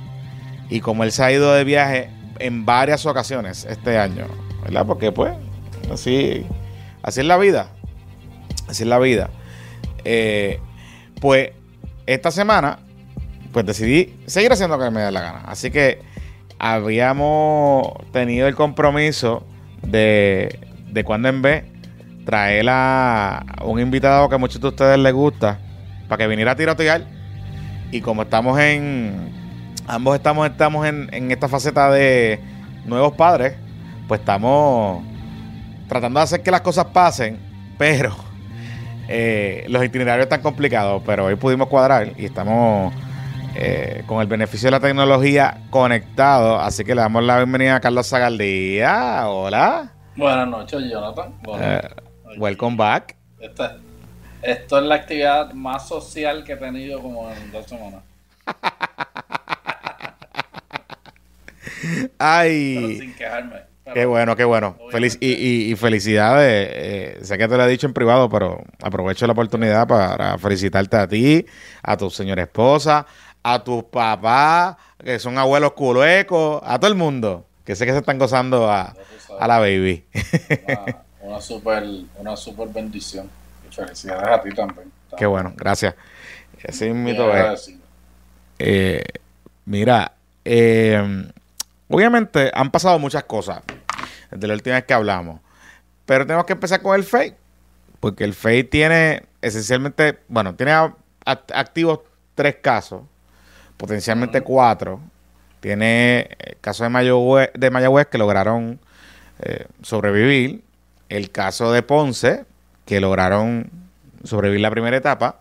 [0.68, 4.26] y como él se ha ido de viaje en varias ocasiones este año,
[4.62, 4.86] ¿verdad?
[4.86, 5.32] Porque pues,
[5.92, 6.44] así,
[7.02, 7.68] así es la vida,
[8.68, 9.30] así es la vida.
[10.04, 10.60] Eh,
[11.20, 11.50] pues
[12.06, 12.80] esta semana,
[13.52, 15.42] pues decidí seguir haciendo lo que me dé la gana.
[15.46, 16.00] Así que
[16.58, 19.46] habíamos tenido el compromiso
[19.82, 20.58] de,
[20.90, 21.64] de cuando en vez
[22.26, 25.58] traer a un invitado que a muchos de ustedes les gusta
[26.08, 27.02] para que viniera a tirotear.
[27.90, 29.34] Y como estamos en.
[29.86, 32.40] Ambos estamos, estamos en, en esta faceta de
[32.84, 33.54] nuevos padres,
[34.08, 35.04] pues estamos
[35.88, 37.38] tratando de hacer que las cosas pasen,
[37.78, 38.16] pero
[39.08, 42.92] eh, los itinerarios están complicados, pero hoy pudimos cuadrar y estamos
[43.54, 47.80] eh, con el beneficio de la tecnología conectados, así que le damos la bienvenida a
[47.80, 49.28] Carlos Zagaldía.
[49.28, 49.92] Hola.
[50.16, 51.32] Buenas noches, Jonathan.
[51.60, 51.80] Eh,
[52.36, 53.16] welcome back.
[54.42, 58.02] Esto es la actividad más social que he tenido como en dos semanas.
[62.18, 62.98] Ay.
[62.98, 63.62] sin quejarme.
[63.92, 64.76] qué bueno, qué bueno.
[64.90, 66.68] Feliz, y, felicidades.
[66.70, 70.96] Eh, sé que te lo he dicho en privado, pero aprovecho la oportunidad para felicitarte
[70.96, 71.46] a ti,
[71.82, 73.06] a tu señora esposa,
[73.42, 77.98] a tus papás, que son abuelos culecos, a todo el mundo, que sé que se
[77.98, 78.94] están gozando a,
[79.40, 80.04] la baby.
[81.36, 81.84] Una, super,
[82.16, 83.28] una super bendición.
[83.70, 84.90] Felicidades a ti también.
[85.18, 85.94] Qué bueno, gracias.
[86.66, 87.30] Así mito
[88.58, 89.04] eh,
[89.66, 90.12] mira,
[90.46, 91.30] eh,
[91.88, 93.60] obviamente han pasado muchas cosas
[94.30, 95.40] desde la última vez que hablamos,
[96.06, 97.34] pero tenemos que empezar con el FEI,
[98.00, 100.72] porque el FEI tiene esencialmente, bueno, tiene
[101.26, 102.00] activos
[102.34, 103.02] tres casos,
[103.76, 105.00] potencialmente cuatro.
[105.60, 108.78] Tiene el caso de Mayagüez, de Mayagüez que lograron
[109.40, 110.62] eh, sobrevivir,
[111.08, 112.44] el caso de Ponce,
[112.84, 113.70] que lograron
[114.24, 115.38] sobrevivir la primera etapa.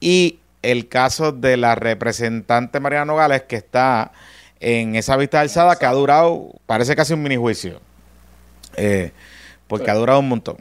[0.00, 4.12] Y el caso de la representante Mariana Nogales, que está
[4.60, 7.80] en esa vista alzada, que ha durado, parece casi un mini juicio.
[8.76, 9.12] Eh,
[9.68, 10.56] porque ha durado un montón.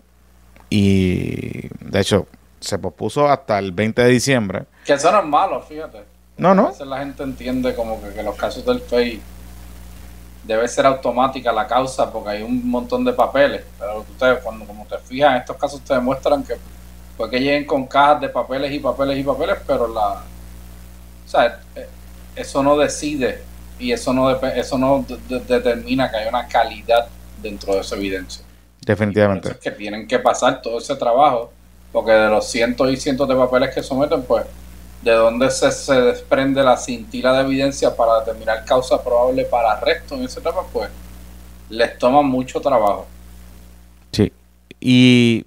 [0.70, 2.28] Y de hecho,
[2.60, 4.64] se pospuso hasta el 20 de diciembre.
[4.86, 6.04] Que eso no es malo, fíjate.
[6.38, 6.68] No, no.
[6.68, 9.22] A veces la gente entiende como que, que los casos del FEI
[10.46, 13.64] debe ser automática la causa porque hay un montón de papeles.
[13.80, 16.56] Pero ustedes, cuando como te fijas, en estos casos te demuestran que
[17.18, 20.24] pues que lleguen con cajas de papeles y papeles y papeles, pero la.
[21.26, 21.88] O sea, eh,
[22.36, 23.42] eso no decide
[23.80, 25.06] y eso no, eso no
[25.48, 27.08] determina que haya una calidad
[27.42, 28.44] dentro de esa evidencia.
[28.82, 29.50] Definitivamente.
[29.50, 31.52] es que tienen que pasar todo ese trabajo,
[31.92, 34.46] porque de los cientos y cientos de papeles que someten, pues
[35.06, 40.16] de dónde se, se, desprende la cintila de evidencia para determinar causa probable para arresto
[40.16, 40.90] en ese tema, pues
[41.70, 43.06] les toma mucho trabajo.
[44.12, 44.34] Sí.
[44.80, 45.46] Y,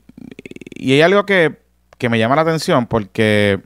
[0.76, 1.58] y hay algo que,
[2.08, 3.60] me llama la atención porque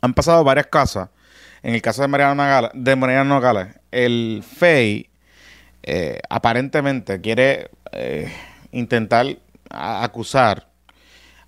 [0.00, 1.08] han pasado varias cosas.
[1.64, 5.10] En el caso de Mariano Nogales, de Mariano Nogales el FEI
[5.82, 8.32] eh, aparentemente quiere eh,
[8.70, 9.26] intentar
[9.70, 10.68] acusar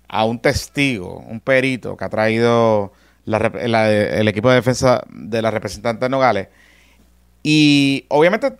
[0.09, 2.91] a un testigo, un perito que ha traído
[3.25, 6.49] el equipo de defensa de la representante Nogales.
[7.41, 8.53] Y obviamente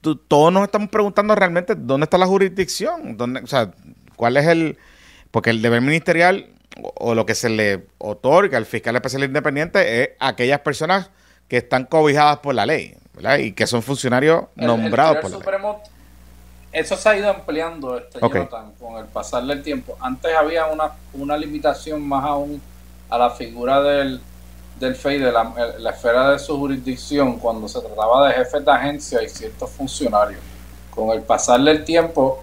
[0.00, 3.70] todos nos estamos preguntando realmente dónde está la jurisdicción, dónde, o sea,
[4.16, 4.78] cuál es el...
[5.30, 10.10] Porque el deber ministerial o, lo que se le otorga al fiscal especial independiente es
[10.20, 11.10] aquellas personas
[11.48, 13.38] que están cobijadas por la ley, ¿verdad?
[13.38, 15.76] Y que son funcionarios nombrados por la ley.
[16.72, 19.96] Eso se ha ido ampliando, este, con el pasar del tiempo.
[20.00, 22.60] Antes había una, una limitación más aún
[23.14, 24.20] a la figura del,
[24.78, 28.70] del FEI, de la, la, esfera de su jurisdicción, cuando se trataba de jefes de
[28.72, 30.40] agencia y ciertos funcionarios.
[30.90, 32.42] Con el pasar del tiempo,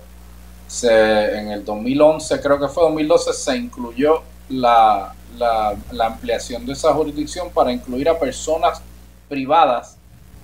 [0.68, 6.74] se, en el 2011, creo que fue 2012, se incluyó la, la, la ampliación de
[6.74, 8.82] esa jurisdicción para incluir a personas
[9.28, 9.98] privadas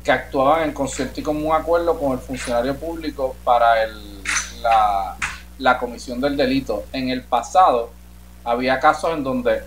[0.03, 4.23] que actuaban en concierto y común acuerdo con el funcionario público para el,
[4.61, 5.15] la,
[5.57, 6.83] la comisión del delito.
[6.91, 7.91] En el pasado
[8.43, 9.61] había casos en donde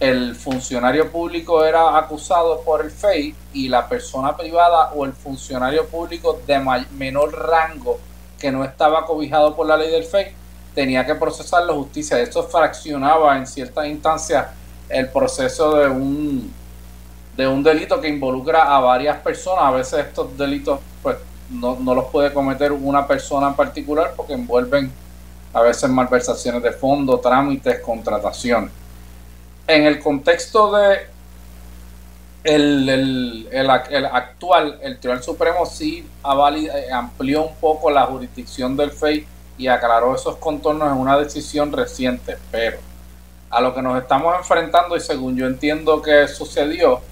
[0.00, 5.86] el funcionario público era acusado por el FEI y la persona privada o el funcionario
[5.86, 6.60] público de
[6.92, 7.98] menor rango
[8.38, 10.32] que no estaba cobijado por la ley del FEI
[10.74, 12.20] tenía que procesar la justicia.
[12.20, 14.46] Esto fraccionaba en ciertas instancias
[14.88, 16.54] el proceso de un
[17.36, 19.64] de un delito que involucra a varias personas.
[19.64, 21.16] A veces estos delitos pues
[21.50, 24.92] no, no los puede cometer una persona en particular porque envuelven
[25.52, 28.70] a veces malversaciones de fondo, trámites, contrataciones.
[29.68, 31.06] En el contexto de
[32.42, 39.26] el, el, actual, el Tribunal Supremo sí eh, amplió un poco la jurisdicción del FEI
[39.58, 42.78] y aclaró esos contornos en una decisión reciente, pero
[43.50, 47.02] a lo que nos estamos enfrentando y según yo entiendo que sucedió,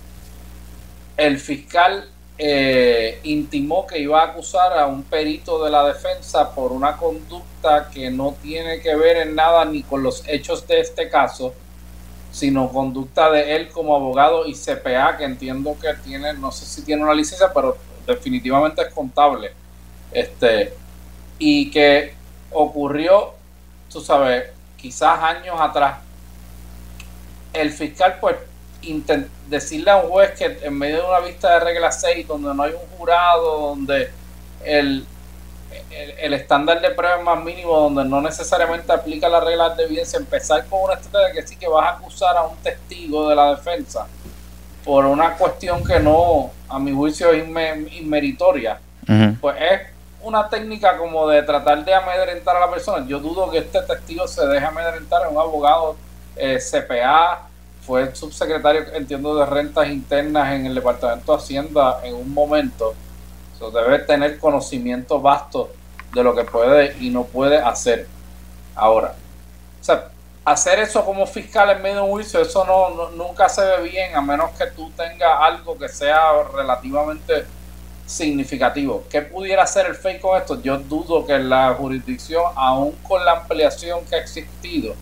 [1.18, 6.72] el fiscal eh, intimó que iba a acusar a un perito de la defensa por
[6.72, 11.10] una conducta que no tiene que ver en nada ni con los hechos de este
[11.10, 11.52] caso,
[12.36, 16.82] sino conducta de él como abogado y CPA, que entiendo que tiene, no sé si
[16.82, 19.52] tiene una licencia, pero definitivamente es contable.
[20.12, 20.74] Este,
[21.38, 22.12] y que
[22.52, 23.32] ocurrió,
[23.90, 26.00] tú sabes, quizás años atrás.
[27.54, 28.36] El fiscal, pues,
[29.48, 32.64] decirle a un juez que en medio de una vista de regla 6, donde no
[32.64, 34.10] hay un jurado, donde
[34.62, 35.06] el,
[35.90, 40.66] el, estándar de prueba más mínimo, donde no necesariamente aplica las reglas de evidencia, empezar
[40.66, 44.06] con una estrategia que sí que vas a acusar a un testigo de la defensa
[44.86, 47.44] por una cuestión que no, a mi juicio, es
[47.92, 48.78] inmeritoria,
[49.40, 49.80] pues es
[50.22, 53.04] una técnica como de tratar de amedrentar a la persona.
[53.06, 55.96] Yo dudo que este testigo se deje amedrentar en un abogado
[56.36, 57.48] eh, CPA,
[57.80, 62.94] fue subsecretario, entiendo, de rentas internas en el Departamento de Hacienda en un momento.
[63.58, 65.70] So, debe tener conocimiento vasto
[66.12, 68.06] de lo que puede y no puede hacer.
[68.74, 69.14] Ahora,
[69.80, 70.10] o sea,
[70.44, 74.14] hacer eso como fiscal en medio de un juicio, eso no, nunca se ve bien,
[74.14, 77.46] a menos que tú tengas algo que sea relativamente
[78.06, 79.04] significativo.
[79.10, 80.60] ¿Qué pudiera hacer el FEI con esto?
[80.62, 84.94] Yo dudo que la jurisdicción, aún con la ampliación que ha existido,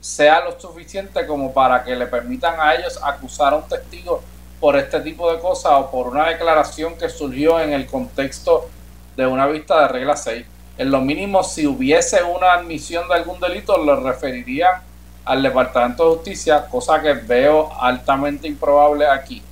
[0.00, 4.22] sea lo suficiente como para que le permitan a ellos acusar a un testigo
[4.60, 8.68] por este tipo de cosas o por una declaración que surgió en el contexto
[9.16, 10.46] de una vista de regla 6.
[10.76, 14.82] En lo mínimo, si hubiese una admisión de algún delito, lo referirían
[15.24, 19.42] al Departamento de Justicia, cosa que veo altamente improbable aquí.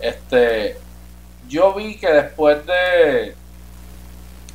[0.00, 0.76] Este,
[1.48, 3.34] yo vi que después de,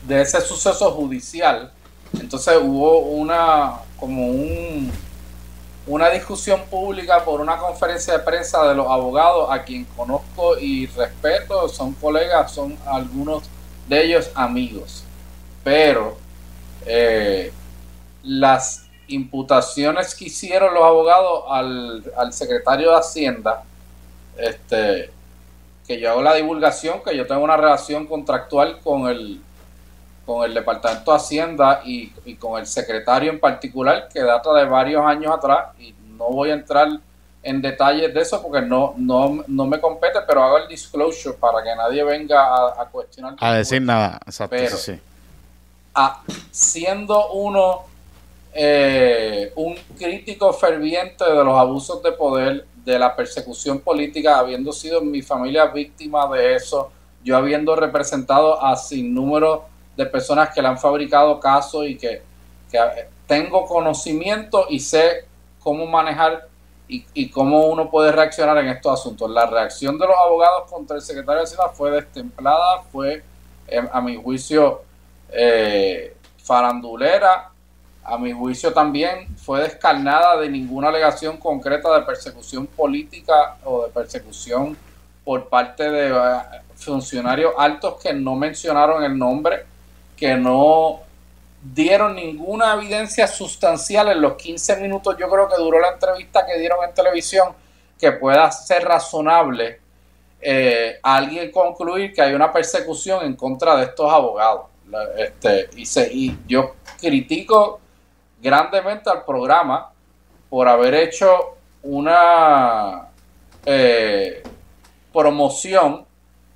[0.07, 1.71] de ese suceso judicial,
[2.19, 4.91] entonces hubo una como un
[5.87, 10.85] una discusión pública por una conferencia de prensa de los abogados a quien conozco y
[10.87, 13.43] respeto, son colegas, son algunos
[13.87, 15.03] de ellos amigos,
[15.63, 16.17] pero
[16.85, 17.51] eh,
[18.23, 23.63] las imputaciones que hicieron los abogados al, al, secretario de Hacienda,
[24.37, 25.09] este,
[25.87, 29.41] que yo hago la divulgación, que yo tengo una relación contractual con el,
[30.31, 35.05] con el Departamento de Hacienda y, con el secretario en particular, que data de varios
[35.05, 36.87] años atrás, y no voy a entrar
[37.43, 41.61] en detalles de eso porque no, no, no me compete, pero hago el disclosure para
[41.63, 43.35] que nadie venga a, cuestionar.
[43.39, 44.55] A decir nada, exacto.
[44.55, 44.97] Pero, sí.
[46.51, 47.81] siendo uno
[48.53, 55.01] eh, un crítico ferviente de los abusos de poder, de la persecución política, habiendo sido
[55.01, 56.89] mi familia víctima de eso,
[57.21, 62.21] yo habiendo representado a sin número de personas que le han fabricado casos y que,
[63.27, 65.25] tengo conocimiento y sé
[65.59, 66.47] cómo manejar
[66.87, 69.29] y, cómo uno puede reaccionar en estos asuntos.
[69.29, 73.23] La reacción de los abogados contra el secretario de Hacienda fue destemplada, fue,
[73.67, 74.83] em, a mi juicio,
[75.31, 77.51] eh, farandulera,
[78.03, 83.89] a mi juicio también fue descarnada de ninguna alegación concreta de persecución política o de
[83.91, 84.77] persecución
[85.23, 86.41] por parte de eh,
[86.75, 89.70] funcionarios altos que no mencionaron el nombre
[90.21, 90.99] que no
[91.63, 96.59] dieron ninguna evidencia sustancial en los 15 minutos, yo creo que duró la entrevista que
[96.59, 97.53] dieron en televisión,
[97.99, 99.79] que pueda ser razonable
[100.39, 104.67] eh, alguien concluir que hay una persecución en contra de estos abogados.
[105.17, 107.79] Este, y, y yo critico
[108.39, 109.91] grandemente al programa
[110.51, 113.07] por haber hecho una
[113.65, 114.43] eh,
[115.11, 116.05] promoción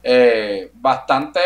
[0.07, 1.39] eh, bastante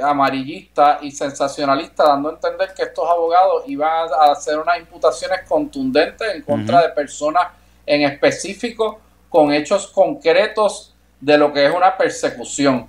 [0.00, 6.32] amarillista y sensacionalista, dando a entender que estos abogados iban a hacer unas imputaciones contundentes
[6.32, 7.48] en contra de personas
[7.84, 12.86] en específico con hechos concretos de lo que es una persecución.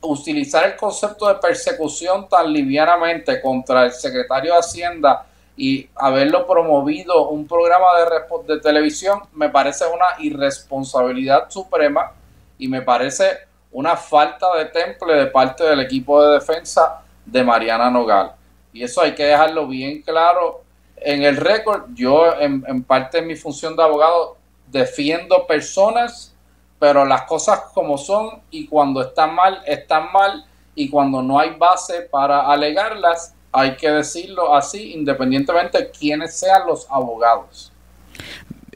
[0.00, 7.28] Utilizar el concepto de persecución tan livianamente contra el secretario de Hacienda y haberlo promovido
[7.28, 12.14] un programa de, de televisión me parece una irresponsabilidad suprema
[12.58, 13.47] y me parece
[13.78, 18.32] una falta de temple de parte del equipo de defensa de Mariana Nogal.
[18.72, 20.64] Y eso hay que dejarlo bien claro
[20.96, 21.84] en el récord.
[21.94, 26.34] Yo, en, parte de mi función de abogado, defiendo personas,
[26.80, 30.44] pero las cosas como son y cuando están mal, están mal
[30.74, 36.66] y cuando no hay base para alegarlas, hay que decirlo así, independientemente de quiénes sean
[36.66, 37.72] los abogados.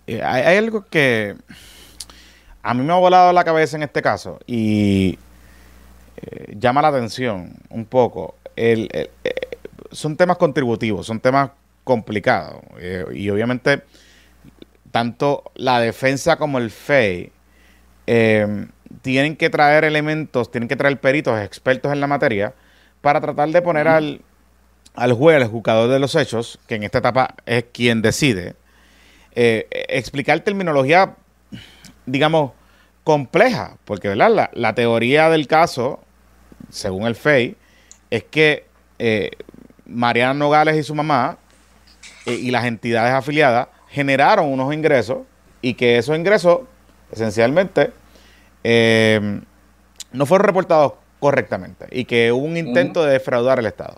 [0.07, 1.35] Eh, hay algo que
[2.63, 5.19] a mí me ha volado la cabeza en este caso y
[6.17, 8.37] eh, llama la atención un poco.
[8.55, 9.11] El, eh,
[9.91, 11.51] son temas contributivos, son temas
[11.85, 13.83] complicados eh, y obviamente
[14.93, 17.33] tanto la defensa como el FEI
[19.01, 22.55] tienen que traer elementos, tienen que traer peritos expertos en la materia
[23.01, 24.21] para tratar de poner al,
[24.95, 28.55] al juez, al juzgador de los hechos, que en esta etapa es quien decide,
[29.35, 31.17] explicar terminología
[32.07, 32.53] digamos,
[33.05, 34.51] compleja, porque ¿verdad?
[34.53, 36.01] La, teoría del caso,
[36.71, 37.57] según el FEI,
[38.11, 38.67] es que
[38.99, 39.31] eh,
[39.87, 41.39] Mariana Nogales y su mamá
[42.27, 45.19] eh, y las entidades afiliadas generaron unos ingresos
[45.61, 46.61] y que esos ingresos,
[47.11, 47.93] esencialmente,
[48.65, 49.41] eh,
[50.13, 53.97] no fueron reportados correctamente y que hubo un intento de defraudar el Estado.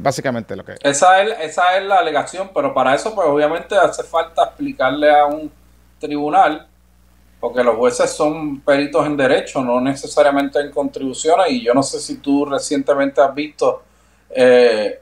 [0.00, 4.02] básicamente lo que Esa es, esa es la alegación, pero para eso, pues obviamente hace
[4.02, 5.50] falta explicarle a un
[5.98, 6.66] tribunal,
[7.40, 12.00] porque los jueces son peritos en derecho, no necesariamente en contribuciones, y yo no sé
[12.00, 13.82] si tú recientemente has visto
[14.30, 15.00] eh,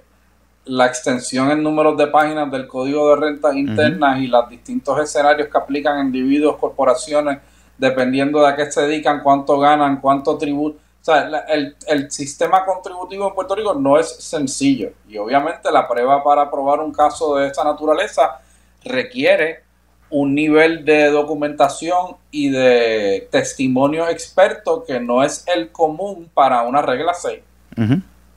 [0.67, 5.49] la extensión en números de páginas del Código de Rentas Internas y los distintos escenarios
[5.49, 7.39] que aplican individuos, corporaciones,
[7.79, 10.79] dependiendo de a qué se dedican, cuánto ganan, cuánto tributo.
[11.01, 15.87] O sea, el, el, sistema contributivo en Puerto Rico no es sencillo y obviamente la
[15.87, 18.41] prueba para aprobar un caso de esta naturaleza
[18.83, 19.66] requiere
[20.11, 26.83] un nivel de documentación y de testimonio experto que no es el común para una
[26.83, 27.41] regla 6,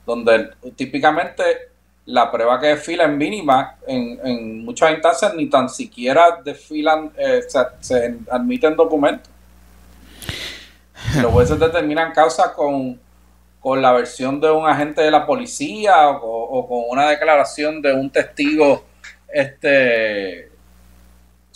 [0.04, 1.42] donde típicamente
[2.06, 7.42] la prueba que desfila es mínima, en, muchas instancias ni tan siquiera desfilan, eh,
[7.80, 9.30] se, admiten documentos.
[11.22, 12.98] Los jueces determinan causa con,
[13.60, 17.94] con la versión de un agente de la policía o, o con una declaración de
[17.94, 18.84] un testigo
[19.32, 20.49] este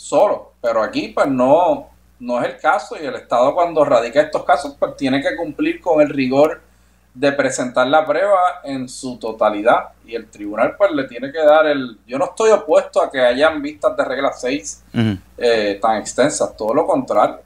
[0.05, 0.53] solo.
[0.61, 4.75] Pero aquí pues no, no es el caso y el Estado cuando radica estos casos
[4.77, 6.61] pues tiene que cumplir con el rigor
[7.13, 11.65] de presentar la prueba en su totalidad y el tribunal pues le tiene que dar
[11.65, 11.97] el...
[12.05, 14.83] Yo no estoy opuesto a que hayan vistas de regla 6
[15.37, 17.39] eh, tan extensas, todo lo contrario.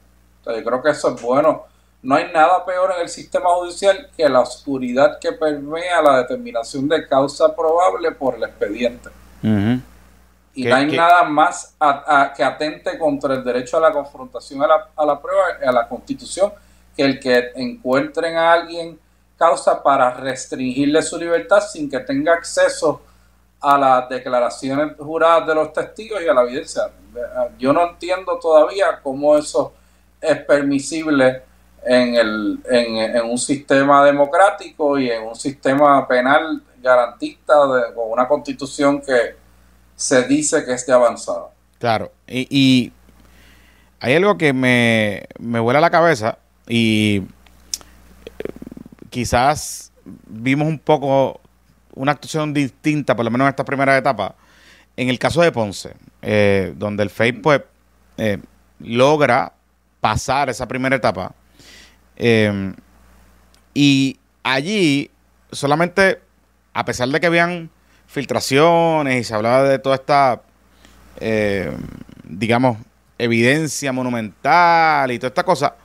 [0.44, 1.64] yo creo que eso es bueno.
[2.02, 6.88] No hay nada peor en el sistema judicial que la oscuridad que permea la determinación
[6.88, 9.08] de causa probable por el expediente.
[10.60, 11.74] Y no hay nada más
[12.36, 15.88] que atente contra el derecho a la confrontación a la, a la prueba, a la
[15.88, 16.52] constitución,
[16.94, 18.98] que el que encuentren a alguien
[19.38, 23.00] causa para restringirle su libertad sin que tenga acceso
[23.58, 26.90] a las declaraciones juradas de los testigos y a la evidencia.
[27.58, 29.72] Yo no entiendo todavía cómo eso
[30.20, 31.42] es permisible
[31.82, 37.54] en, el, en, en un sistema democrático y en un sistema penal garantista
[37.94, 39.39] con una constitución que,
[40.00, 41.52] se dice que esté avanzado.
[41.78, 42.90] Claro, y,
[44.00, 47.18] hay algo que me, me vuela la cabeza y
[48.38, 48.44] eh,
[49.10, 49.92] quizás
[50.26, 51.38] vimos un poco
[51.94, 54.36] una actuación distinta, por lo menos en esta primera etapa,
[54.96, 57.60] en el caso de Ponce, eh, donde el FEI pues
[58.16, 58.38] eh,
[58.78, 59.52] logra
[60.00, 61.34] pasar esa primera etapa
[63.74, 65.10] y allí
[65.52, 66.22] solamente,
[66.72, 67.70] a pesar de que habían
[68.10, 70.42] filtraciones y se hablaba de toda esta,
[71.20, 71.70] eh,
[72.24, 72.78] digamos,
[73.18, 75.76] evidencia monumental y toda esta cosa,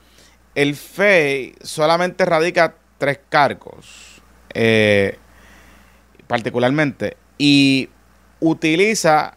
[0.56, 4.22] el FEI solamente radica tres cargos.
[4.54, 5.18] Eh,
[6.28, 7.90] particularmente, y
[8.40, 9.36] utiliza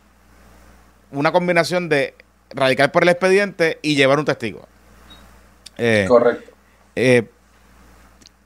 [1.10, 2.14] una combinación de
[2.50, 4.66] radicar por el expediente y llevar un testigo.
[5.76, 6.52] Eh, Correcto.
[6.96, 7.28] Eh,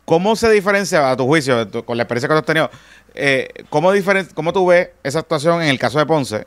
[0.04, 2.70] ¿Cómo se diferencia, a tu juicio, con la experiencia que tú has tenido,
[3.14, 3.92] eh, ¿cómo,
[4.34, 6.46] ¿cómo tú ves esa actuación en el caso de Ponce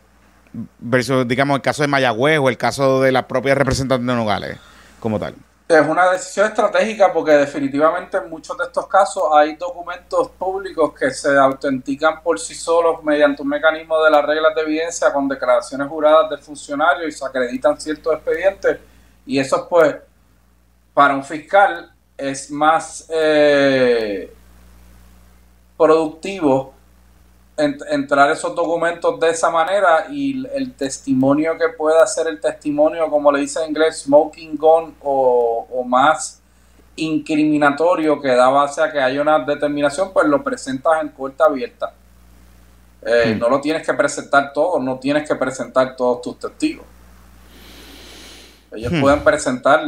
[0.79, 4.57] versus, digamos, el caso de Mayagüez o el caso de la propia representante de Nogales
[4.99, 5.35] como tal?
[5.67, 11.09] Es una decisión estratégica porque definitivamente en muchos de estos casos hay documentos públicos que
[11.09, 15.87] se autentican por sí solos mediante un mecanismo de las reglas de evidencia con declaraciones
[15.87, 18.77] juradas del funcionario y se acreditan ciertos expedientes
[19.25, 19.95] y eso pues
[20.93, 24.31] para un fiscal es más eh,
[25.77, 26.75] productivo
[27.57, 33.31] entrar esos documentos de esa manera y el testimonio que pueda ser el testimonio, como
[33.31, 36.41] le dice en inglés, smoking gun o, más
[36.97, 41.93] incriminatorio que da base a que haya una determinación, pues lo presentas en puerta abierta.
[43.05, 43.39] Eh, hmm.
[43.39, 46.85] No lo tienes que presentar todo, no tienes que presentar todos tus testigos.
[48.73, 49.01] Ellos hmm.
[49.01, 49.81] pueden presentar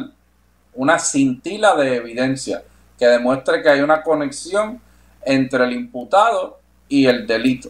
[0.74, 2.64] una cintila de evidencia
[3.00, 4.82] que demuestre que hay una conexión
[5.28, 7.70] entre el imputado y el delito.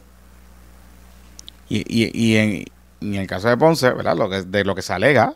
[1.69, 2.65] Y, y, y en,
[3.01, 4.15] en, el caso de Ponce, ¿verdad?
[4.15, 5.33] Lo que, de lo que se alega,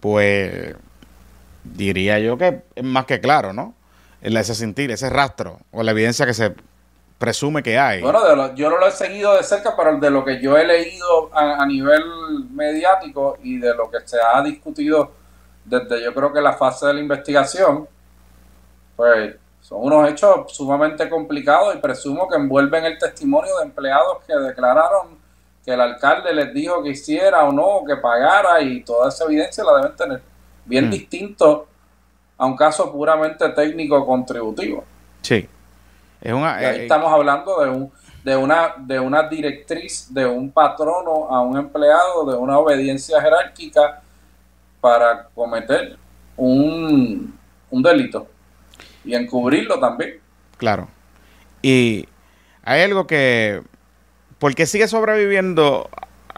[0.00, 0.74] pues
[1.64, 3.74] diría yo que es más que claro, ¿no?
[4.20, 6.54] Ese sentir, ese rastro o la evidencia que se
[7.18, 8.02] presume que hay.
[8.02, 11.30] Bueno, yo no lo he seguido de cerca, pero de lo que yo he leído
[11.34, 12.02] a, a, nivel
[12.50, 15.12] mediático y de lo que se ha discutido
[15.64, 17.88] desde yo creo que la fase de la investigación,
[18.96, 24.34] pues son unos hechos sumamente complicados y presumo que envuelven el testimonio de empleados que
[24.34, 25.16] declararon
[25.64, 29.64] que el alcalde les dijo que hiciera o no, que pagara y toda esa evidencia
[29.64, 30.22] la deben tener.
[30.66, 30.90] Bien mm.
[30.90, 31.66] distinto
[32.36, 34.84] a un caso puramente técnico contributivo.
[35.22, 35.48] Sí.
[36.20, 37.92] Es una, ahí eh, estamos hablando de un
[38.22, 44.02] de una de una directriz, de un patrono a un empleado, de una obediencia jerárquica
[44.82, 45.96] para cometer
[46.36, 47.38] un,
[47.70, 48.26] un delito
[49.04, 50.20] y encubrirlo también.
[50.56, 50.88] Claro.
[51.62, 52.08] Y
[52.62, 53.62] hay algo que...
[54.38, 55.88] ¿Por qué sigue sobreviviendo,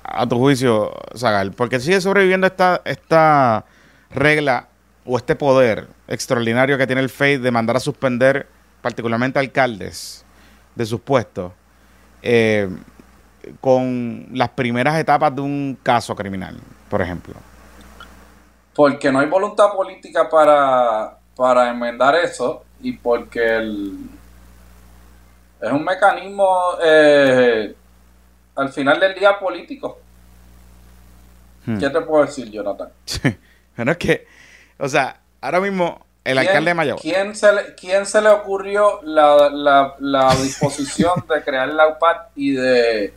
[0.02, 1.52] a tu juicio, Zagal?
[1.52, 3.64] ¿Por qué sigue sobreviviendo esta, esta
[4.10, 4.68] regla
[5.04, 8.46] o este poder extraordinario que tiene el FEI de mandar a suspender
[8.82, 10.24] particularmente alcaldes
[10.74, 11.52] de sus puestos
[12.22, 12.68] eh,
[13.60, 16.56] con las primeras etapas de un caso criminal,
[16.88, 17.34] por ejemplo?
[18.74, 23.96] Porque no hay voluntad política para para enmendar eso y porque el,
[25.60, 27.74] es un mecanismo eh,
[28.56, 30.00] al final del día político.
[31.64, 31.78] Hmm.
[31.78, 32.88] ¿Qué te puedo decir, Jonathan?
[33.76, 34.26] bueno, es que,
[34.78, 37.02] o sea, ahora mismo el alcalde de Mayagüez.
[37.02, 42.16] ¿quién se, le, ¿Quién se le ocurrió la, la, la disposición de crear la UPAD
[42.34, 43.14] y de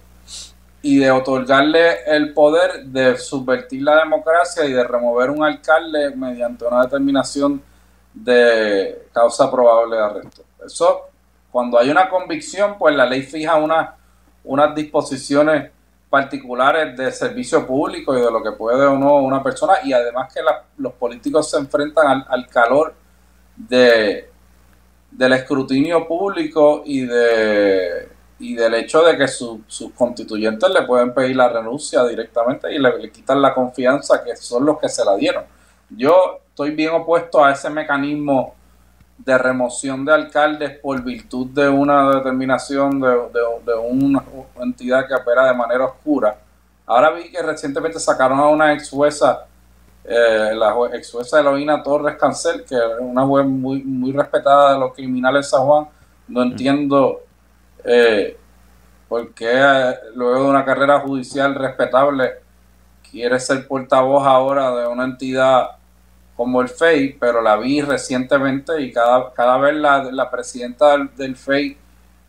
[0.82, 6.65] y de otorgarle el poder de subvertir la democracia y de remover un alcalde mediante
[6.65, 7.62] una determinación
[8.23, 10.43] de causa probable de arresto.
[10.65, 11.10] Eso,
[11.51, 13.95] cuando hay una convicción, pues la ley fija una,
[14.43, 15.71] unas disposiciones
[16.10, 20.34] particulares de servicio público y de lo que puede o no una persona y además
[20.34, 20.41] que
[20.77, 22.95] los políticos se enfrentan al, calor
[23.55, 24.27] de
[25.12, 31.36] del escrutinio público y de y del hecho de que sus constituyentes le pueden pedir
[31.36, 35.15] la renuncia directamente y le, le, quitan la confianza que son los que se la
[35.15, 35.43] dieron.
[35.89, 38.53] Yo estoy bien opuesto a ese mecanismo
[39.17, 44.21] de remoción de alcaldes por virtud de una determinación de, de, una
[44.59, 46.37] entidad que opera de manera oscura.
[46.85, 49.45] Ahora vi que recientemente sacaron a una ex jueza,
[50.03, 54.79] eh, la ex jueza Eloína Torres Cancel, que es una juez muy, muy respetada de
[54.79, 55.87] los criminales de San Juan.
[56.27, 57.21] No entiendo
[57.85, 58.37] eh,
[59.07, 62.33] por qué eh, luego de una carrera judicial respetable
[63.09, 65.78] quiere ser portavoz ahora de una entidad
[66.39, 71.78] como el FEI, pero la vi recientemente y cada, cada vez la, presidenta del, FEI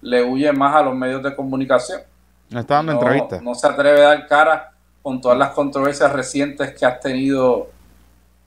[0.03, 2.01] le huye más a los medios de comunicación.
[2.49, 3.41] No está dando entrevistas.
[3.41, 7.69] No se atreve a dar cara con todas las controversias recientes que ha tenido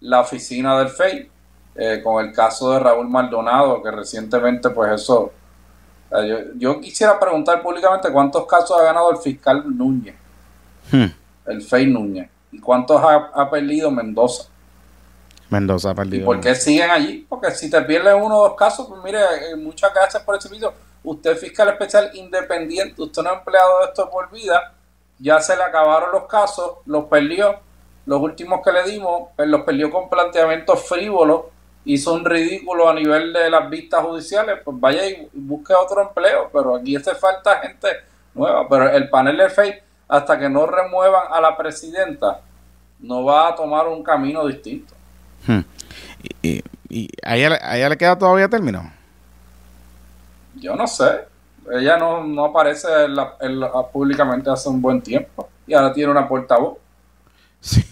[0.01, 1.31] la oficina del FEI,
[1.75, 5.31] eh, con el caso de Raúl Maldonado, que recientemente, pues eso.
[6.11, 10.15] yo, yo, quisiera preguntar públicamente cuántos casos ha ganado el fiscal Núñez,
[10.91, 11.05] hmm.
[11.45, 14.49] el FEI Núñez, y cuántos ha, ha perdido Mendoza.
[15.49, 16.23] Mendoza ha perdido.
[16.23, 17.25] ¿Y por qué siguen allí?
[17.27, 20.41] Porque si te pierdes uno o dos casos, pues mire, eh, muchas gracias por el
[20.41, 20.73] servicio.
[21.03, 24.73] Usted es fiscal especial independiente, usted no es empleado de esto por vida,
[25.19, 27.59] ya se le acabaron los casos, los perdió.
[28.05, 31.43] Los últimos que le dimos, pues los perdió con planteamientos frívolos
[31.85, 36.49] hizo un ridículo a nivel de las vistas judiciales, pues vaya y busque otro empleo,
[36.51, 37.89] pero aquí hace falta gente
[38.33, 42.41] nueva, pero el panel de FEI, hasta que no remuevan a la presidenta,
[42.99, 44.93] no va a tomar un camino distinto.
[45.47, 45.61] Hmm.
[46.41, 48.91] ¿Y, y, a, ella, le queda todavía término?
[50.55, 51.25] Yo no sé.
[51.71, 52.87] Ella no, aparece
[53.91, 56.77] públicamente hace un buen tiempo y ahora tiene una portavoz.
[57.59, 57.83] Sí.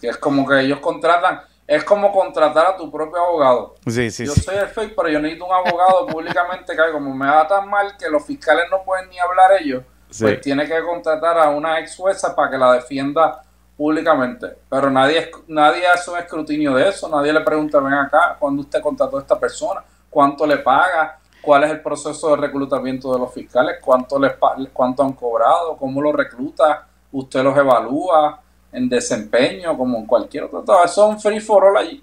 [0.00, 3.74] que es como que ellos contratan, es como contratar a tu propio abogado.
[3.86, 7.26] Sí, sí, yo soy el fake, pero yo necesito un abogado públicamente que como me
[7.26, 9.84] va tan mal que los fiscales no pueden ni hablar ellos,
[10.18, 13.42] pues tiene que contratar a una ex jueza para que la defienda
[13.78, 14.48] públicamente.
[14.68, 18.82] Pero nadie, nadie hace un escrutinio de eso, nadie le pregunta, ven acá, ¿cuándo usted
[18.82, 19.82] contrató a esta persona?
[20.10, 21.18] ¿Cuánto le paga?
[21.40, 23.76] ¿Cuál es el proceso de reclutamiento de los fiscales?
[23.80, 24.32] ¿Cuánto, les,
[24.74, 25.78] cuánto han cobrado?
[25.78, 26.86] ¿Cómo los recluta?
[27.10, 28.42] ¿Usted los evalúa?
[28.72, 30.88] en desempeño como en cualquier otro trabajo.
[30.88, 32.02] Son free for all allí.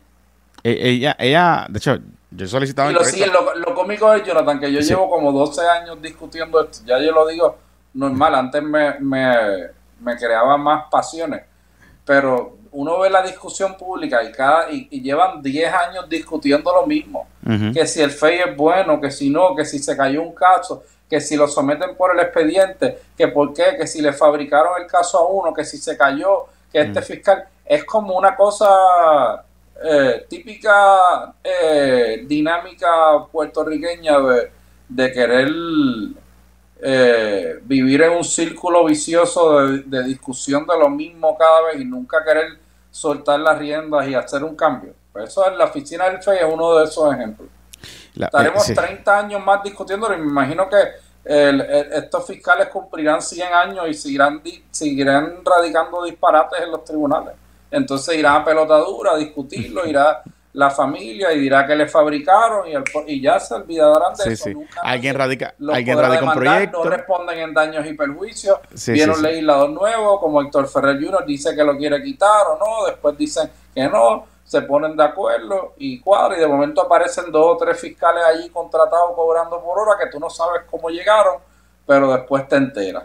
[0.64, 1.98] E, ella, ella, de hecho,
[2.32, 2.92] yo solicitaba...
[2.92, 6.80] Y lo, sí, lo, cómico es, Jonathan, que yo llevo como 12 años discutiendo esto.
[6.86, 7.58] Ya yo lo digo
[7.94, 11.44] normal, antes me, me, creaba más pasiones.
[12.06, 17.28] Pero uno ve la discusión pública y cada y, llevan 10 años discutiendo lo mismo.
[17.74, 20.84] Que si el FEI es bueno, que si no, que si se cayó un caso,
[21.10, 24.88] que si lo someten por el expediente, que por qué, que si le fabricaron el
[24.88, 29.46] caso a uno, que si se cayó, que este fiscal es como una cosa
[29.84, 34.18] eh, típica eh, dinámica puertorriqueña
[34.88, 35.50] de, querer
[36.82, 42.24] eh, vivir en un círculo vicioso de, discusión de lo mismo cada vez y nunca
[42.24, 42.60] querer
[42.92, 44.94] soltar las riendas y hacer un cambio.
[45.12, 47.50] Pues eso es la oficina del FEI es uno de esos ejemplos.
[48.16, 50.78] Estaremos 30 años más discutiendo y me imagino que
[51.26, 57.34] estos fiscales cumplirán 100 años y seguirán, seguirán radicando disparates en los tribunales.
[57.72, 60.24] Entonces irá a pelotadura a discutirlo, irá
[60.56, 62.66] la familia y dirá que le fabricaron
[63.08, 64.50] y, ya se olvidarán de eso.
[64.82, 66.84] alguien radica, alguien radica un proyecto.
[66.84, 68.60] No responden en daños y perjuicios.
[68.88, 71.26] Viene un legislador nuevo, como Héctor Ferrer Jr.
[71.26, 75.74] dice que lo quiere quitar o no, después dicen que no se ponen de acuerdo
[75.78, 80.00] y cuadra y de momento aparecen dos o tres fiscales allí contratados cobrando por hora
[80.02, 81.36] que tú no sabes cómo llegaron,
[81.86, 83.04] pero después te enteras.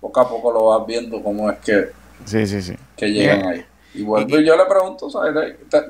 [0.00, 1.90] Poco a poco lo vas viendo cómo es que,
[2.24, 2.76] sí, sí, sí.
[2.96, 3.66] que llegan ahí.
[3.94, 5.08] Y vuelvo y, yo le pregunto,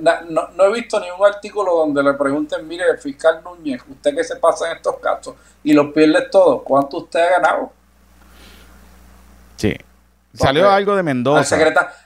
[0.01, 4.15] No, no, he visto ni un artículo donde le pregunten, mire, el fiscal Núñez, usted
[4.15, 7.73] que se pasa en estos casos y los pierde todos, ¿cuánto usted ha ganado?
[9.57, 9.77] Sí,
[10.35, 11.57] Salió algo de Mendoza.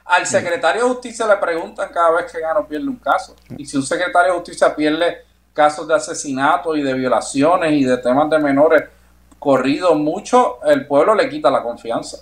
[0.04, 3.36] Al, secretario de justicia le preguntan cada vez que gana o pierde un caso.
[3.56, 7.96] Y si un secretario de justicia pierde casos de asesinato y de violaciones y de
[7.98, 8.82] temas de menores
[9.38, 12.18] corridos mucho, el pueblo le quita la confianza.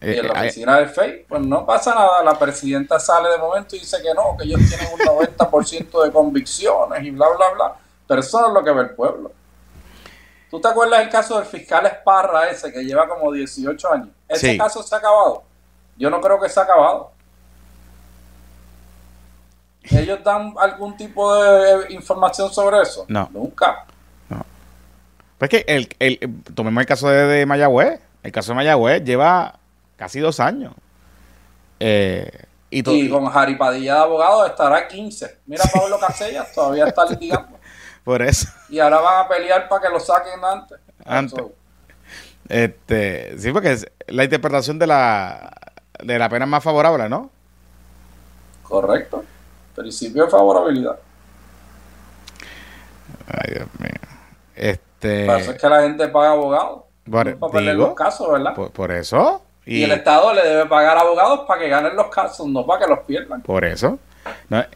[0.00, 2.22] Y en la eh, oficina del FEI, pues no pasa nada.
[2.22, 6.12] La presidenta sale de momento y dice que no, que ellos tienen un 90% de
[6.12, 7.74] convicciones y bla, bla, bla.
[8.06, 9.32] Pero eso no es lo que ve el pueblo.
[10.50, 14.08] ¿Tú te acuerdas el caso del fiscal Esparra ese que lleva como 18 años?
[14.28, 15.42] ¿Ese caso se ha acabado?
[15.96, 17.10] Yo no creo que se ha acabado.
[19.90, 23.04] ¿Ellos dan algún tipo de información sobre eso?
[23.08, 23.28] No.
[23.32, 23.86] Nunca.
[24.28, 24.44] No.
[25.38, 28.00] Pues que el, el, tomemos el caso de, Mayagüez.
[28.22, 29.58] El caso de Mayagüez lleva
[29.96, 30.74] casi dos años.
[31.80, 32.30] Eh,
[32.70, 35.38] y, con Jari Padilla de abogado estará 15.
[35.46, 37.58] Mira Pablo Casellas, todavía está litigando.
[38.04, 38.48] Por eso.
[38.68, 40.78] Y ahora van a pelear para que lo saquen antes.
[41.04, 41.44] Antes.
[42.48, 45.50] Este, sí, porque es la interpretación de la,
[46.02, 47.30] de la pena más favorable, ¿no?
[48.62, 49.24] Correcto.
[49.74, 50.98] Principio de favorabilidad.
[53.26, 53.90] Ay, Dios mío.
[54.54, 55.26] Este.
[55.26, 56.82] Por eso es que la gente paga abogados.
[57.10, 58.54] Por, para perder los casos, ¿verdad?
[58.54, 59.42] Por, eso.
[59.66, 62.90] Y, el Estado le debe pagar abogados para que ganen los casos, no para que
[62.90, 63.42] los pierdan.
[63.42, 63.98] Por eso.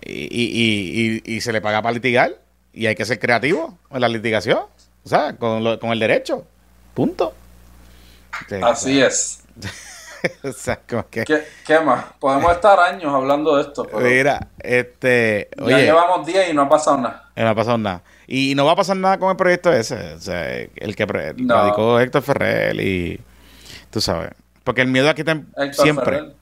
[0.02, 2.32] y, y, y, y se le paga para litigar.
[2.72, 4.58] Y hay que ser creativo en la litigación,
[5.04, 6.44] o sea, con, lo, con el derecho.
[6.94, 7.32] Punto.
[8.62, 9.42] Así es.
[10.42, 11.24] o sea, como que...
[11.24, 12.06] ¿Qué, más?
[12.18, 13.86] Podemos estar años hablando de esto.
[14.00, 15.50] Mira, este...
[15.66, 17.30] ya llevamos 10 y no ha pasado nada.
[17.34, 18.02] no ha pasado nada.
[18.26, 20.14] Y no va a pasar nada con el proyecto ese.
[20.14, 23.20] O sea, el que radicó Héctor Ferrer y...
[23.90, 24.30] Tú sabes.
[24.70, 26.32] Porque el miedo aquí está siempre.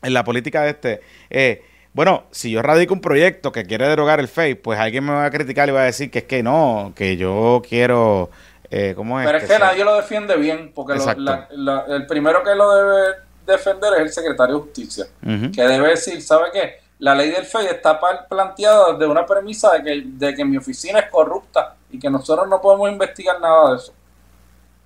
[0.00, 1.02] En la política de este...
[1.28, 1.62] Eh,
[1.92, 5.26] bueno, si yo radico un proyecto que quiere derogar el FEI, pues alguien me va
[5.26, 8.30] a criticar y va a decir que es que no, que yo quiero...
[8.70, 9.26] Eh, ¿Cómo es?
[9.26, 14.00] Pero es que, nadie lo defiende bien, porque el primero que lo debe defender es
[14.00, 16.76] el secretario de Justicia, que debe decir, ¿sabe qué?
[17.00, 21.00] La ley del FEI está planteada desde una premisa de que, de que mi oficina
[21.00, 23.92] es corrupta y que nosotros no podemos investigar nada de eso.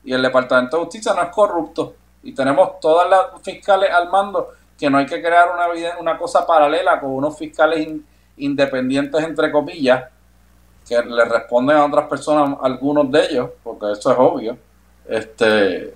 [0.02, 1.94] Y el Departamento de Justicia no es corrupto.
[2.26, 6.44] Y tenemos todas las fiscales al mando que no hay que crear una, una cosa
[6.44, 7.88] paralela con unos fiscales
[8.36, 10.04] independientes, entre comillas,
[10.86, 14.58] que le responden a otras personas, algunos de ellos, porque eso es obvio,
[15.08, 15.94] este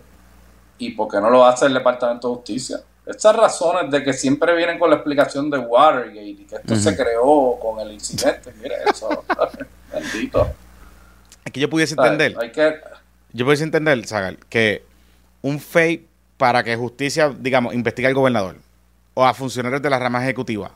[0.79, 2.81] y porque no lo hace el Departamento de Justicia.
[3.05, 6.97] Estas razones de que siempre vienen con la explicación de Watergate y que esto se
[6.97, 9.25] creó con el incidente, mire eso,
[9.93, 10.49] bendito.
[11.53, 12.37] Que yo pudiese entender,
[13.33, 14.85] yo pudiese entender, Sagal, que
[15.43, 16.10] un fake
[16.41, 18.57] para que justicia, digamos, investigue al gobernador
[19.13, 20.71] o a funcionarios de la rama ejecutiva,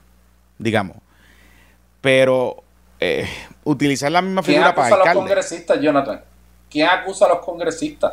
[0.58, 0.98] digamos.
[2.02, 2.62] Pero
[3.00, 3.26] eh,
[3.64, 6.20] utilizar la misma figura para ¿Quién acusa a los congresistas, Jonathan?
[6.70, 8.12] ¿Quién acusa a los congresistas?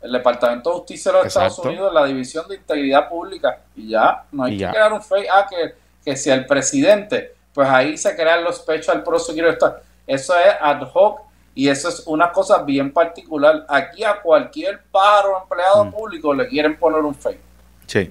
[0.00, 4.22] El Departamento de Justicia de los Estados Unidos, la División de Integridad Pública, y ya,
[4.30, 8.14] no hay que crear un fake, ah, que, que si el presidente, pues ahí se
[8.14, 11.22] crean los special prosecutor, eso es ad hoc
[11.54, 13.66] y eso es una cosa bien particular.
[13.68, 15.92] Aquí a cualquier pájaro empleado mm.
[15.92, 17.40] público le quieren poner un fake.
[17.86, 18.10] Sí.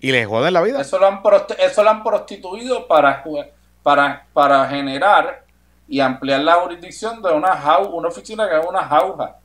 [0.00, 0.80] Y le joden la vida.
[0.80, 1.20] Eso lo han,
[1.58, 3.24] eso lo han prostituido para,
[3.82, 5.44] para, para generar
[5.88, 9.36] y ampliar la jurisdicción de una, una oficina que es una jauja.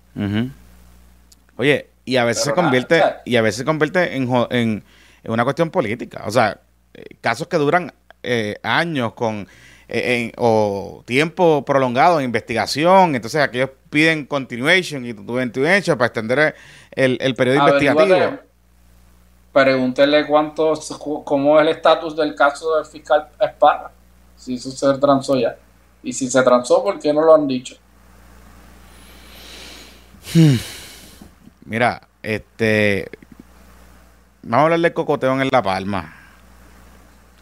[1.56, 4.84] Oye, y a veces se convierte, y a veces se convierte en, en,
[5.24, 6.24] una cuestión política.
[6.26, 6.60] O sea,
[6.94, 9.48] eh, casos que duran eh, años con
[10.38, 16.56] o tiempo prolongado en investigación, entonces aquellos piden continuation y continuation para extender
[16.92, 18.40] el, el periodo investigativo.
[19.52, 20.74] Pregúntele cuánto,
[21.26, 23.92] cómo es el estatus del caso del fiscal Esparra,
[24.38, 25.58] si eso se transó ya.
[26.04, 27.76] Y si se transó, ¿por qué no lo han dicho?
[30.34, 30.56] Hmm.
[31.66, 33.10] Mira, este.
[34.44, 36.16] Vamos a hablar de cocoteo en La Palma.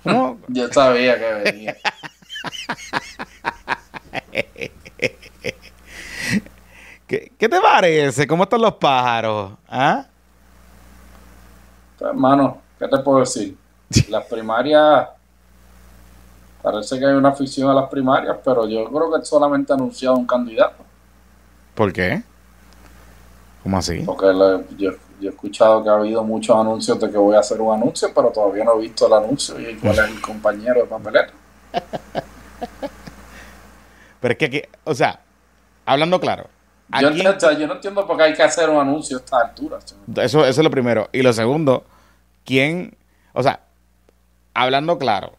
[0.48, 1.78] Yo sabía que venía.
[7.10, 8.28] ¿Qué, te parece?
[8.28, 9.54] ¿Cómo están los pájaros?
[9.68, 10.06] ¿Ah?
[11.98, 13.58] Pues, hermano, ¿qué te puedo decir?
[14.10, 15.10] Las primarias.
[16.62, 20.18] Parece que hay una afición a las primarias, pero yo creo que solamente ha anunciado
[20.18, 20.84] un candidato.
[21.74, 22.22] ¿Por qué?
[23.64, 24.04] ¿Cómo así?
[24.06, 24.28] Porque
[24.78, 28.10] yo, he escuchado que ha habido muchos anuncios de que voy a hacer un anuncio,
[28.14, 31.32] pero todavía no he visto el anuncio y cuál es el compañero de papeleta.
[34.20, 35.22] Pero es que aquí, o sea,
[35.86, 36.48] hablando claro.
[37.00, 39.96] Yo, no entiendo por qué hay que hacer un anuncio a estas alturas.
[40.16, 41.08] Eso, eso es lo primero.
[41.12, 41.86] Y lo segundo,
[42.46, 42.98] ¿quién,
[43.34, 43.60] o sea,
[44.56, 45.34] hablando claro,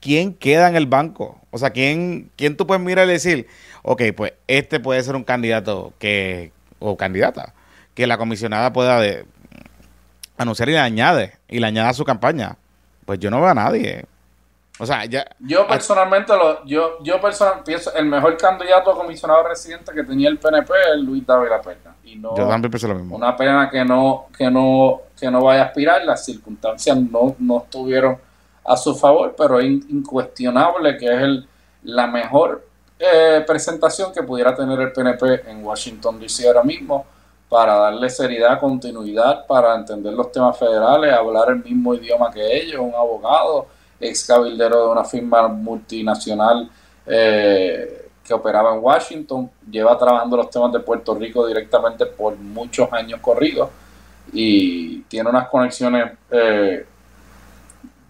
[0.00, 1.40] ¿quién queda en el banco?
[1.50, 3.48] O sea, ¿quién, quién tú puedes mirar y decir,
[3.82, 7.54] ok, pues este puede ser un candidato que, o candidata
[7.94, 9.24] que la comisionada pueda de,
[10.36, 12.56] anunciar y le añade y le añada a su campaña.
[13.04, 14.04] Pues yo no veo a nadie.
[14.78, 15.24] O sea, ya.
[15.38, 20.28] Yo personalmente, lo, yo, yo personalmente pienso el mejor candidato a comisionado residente que tenía
[20.28, 21.94] el PNP es Luis David Pena.
[22.02, 23.16] Y no, yo también pienso lo mismo.
[23.16, 26.04] Una pena que no, que no, que no vaya a aspirar.
[26.04, 28.18] Las circunstancias no, no estuvieron
[28.64, 31.48] a su favor, pero es incuestionable que es el,
[31.84, 32.66] la mejor
[32.98, 37.04] eh, presentación que pudiera tener el PNP en Washington DC ahora mismo
[37.48, 42.80] para darle seriedad, continuidad, para entender los temas federales, hablar el mismo idioma que ellos,
[42.80, 43.66] un abogado,
[44.00, 46.70] ex cabildero de una firma multinacional
[47.06, 52.90] eh, que operaba en Washington, lleva trabajando los temas de Puerto Rico directamente por muchos
[52.92, 53.68] años corridos
[54.32, 56.86] y tiene unas conexiones eh,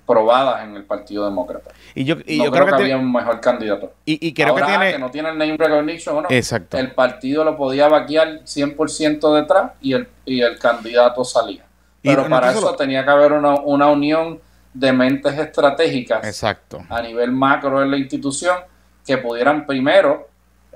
[0.07, 1.71] probadas en el Partido Demócrata.
[1.95, 3.93] Y yo, y yo creo, que, había un mejor candidato.
[4.05, 4.93] Y, y creo que tiene...
[4.93, 6.29] que no tiene el name recognition, ¿no?
[6.31, 6.77] Exacto.
[6.77, 11.65] El partido lo podía vaquear 100% detrás y el, y el candidato salía.
[12.03, 14.39] Pero para eso tenía que haber una, una unión
[14.75, 16.85] de mentes estratégicas Exacto.
[16.89, 18.59] a nivel macro de la institución
[19.07, 20.29] que pudieran primero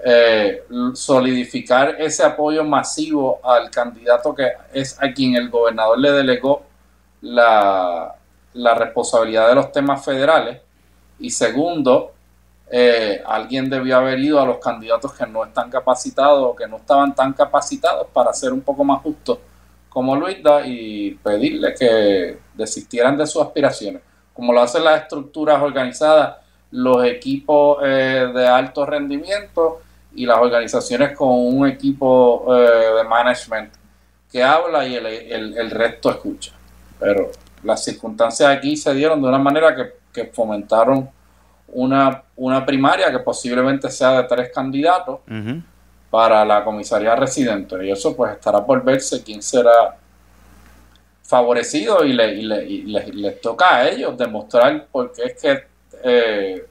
[0.04, 0.62] eh,
[0.94, 6.62] solidificar ese apoyo masivo al candidato que es a quien el gobernador le delegó
[7.22, 8.14] la,
[8.54, 10.60] la responsabilidad de los temas federales
[11.18, 12.12] y segundo,
[12.70, 16.76] eh, alguien debió haber ido a los candidatos que no están capacitados o que no
[16.76, 19.38] estaban tan capacitados para ser un poco más justos
[19.88, 24.02] como Luisa y pedirle que desistieran de sus aspiraciones,
[24.34, 26.36] como lo hacen las estructuras organizadas,
[26.72, 29.80] los equipos eh, de alto rendimiento
[30.14, 33.72] y las organizaciones con un equipo eh, de management
[34.30, 36.52] que habla y el, el resto escucha.
[37.00, 37.30] Pero
[37.62, 39.98] las circunstancias aquí se dieron de una manera que,
[40.32, 41.08] fomentaron
[41.68, 45.20] una, una, primaria que posiblemente sea de tres candidatos
[46.10, 47.86] para la comisaría residente.
[47.86, 49.96] Y eso pues estará por verse quién será
[51.28, 55.64] favorecido y, le, y, les toca a ellos demostrar por qué es que
[56.02, 56.66] eh,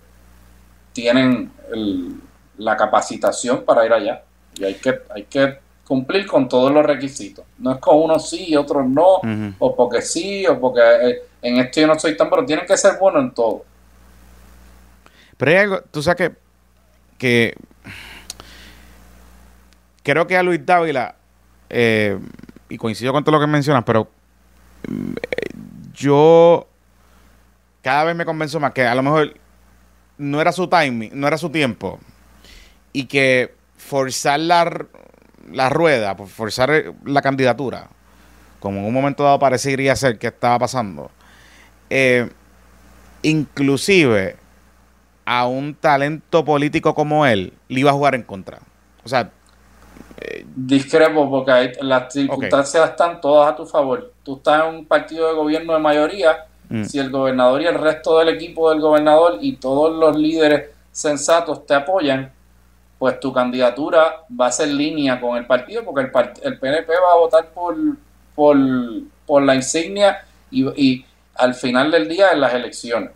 [0.93, 1.51] tienen
[2.57, 4.23] la capacitación para ir allá.
[4.57, 7.45] Y hay que, hay que cumplir con todos los requisitos.
[7.59, 9.21] No es con unos sí y otros no,
[9.59, 10.81] o porque sí, o porque...
[10.81, 13.63] Eh, en esto yo no soy tan, pero tienen que ser buenos en todo.
[15.37, 16.35] Pero hay algo, tú sabes que,
[17.19, 17.55] que
[20.01, 21.15] creo que a Luis Dávila,
[21.69, 22.17] eh,
[22.69, 24.09] y coincido con todo lo que mencionas, pero
[25.93, 26.67] yo
[27.81, 29.33] cada vez me convenzo más que a lo mejor
[30.17, 31.99] no era su timing, no era su tiempo,
[32.93, 34.85] y que forzar la,
[35.51, 37.87] la rueda, forzar la candidatura,
[38.59, 41.11] como en un momento dado parecería ser que estaba pasando,
[41.89, 42.29] eh,
[43.21, 44.35] inclusive
[45.25, 48.59] a un talento político como él, le iba a jugar en contra.
[49.03, 49.31] O sea...
[50.19, 54.13] Eh, Discrepo porque las circunstancias están todas a tu favor.
[54.23, 56.83] Tú estás en un partido de gobierno de mayoría, mm.
[56.85, 61.65] si el gobernador y el resto del equipo del gobernador y todos los líderes sensatos
[61.65, 62.31] te apoyan,
[62.97, 66.11] pues tu candidatura va a ser línea con el partido, porque el,
[66.43, 67.75] el PNP va a votar por,
[68.33, 68.57] por,
[69.27, 73.11] por la insignia y, y al final del día en las elecciones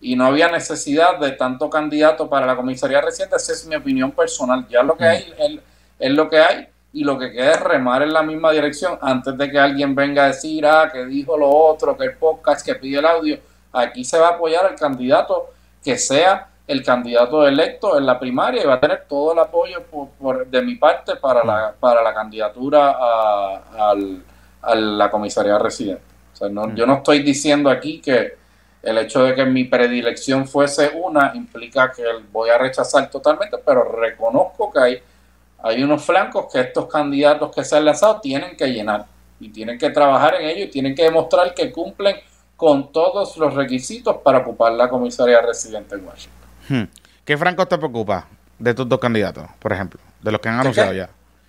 [0.00, 3.36] y no había necesidad de tanto candidato para la comisaría reciente.
[3.36, 4.66] Esa es mi opinión personal.
[4.68, 5.08] Ya lo que mm.
[5.08, 5.60] hay
[6.00, 9.36] es, lo que hay y lo que queda es remar en la misma dirección antes
[9.36, 12.74] de que alguien venga a decir, ah, que dijo lo otro, que el podcast, que
[12.74, 13.38] pide el audio.
[13.72, 15.50] Aquí se va a apoyar al candidato
[15.82, 19.82] que sea el candidato electo en la primaria y va a tener todo el apoyo
[19.82, 23.94] por, de mi parte para la, para la candidatura a,
[24.74, 26.02] la comisaría residente.
[26.32, 28.34] O sea, no, yo no estoy diciendo aquí que
[28.82, 33.82] el hecho de que mi predilección fuese una implica que voy a rechazar totalmente, pero
[33.82, 35.02] reconozco que hay,
[35.62, 39.06] hay unos flancos que estos candidatos que se han lanzado tienen que llenar
[39.38, 42.16] y tienen que trabajar en ello y tienen que demostrar que cumplen
[42.56, 46.40] con todos los requisitos para ocupar la comisaría residente en Washington.
[46.68, 46.84] Hmm.
[47.24, 48.26] ¿Qué francos te preocupa
[48.58, 51.08] de estos dos candidatos, por ejemplo, de los que han anunciado ya?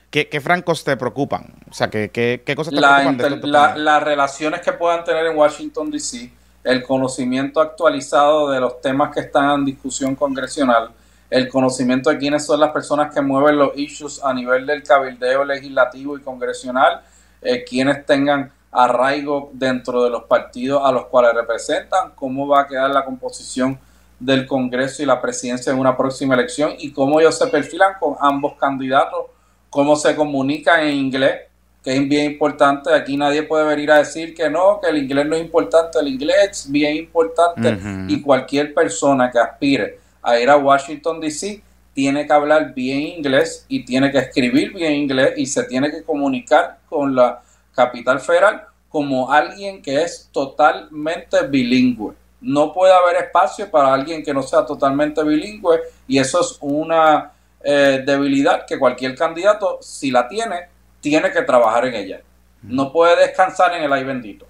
[0.09, 1.53] ¿Qué, francos te preocupan?
[1.69, 5.37] O sea, ¿qué, qué, cosas te preocupan de estos Las relaciones que puedan tener en
[5.37, 6.31] Washington, D.C.,
[6.63, 10.91] el conocimiento actualizado de los temas que están en discusión congresional,
[11.31, 15.45] el conocimiento de quiénes son las personas que mueven los issues a nivel del cabildeo
[15.45, 17.01] legislativo y congresional,
[17.41, 22.67] eh, quienes tengan arraigo dentro de los partidos a los cuales representan, cómo va a
[22.67, 23.79] quedar la composición
[24.19, 28.15] del Congreso y la presidencia en una próxima elección y cómo ellos se perfilan con
[28.19, 29.27] ambos candidatos,
[29.69, 31.43] cómo se comunican en inglés,
[31.81, 32.93] que es bien importante.
[32.93, 35.97] Aquí nadie puede venir a decir que no, que el inglés no es importante.
[35.97, 41.61] El inglés es bien importante y cualquier persona que aspire a ir a Washington, D.C.,
[41.93, 46.03] tiene que hablar bien inglés y tiene que escribir bien inglés y se tiene que
[46.03, 47.41] comunicar con la
[47.75, 52.13] capital federal como alguien que es totalmente bilingüe.
[52.39, 57.31] No puede haber espacio para alguien que no sea totalmente bilingüe y eso es una
[57.63, 60.67] eh, debilidad que cualquier candidato, si la tiene,
[60.99, 62.21] tiene que trabajar en ella.
[62.63, 64.47] No puede descansar en el ay bendito.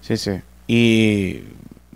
[0.00, 0.40] Sí, sí.
[0.66, 1.44] Y,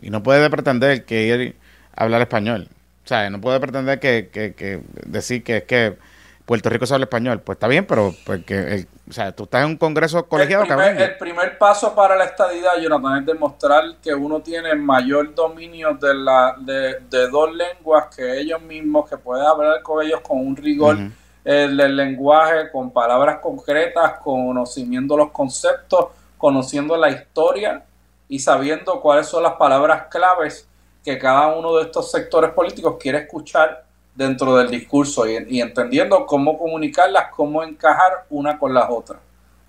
[0.02, 1.56] no puede pretender que él
[1.94, 2.68] hablar español.
[3.08, 5.96] O sea, no puede pretender que, que, decir que es que
[6.44, 7.40] Puerto Rico sabe español.
[7.40, 10.64] Pues está bien, pero porque o sea, tú estás en un congreso colegiado.
[10.64, 15.34] El primer, el primer paso para la estadidad, Jonathan, es demostrar que uno tiene mayor
[15.34, 20.46] dominio de, la, de, dos lenguas que ellos mismos, que puede hablar con ellos con
[20.46, 20.98] un rigor
[21.46, 27.84] el, lenguaje con palabras concretas, conociendo los conceptos, conociendo la historia
[28.28, 30.67] y sabiendo cuáles son las palabras claves
[31.08, 33.82] que cada uno de estos sectores políticos quiere escuchar
[34.14, 39.18] dentro del discurso y, entendiendo cómo comunicarlas, cómo encajar una con las otras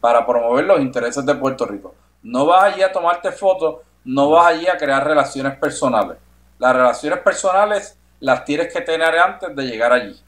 [0.02, 1.96] para promover los intereses de Puerto Rico.
[2.24, 6.18] No vas allí a tomarte fotos, no vas allí a crear relaciones personales.
[6.58, 10.20] Las relaciones personales las tienes que tener antes de llegar allí.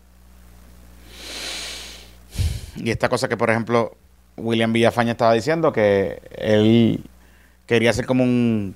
[2.78, 3.98] Y esta cosa que, por ejemplo,
[4.38, 7.04] William Villafaña estaba diciendo, que él
[7.66, 8.76] quería ser como un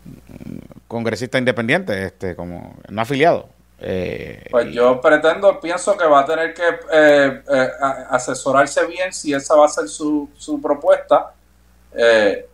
[0.88, 3.50] congresista independiente, este, como no afiliado.
[3.80, 7.70] Eh, pues yo pretendo, pienso que va a tener que eh, eh,
[8.10, 11.32] asesorarse bien si esa va a ser su, su propuesta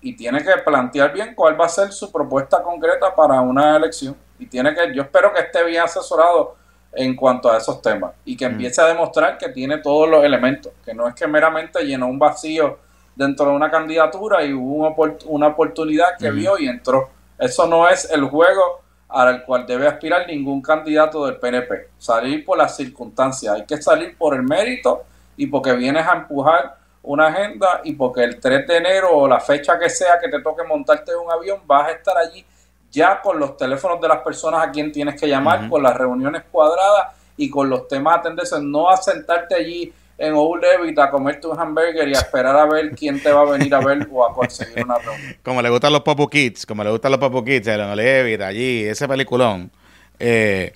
[0.02, 4.16] y tiene que plantear bien cuál va a ser su propuesta concreta para una elección.
[4.38, 6.56] Y tiene que, yo espero que esté bien asesorado
[6.94, 8.52] en cuanto a esos temas y que mm.
[8.52, 12.20] empiece a demostrar que tiene todos los elementos, que no es que meramente llenó un
[12.20, 12.78] vacío
[13.16, 14.94] dentro de una candidatura y hubo
[15.26, 17.10] una, oportunidad que vio y entró.
[17.38, 21.90] Eso no es el juego al cual debe aspirar ningún candidato del PNP.
[21.98, 25.04] Salir por las circunstancias, hay que salir por el mérito
[25.36, 29.40] y porque vienes a empujar una agenda y porque el 3 de enero o la
[29.40, 32.46] fecha que sea que te toque montarte en un avión vas a estar allí
[32.92, 36.44] ya con los teléfonos de las personas a quien tienes que llamar, con las reuniones
[36.52, 39.92] cuadradas y con los temas a atenderse, no a sentarte allí
[40.22, 43.42] en Old Levit a comerte un hamburger y a esperar a ver quién te va
[43.42, 45.36] a venir a ver o a conseguir una reunión.
[45.44, 48.42] Como le gustan los Popo Kids, como le gustan los Popo Kids, en Old Levit,
[48.42, 49.72] allí, ese peliculón.
[50.20, 50.74] Eh,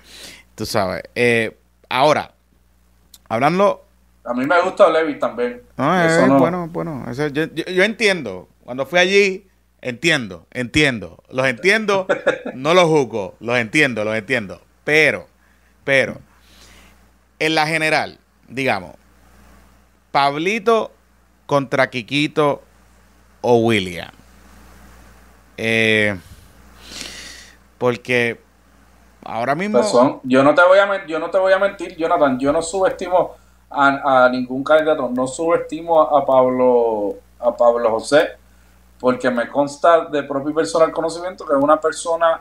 [0.55, 1.03] tú sabes.
[1.13, 1.55] Eh,
[1.89, 2.33] ahora,
[3.29, 3.85] hablando
[4.23, 5.61] A mí me gusta Levit también.
[5.77, 7.05] No, Eso es no- bueno, bueno.
[7.09, 8.47] eso yo, yo- yo entiendo.
[8.63, 9.47] Cuando fui allí,
[9.81, 11.23] entiendo, entiendo.
[11.29, 12.07] Los entiendo,
[12.55, 13.35] no los juzgo.
[13.39, 14.59] Los entiendo, los entiendo.
[14.83, 15.27] Pero,
[15.83, 16.17] pero,
[17.37, 18.17] en la general,
[18.47, 18.95] digamos,
[20.15, 20.91] Pablito
[21.45, 22.61] contra Quiquito
[23.41, 24.11] o William.
[25.57, 26.17] Eh,
[27.77, 28.39] porque
[29.25, 29.79] ahora mismo...
[29.79, 32.53] Pues son- yo no te voy a yo no te voy a mentir, Jonathan, yo
[32.53, 33.35] no subestimo
[33.69, 38.37] a, a ningún candidato, no subestimo a, a Pablo a Pablo José,
[39.01, 42.39] porque me consta de propio y personal conocimiento que es una persona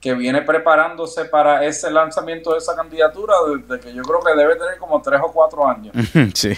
[0.00, 4.54] que viene preparándose para ese lanzamiento de esa candidatura desde que yo creo que debe
[4.54, 5.92] tener como tres o cuatro años.
[6.34, 6.54] sí.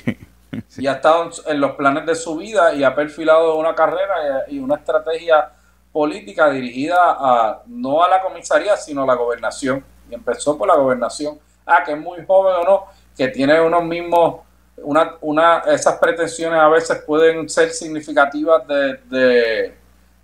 [0.78, 4.56] y ha estado en, los planes de su vida y ha perfilado una carrera y,
[4.56, 5.50] y una estrategia
[5.92, 9.84] política dirigida a no a la comisaría sino a la gobernación.
[10.10, 11.38] Y empezó por la gobernación.
[11.66, 12.86] Ah que es muy joven o no
[13.16, 14.40] que tiene unos mismos
[14.76, 19.74] una, una esas pretensiones a veces pueden ser significativas de, de,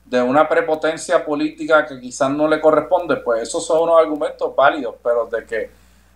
[0.04, 3.16] de una prepotencia política que quizás no le corresponde.
[3.16, 5.70] Pues esos son unos argumentos válidos pero de que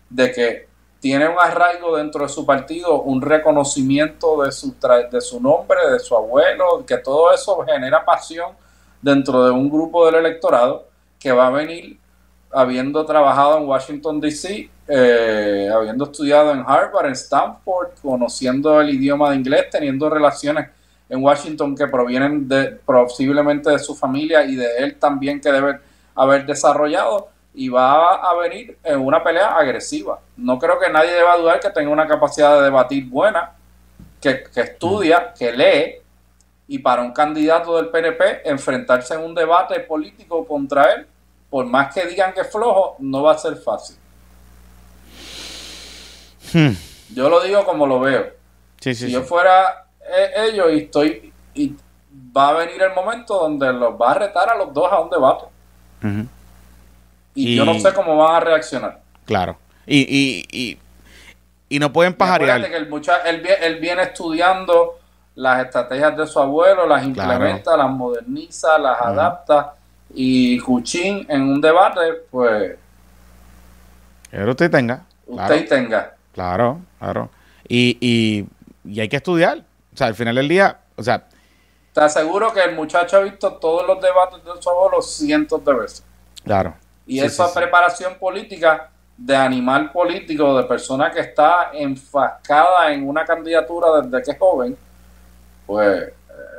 [0.09, 0.68] de que
[1.01, 4.75] tiene un arraigo dentro de su partido, un reconocimiento de su,
[5.11, 8.53] de su nombre, de su abuelo, que todo eso genera pasión
[9.01, 10.87] dentro de un grupo del electorado
[11.19, 11.99] que va a venir
[12.51, 19.31] habiendo trabajado en Washington, D.C., eh, habiendo estudiado en Harvard, en Stanford, conociendo el idioma
[19.31, 20.71] de inglés, teniendo relaciones
[21.09, 25.79] en Washington que provienen de, posiblemente de su familia y de él también que debe
[26.15, 27.29] haber desarrollado
[27.59, 30.21] y va a venir en una pelea agresiva.
[30.37, 33.53] No creo que nadie deba dudar que tenga una capacidad de debatir buena,
[34.21, 35.97] que, que estudia, que lee,
[36.69, 41.07] y para un candidato del PNP enfrentarse en un debate político contra él,
[41.51, 43.97] por más que digan que es flojo, no va a ser fácil.
[46.53, 46.75] Hmm.
[47.13, 48.35] Yo lo digo como lo veo.
[48.81, 49.13] Sí, sí, si sí.
[49.13, 51.75] yo fuera eh, ellos y estoy y
[52.37, 55.11] va a venir el momento donde los va a retar a los dos a un
[55.11, 55.45] debate.
[57.35, 59.01] Y, Y- yo no sé cómo van a reaccionar.
[59.25, 59.57] Claro.
[59.87, 60.79] Y, y, y,
[61.69, 62.67] y no pueden pajarear.
[62.69, 64.99] que el mucha- él, él viene estudiando
[65.35, 69.75] las estrategias de su abuelo, las implementa, las moderniza, las adapta
[70.15, 72.01] y Cuchín en un debate,
[72.31, 72.77] pues
[74.31, 75.05] Que usted tenga.
[75.27, 76.15] Claro, usted tenga.
[76.33, 77.31] claro, claro.
[77.69, 78.47] Y, y,
[78.91, 79.59] y hay que estudiar.
[79.95, 81.25] O sea, al final del día, o sea,
[81.93, 85.73] Te aseguro que el muchacho ha visto todos los debates de su abuelo cientos de
[85.75, 86.05] veces.
[86.45, 86.75] claro.
[87.09, 94.01] Y Sí, preparación política de animal político, de persona que está enfascada en una candidatura
[94.03, 94.77] desde que es joven,
[95.67, 96.15] pues eh,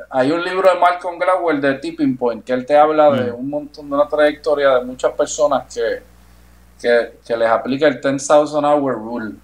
[0.09, 3.35] hay un libro de Malcolm Gladwell de Tipping Point, que él te habla de Mm.
[3.35, 6.01] un montón de una trayectoria de muchas personas que,
[6.81, 9.35] que, que les aplica el 10,000 hour rule.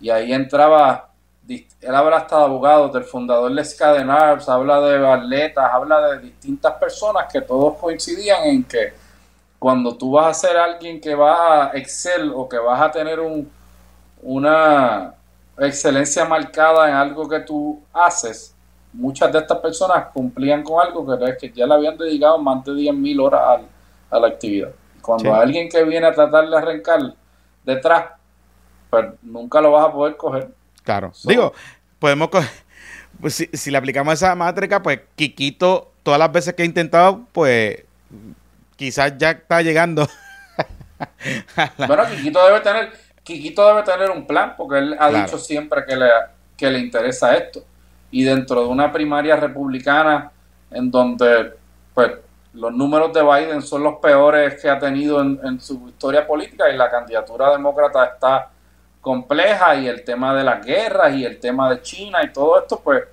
[0.00, 1.08] Y ahí entraba,
[1.48, 6.74] él habla hasta de abogados, del fundador de Scadenars, habla de atletas, habla de distintas
[6.74, 8.92] personas que todos coincidían en que
[9.58, 13.18] cuando tú vas a ser alguien que va a excel o que vas a tener
[13.20, 13.50] un,
[14.22, 15.14] una
[15.58, 18.54] excelencia marcada en algo que tú haces,
[18.92, 22.72] muchas de estas personas cumplían con algo que, que ya le habían dedicado más de
[22.72, 23.60] 10.000 horas
[24.10, 24.70] a la actividad.
[25.02, 25.30] Cuando Sí.
[25.30, 27.00] hay alguien que viene a tratar de arrancar
[27.64, 28.04] detrás,
[28.90, 30.50] pues nunca lo vas a poder coger.
[30.84, 31.10] Claro.
[31.12, 31.52] So- Digo,
[31.98, 32.40] podemos co-
[33.20, 37.22] pues, si, si le aplicamos esa métrica, pues Quiquito, todas las veces que ha intentado,
[37.32, 37.84] pues
[38.78, 40.06] quizás ya está llegando.
[40.56, 45.24] la- Bueno, Quiquito debe tener, Quiquito debe tener un plan, porque él ha Claro.
[45.26, 46.08] dicho siempre que le,
[46.56, 47.62] que le interesa esto.
[48.10, 50.30] Y dentro de una primaria republicana
[50.70, 51.52] en donde
[51.92, 52.12] pues
[52.54, 56.70] los números de Biden son los peores que ha tenido en, en su historia política
[56.70, 58.48] y la candidatura demócrata está
[59.00, 62.80] compleja y el tema de las guerras y el tema de China y todo esto,
[62.80, 63.04] pues,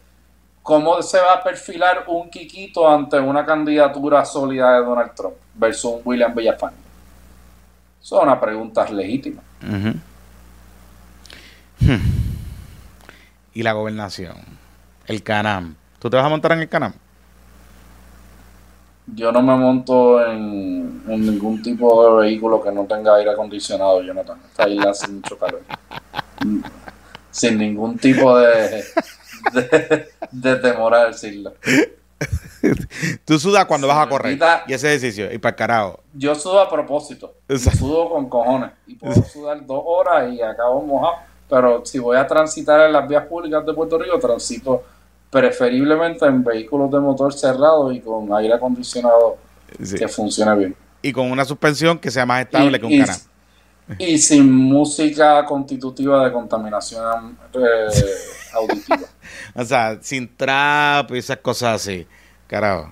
[0.65, 5.91] ¿cómo se va a perfilar un Quiquito ante una candidatura sólida de Donald Trump versus
[5.91, 6.75] un William Villafañe?
[8.01, 9.43] Son una pregunta legítima.
[9.61, 9.93] Ujú.
[11.81, 12.01] Hmm.
[13.53, 14.37] Y la gobernación.
[15.05, 15.75] El Canam.
[15.99, 16.93] ¿Tú te vas a montar en el Canam?
[19.13, 24.01] Yo no me monto en, en ningún tipo de vehículo que no tenga aire acondicionado,
[24.01, 24.39] Jonathan.
[24.49, 25.61] Esta isla hace mucho calor.
[27.29, 28.83] Sin ningún tipo de,
[29.53, 31.53] de, de temor a decirlo.
[33.25, 34.39] Tú sudas cuando vas a correr.
[34.67, 35.31] Y ese ejercicio.
[35.31, 35.99] Y para el carajo.
[36.13, 37.35] Yo sudo a propósito.
[37.77, 38.71] Sudo con cojones.
[38.87, 41.15] Y puedo sudar dos horas y acabo mojado.
[41.49, 44.83] pero si voy a transitar en las vías públicas de Puerto Rico, transito
[45.29, 49.37] preferiblemente en vehículos de motor cerrado y con aire acondicionado
[49.77, 50.75] que funcione bien.
[51.01, 53.17] Y con una suspensión que sea más estable que un canal.
[53.99, 57.87] Y sin música constitutiva de contaminación eh,
[58.55, 59.07] auditiva.
[59.55, 62.07] o sea, sin trap y esas cosas así.
[62.47, 62.91] Carajo.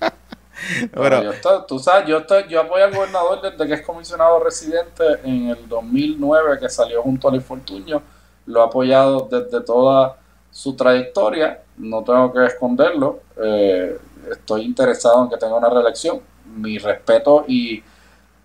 [0.92, 5.04] Pero, yo tú sabes, yo, estoy, yo apoyo al gobernador desde que es comisionado residente
[5.24, 8.02] en el 2009 que salió junto al infortunio.
[8.46, 10.16] Lo he apoyado desde toda
[10.50, 11.62] su trayectoria.
[11.76, 13.20] No tengo que esconderlo.
[13.36, 13.98] Eh,
[14.30, 16.20] estoy interesado en que tenga una reelección.
[16.56, 17.82] Mi respeto y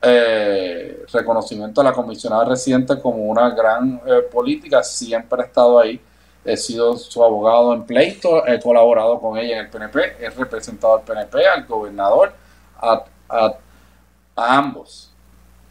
[0.01, 4.83] eh, reconocimiento a la comisionada residente como una gran eh, política.
[4.83, 6.01] Siempre he estado ahí
[6.43, 10.97] he sido su abogado en pleito, he colaborado con ella en el PNP, he representado
[10.97, 12.33] al PNP, al gobernador,
[12.77, 13.03] a,
[14.35, 15.11] ambos.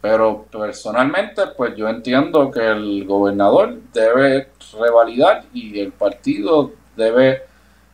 [0.01, 7.43] Pero personalmente, pues yo entiendo que el gobernador debe revalidar y el partido debe,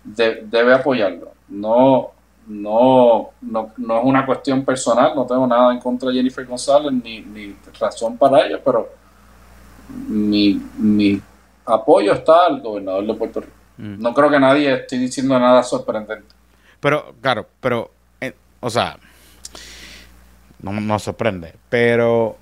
[0.04, 1.34] debe apoyarlo.
[1.50, 2.12] No,
[2.48, 6.92] no, no, no es una cuestión personal, no tengo nada en contra de Jennifer González
[6.92, 8.90] ni, ni razón para ello, pero
[10.08, 11.22] mi, mi
[11.66, 13.54] apoyo está al gobernador de Puerto Rico.
[13.78, 14.02] Mm.
[14.02, 16.34] No creo que nadie esté diciendo nada sorprendente.
[16.80, 17.92] Pero, claro, pero,
[18.22, 18.98] eh, o sea,
[20.62, 21.54] no nos sorprende.
[21.70, 22.38] Pero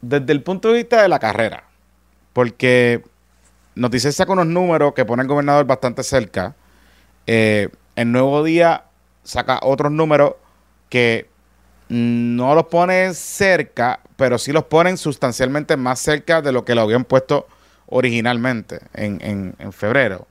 [0.00, 1.64] desde el punto de vista de la carrera,
[2.32, 3.02] porque
[3.74, 6.54] Noticias saca unos números que pone el gobernador bastante cerca.
[7.26, 8.84] Eh, el nuevo día
[9.30, 10.34] saca otros números
[10.88, 11.28] que
[11.88, 16.82] no los pone cerca, pero sí los ponen sustancialmente más cerca de lo que lo
[16.82, 17.46] habían puesto
[17.86, 20.26] originalmente en, en, febrero.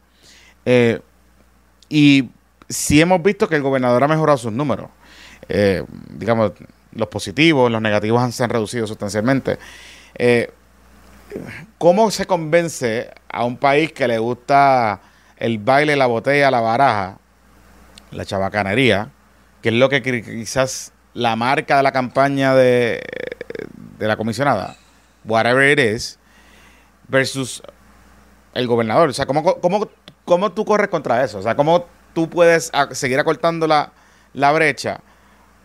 [0.65, 0.99] Eh,
[1.87, 2.29] y
[2.67, 4.89] sí hemos visto que el gobernador ha mejorado sus números.
[5.47, 6.51] Eh, digamos,
[6.91, 9.59] los positivos, los negativos se han reducido sustancialmente.
[10.15, 10.51] Eh,
[11.77, 14.99] ¿Cómo se convence a un país que le gusta
[15.37, 17.17] el baile, la botella, la baraja,
[18.11, 19.09] la chabacanería,
[19.61, 23.01] que es lo que quizás la marca de la campaña de,
[23.97, 24.75] de la comisionada,
[25.25, 26.17] whatever it is,
[27.07, 27.61] versus
[28.53, 29.09] el gobernador.
[29.09, 29.89] O sea, ¿cómo, cómo,
[30.25, 31.39] cómo tú corres contra eso?
[31.39, 33.91] O sea, ¿cómo tú puedes seguir acortando la,
[34.53, 35.01] brecha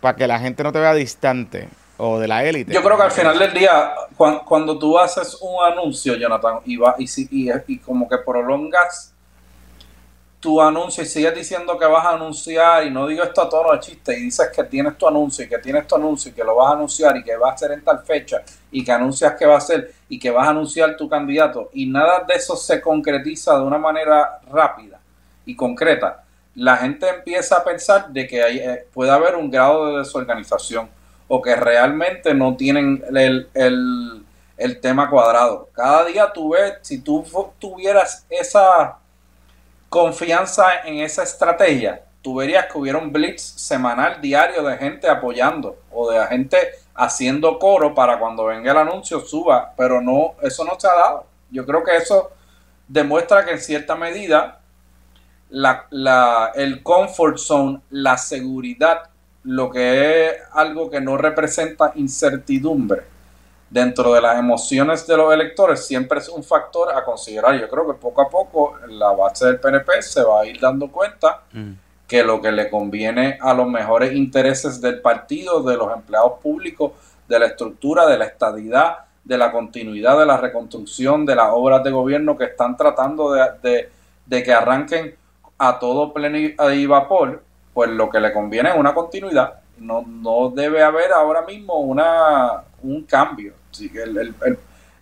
[0.01, 2.73] para que la gente no te vea distante o de la élite?
[2.73, 6.97] Yo creo que al final del día, cuando, tú haces un anuncio, Jonathan, y, va,
[6.99, 9.14] y, y, y como que prolongas
[10.45, 13.73] tu anuncio y sigues diciendo que vas a anunciar, y no digo esto a tono
[13.73, 16.45] de chiste, y dices que tienes tu anuncio y que tienes tu anuncio y que
[16.45, 19.37] lo vas a anunciar y que va a ser en tal fecha y que anuncias
[19.39, 22.57] que va a ser y que vas a anunciar tu candidato y nada de eso
[22.57, 25.01] se concretiza de una manera rápida
[25.47, 26.25] y concreta,
[26.57, 30.91] la gente empieza a pensar de que eh, puede haber un grado de desorganización
[31.27, 34.23] o que realmente no tienen el, el,
[34.59, 35.71] el tema cuadrado.
[35.73, 37.25] Cada día tú ves, si tú
[37.59, 38.99] tuvieras esa
[39.89, 45.77] confianza en esa estrategia, tú verías que hubiera un blitz semanal diario de gente apoyando
[45.93, 46.57] o de gente
[46.95, 51.27] haciendo coro para cuando venga el anuncio suba, pero no, eso no se ha dado.
[51.51, 52.31] Yo creo que eso
[52.89, 54.61] demuestra que en cierta medida
[55.51, 59.11] la, la, el comfort zone, la seguridad,
[59.45, 63.03] lo que es algo que no representa incertidumbre,
[63.75, 67.61] dentro de las emociones de los electores siempre es un factor a considerar.
[67.61, 70.93] Yo creo que poco a poco la base del PNP se va a ir dando
[70.93, 71.73] cuenta mm.
[72.07, 76.93] que lo que le conviene a los mejores intereses del partido, de los empleados públicos,
[77.27, 81.83] de la estructura, de la estadidad, de la continuidad, de la reconstrucción, de las obras
[81.83, 83.89] de gobierno que están tratando de,
[84.25, 85.17] de que arranquen
[85.59, 89.55] a todo pleno y vapor, pues lo que le conviene es una continuidad.
[89.79, 93.53] No, no debe haber ahora mismo una, un cambio
[93.93, 94.05] que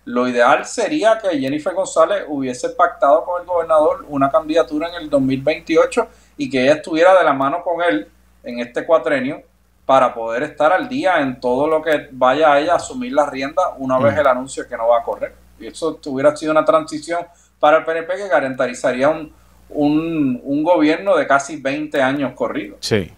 [0.05, 5.09] lo ideal sería que Jennifer González hubiese pactado con el gobernador una candidatura en el
[5.09, 6.07] 2028
[6.37, 8.07] y que ella estuviera de la mano con él
[8.43, 9.41] en este cuatrenio
[9.85, 13.29] para poder estar al día en todo lo que vaya a ella a asumir la
[13.29, 14.19] rienda una vez mm.
[14.19, 15.33] el anuncio que no va a correr.
[15.59, 17.25] Y eso hubiera sido una transición
[17.59, 19.33] para el PNP que garantizaría un,
[19.69, 22.77] un, un gobierno de casi 20 años corrido.
[22.79, 23.11] Sí,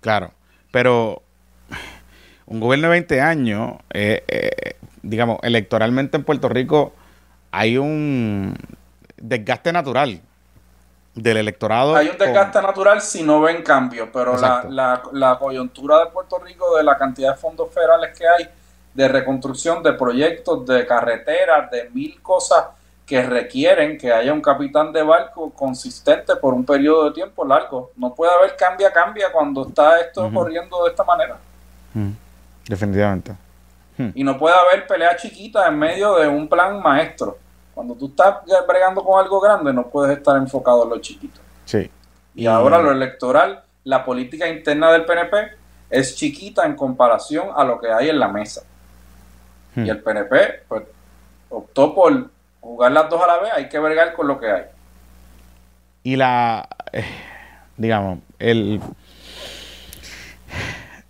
[0.00, 0.30] claro.
[0.70, 1.22] Pero
[2.46, 6.92] un gobierno de 20 años, eh, eh, digamos, electoralmente en Puerto Rico
[7.52, 8.56] hay un
[9.16, 10.20] desgaste natural
[11.14, 11.94] del electorado.
[11.94, 16.76] Hay un desgaste natural si no ven cambio, pero la, la, coyuntura de Puerto Rico,
[16.76, 18.48] de la cantidad de fondos federales que hay,
[18.92, 22.64] de reconstrucción de proyectos, de carreteras, de mil cosas
[23.06, 27.92] que requieren que haya un capitán de barco consistente por un periodo de tiempo largo.
[27.96, 31.36] No puede haber cambia, cambia cuando está esto corriendo de esta manera.
[31.92, 32.10] Mm.
[32.66, 33.43] Definitivamente.
[33.96, 34.10] Hmm.
[34.14, 37.38] Y no puede haber pelea chiquita en medio de un plan maestro.
[37.74, 38.36] Cuando tú estás
[38.66, 41.40] bregando con algo grande, no puedes estar enfocado en lo chiquito.
[41.64, 41.90] Sí.
[42.34, 45.36] Y, ahora lo electoral, la política interna del PNP
[45.90, 48.62] es chiquita en comparación a lo que hay en la mesa.
[49.74, 49.86] Hmm.
[49.86, 50.82] Y el PNP pues,
[51.50, 52.30] optó por
[52.60, 54.64] jugar las dos a la vez, hay que bregar con lo que hay.
[56.02, 57.04] Y la, eh,
[57.76, 58.80] digamos, el...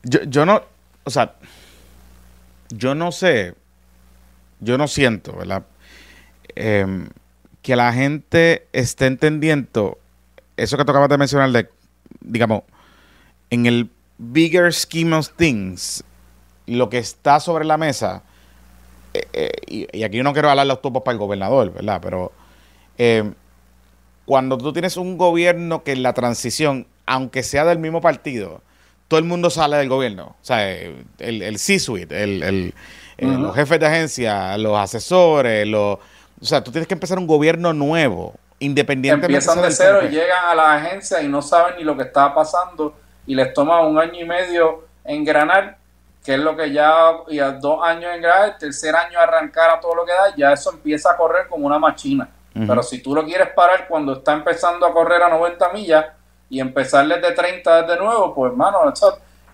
[0.03, 0.63] Yo, yo no,
[1.05, 1.35] o sea,
[2.77, 3.55] yo no sé,
[4.61, 5.65] yo no siento, ¿verdad?
[6.55, 7.09] Em,
[7.63, 9.99] que la gente esté entendiendo
[10.57, 11.69] eso que tocaba de mencionar de,
[12.21, 12.63] digamos,
[13.51, 16.05] en el bigger scheme of things,
[16.67, 18.23] lo que está sobre la mesa,
[19.13, 22.01] eh, eh, y, aquí yo no quiero hablar los topos para el gobernador, ¿verdad?
[22.03, 22.33] Pero
[22.99, 23.35] em,
[24.25, 28.63] cuando tú tienes un gobierno que en la transición, aunque sea del mismo partido,
[29.09, 30.37] todo el mundo sale del gobierno.
[30.41, 32.75] O sea, el, el C-suite, el,
[33.19, 35.99] los jefes de agencia, los asesores, los,
[36.41, 39.37] o sea, tú tienes que empezar un gobierno nuevo, independientemente.
[39.37, 42.35] Empiezan de cero y llegan a la agencia y no saben ni lo que está
[42.35, 42.95] pasando
[43.27, 45.79] y les toma un año y medio engranar,
[46.25, 49.81] que es lo que ya, y a dos años engranar, el tercer año arrancar a
[49.81, 52.29] todo lo que da, ya eso empieza a correr como una machina.
[52.55, 56.07] Pero si tú lo quieres parar cuando está empezando a correr a 90 millas,
[56.55, 58.79] y empezar desde 30 desde nuevo, pues hermano,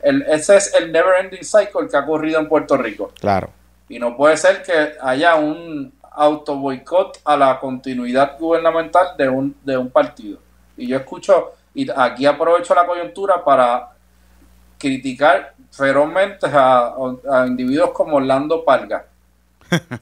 [0.02, 3.10] ese es el never ending cycle que ha ocurrido en Puerto Rico.
[3.18, 3.48] Claro.
[3.88, 9.56] Y no puede ser que haya un auto boicot a la continuidad gubernamental de un,
[9.64, 10.40] de un partido.
[10.76, 13.92] Y yo escucho, y aquí aprovecho la coyuntura para
[14.76, 16.92] criticar ferozmente a,
[17.32, 19.06] a individuos como Orlando Palga,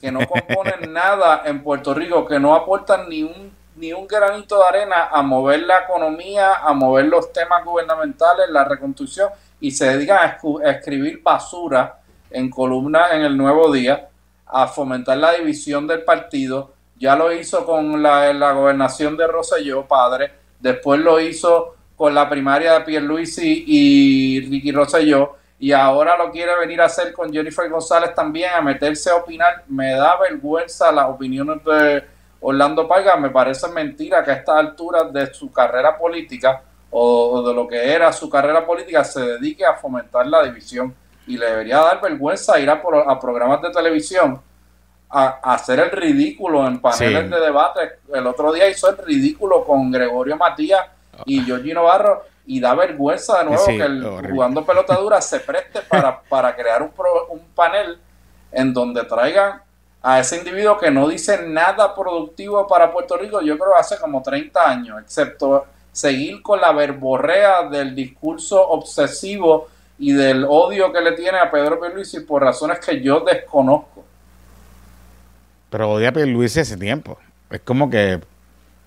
[0.01, 4.59] que no componen nada en Puerto Rico, que no aportan ni un ni un granito
[4.59, 9.87] de arena a mover la economía, a mover los temas gubernamentales, la reconstrucción, y se
[9.87, 12.01] dedican a, escribir basura
[12.31, 14.09] en columnas en el Nuevo Día,
[14.47, 16.73] a fomentar la división del partido.
[16.99, 22.75] Ya lo hizo con la, gobernación de Rosselló, padre, después lo hizo con la primaria
[22.75, 28.15] de Pierluisi y Ricky Rosselló, y ahora lo quiere venir a hacer con Jennifer González
[28.15, 29.65] también, a meterse a opinar.
[29.69, 32.05] Me da vergüenza las opiniones de
[32.41, 37.53] Orlando Paiga, me parece mentira que a estas alturas de su carrera política o de
[37.55, 40.95] lo que era su carrera política se dedique a fomentar la división.
[41.27, 42.81] Y le debería dar vergüenza ir a,
[43.21, 44.41] programas de televisión
[45.11, 47.81] a, hacer el ridículo en paneles de debate.
[48.15, 50.87] El otro día hizo el ridículo con Gregorio Matías
[51.27, 55.81] y Georgino Barro y da vergüenza de nuevo que el, jugando pelota dura se preste
[55.83, 56.93] para, para crear un,
[57.29, 57.99] un panel
[58.51, 59.61] en donde traigan
[60.03, 64.23] a ese individuo que no dice nada productivo para Puerto Rico, yo creo hace como
[64.23, 69.69] 30 años, excepto seguir con la verborrea del discurso obsesivo
[69.99, 74.05] y del odio que le tiene a Pedro Pierluisi por razones que yo desconozco.
[75.71, 77.19] Pero odia a Pierluisi hace tiempo.
[77.51, 78.21] Es como que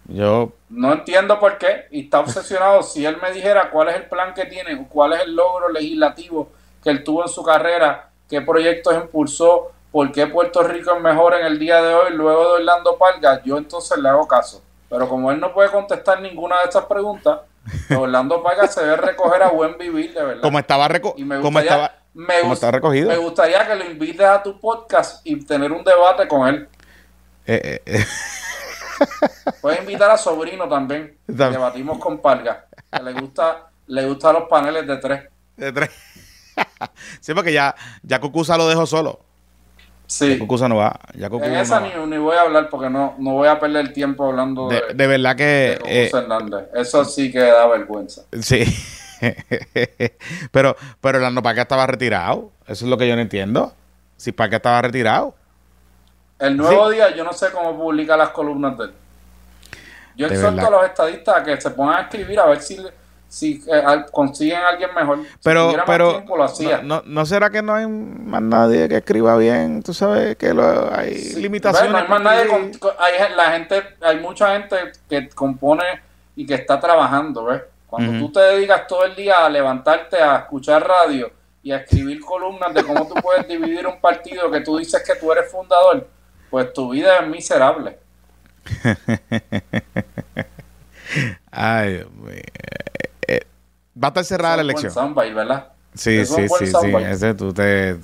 [0.05, 0.53] yo...
[0.69, 1.87] No entiendo por qué.
[1.91, 2.81] Y está obsesionado.
[2.81, 6.49] si él me dijera cuál es el plan que tiene, cuál es el logro legislativo
[6.81, 11.33] que él tuvo en su carrera, qué proyectos impulsó, por qué Puerto Rico es mejor
[11.35, 14.63] en el día de hoy luego de Orlando Palga, yo entonces le hago caso.
[14.89, 17.41] Pero como él no puede contestar ninguna de estas preguntas,
[17.87, 20.41] pues Orlando Palga se debe recoger a buen vivir, de verdad.
[20.41, 23.09] Como estaba, estaba, me recogido.
[23.09, 26.67] Me gustaría que lo invites a tu podcast y tener un debate con él.
[27.45, 28.05] Eh, eh, eh.
[29.61, 31.17] Puedes invitar a Sobrino también.
[31.27, 32.65] Debatimos con Palga.
[32.91, 35.23] Que le gusta, le gustan los paneles de tres.
[35.55, 35.89] De tres.
[37.19, 39.30] sí, porque ya, ya Cucusa lo dejó solo.
[40.11, 40.37] Sí.
[40.37, 40.99] no va.
[41.13, 44.67] en esa ni, voy a hablar porque no, no voy a perder el tiempo hablando
[44.67, 44.93] de.
[44.93, 45.79] De, verdad que.
[45.85, 46.11] Eh,
[46.73, 48.23] eso sí que da vergüenza.
[48.41, 48.65] Sí.
[50.51, 52.51] pero, pero Orlando Parque estaba retirado.
[52.67, 53.73] Eso es lo que yo no entiendo.
[54.17, 55.33] Si Parque estaba retirado.
[56.39, 58.93] El nuevo día, yo no sé cómo publica las columnas de él.
[60.17, 62.77] Yo exhorto a los estadistas a que se pongan a escribir a ver si
[63.31, 65.19] si eh, consiguen a alguien mejor.
[65.41, 66.21] Pero, pero
[66.83, 69.81] no, no, será que no hay más nadie que escriba bien?
[69.81, 71.93] Tú sabes que hay limitaciones.
[71.93, 72.51] no hay más nadie.
[72.99, 74.75] hay, la gente, hay mucha gente
[75.07, 76.01] que compone
[76.35, 77.61] y que está trabajando, ¿ves?
[77.87, 81.31] Cuando tú te dedicas todo el día a levantarte a escuchar radio
[81.63, 85.15] y a escribir columnas de cómo tú puedes dividir un partido que tú dices que
[85.15, 86.05] tú eres fundador,
[86.49, 87.97] pues tu vida es miserable.
[91.51, 92.41] Ay, Dios mío.
[94.01, 94.91] Va a estar cerrada la elección.
[94.91, 95.67] Soundbite, ¿verdad?
[95.93, 96.95] Sí, sí, sí, sí.
[97.05, 97.95] Ese tú te,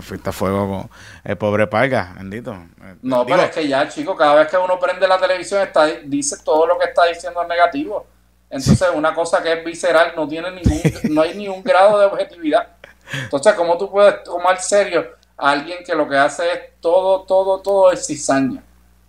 [0.00, 0.90] fuiste a fuego con
[1.22, 2.56] el pobre Parga, bendito.
[3.02, 6.38] No, pero es que ya, chico, cada vez que uno prende la televisión está, dice
[6.42, 8.06] todo lo que está diciendo es negativo.
[8.48, 12.06] Entonces, una cosa que es visceral no tiene ningún, no hay ni un grado de
[12.06, 12.68] objetividad.
[13.12, 15.06] Entonces, ¿cómo tú puedes tomar serio
[15.36, 18.62] a alguien que lo que hace es todo, todo, todo es cizaña.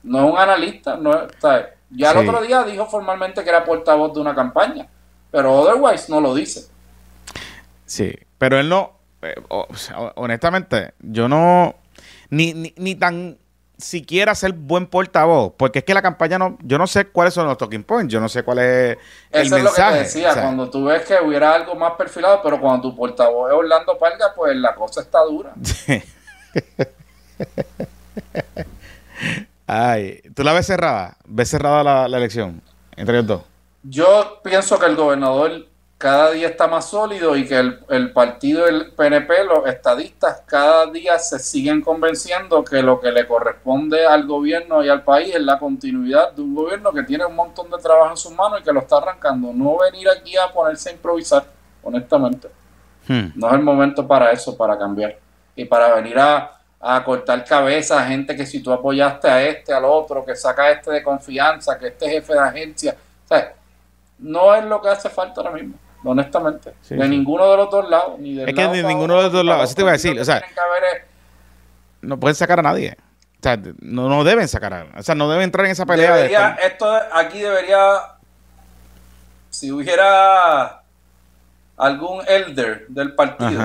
[0.03, 1.31] No es un analista, no es,
[1.89, 4.87] ya el otro día dijo formalmente que era portavoz de una campaña,
[5.35, 6.65] pero otherwise no lo dice.
[7.85, 9.35] Sí, pero él no, eh,
[10.15, 11.75] honestamente, yo no,
[12.29, 13.37] ni, ni, ni tan
[13.77, 17.47] siquiera ser buen portavoz, porque es que la campaña no, yo no sé cuáles son
[17.47, 18.97] los talking points, yo no sé cuál es
[19.29, 19.65] el Eso mensaje.
[20.03, 22.83] Es lo que te decía, cuando tú ves que hubiera algo más perfilado, pero cuando
[22.83, 25.53] tu portavoz es Orlando Palga, pues la cosa está dura.
[29.67, 31.17] Ay, ¿tú la ves cerrada?
[31.25, 32.61] ¿Ves cerrada la, la elección
[32.95, 33.41] entre los dos?
[33.87, 35.65] Yo pienso que el gobernador
[35.97, 41.17] cada día está más sólido y que el, partido del PNP, los estadistas, cada día
[41.19, 45.57] se siguen convenciendo que lo que le corresponde al gobierno y al país es la
[45.57, 48.73] continuidad de un gobierno que tiene un montón de trabajo en sus manos y que
[48.73, 49.53] lo está arrancando.
[49.53, 51.45] No venir aquí a ponerse a improvisar,
[51.81, 52.49] honestamente.
[53.07, 53.27] Hmm.
[53.35, 55.17] No es el momento para eso, para cambiar.
[55.55, 56.51] Y para venir a,
[57.03, 60.71] cortar cabezas a gente que si tú apoyaste a este, al otro, que saca a
[60.71, 62.95] este de confianza, que este jefe de agencia.
[63.23, 63.55] O sea,
[64.19, 66.73] no es lo que hace falta ahora mismo honestamente.
[66.89, 68.19] de ninguno de los dos lados.
[68.19, 69.63] Ni es que de ninguno de los dos lados.
[69.63, 70.19] Así te voy a decir.
[70.19, 70.43] O sea,
[72.01, 72.95] no pueden sacar a nadie.
[73.39, 76.15] O sea, no, no deben sacar a O sea, no deben entrar en esa pelea.
[76.15, 78.15] Debería, esto aquí debería.
[79.49, 80.81] Si hubiera
[81.77, 83.63] algún elder del partido,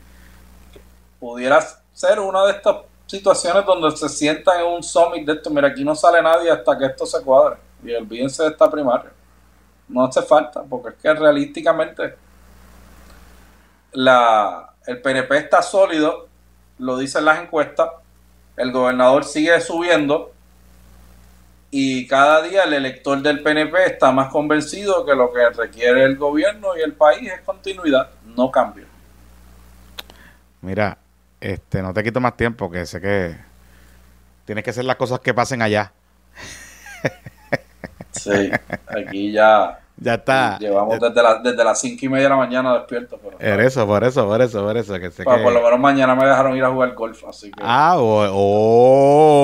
[1.20, 1.60] pudiera
[1.94, 2.76] ser una de estas
[3.06, 5.48] situaciones donde se sientan en un summit de esto.
[5.48, 7.56] Mira, aquí no sale nadie hasta que esto se cuadre.
[7.82, 9.10] Y olvídense de esta primaria
[9.92, 12.14] no hace falta, porque es que realísticamente
[13.92, 16.28] la, el PNP está sólido,
[16.78, 17.90] lo dicen las encuestas,
[18.56, 20.32] el gobernador sigue subiendo
[21.70, 26.16] y cada día el elector del PNP está más convencido que lo que requiere el
[26.16, 28.86] gobierno y el país es continuidad, no cambio.
[30.60, 30.98] Mira,
[31.40, 33.36] este, no te quito más tiempo, que sé que
[34.44, 35.92] tienes que hacer las cosas que pasen allá.
[38.12, 38.50] Sí,
[38.86, 40.58] aquí ya ya está.
[40.58, 43.18] Llevamos desde, la, desde las cinco y media de la mañana despierto.
[43.22, 44.98] Pero, por eso, por eso, por eso, por eso.
[44.98, 47.62] Que sé Por lo menos mañana me dejaron ir a jugar golf, así que.
[47.62, 49.34] Ah, oh, oh,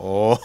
[0.00, 0.40] oh.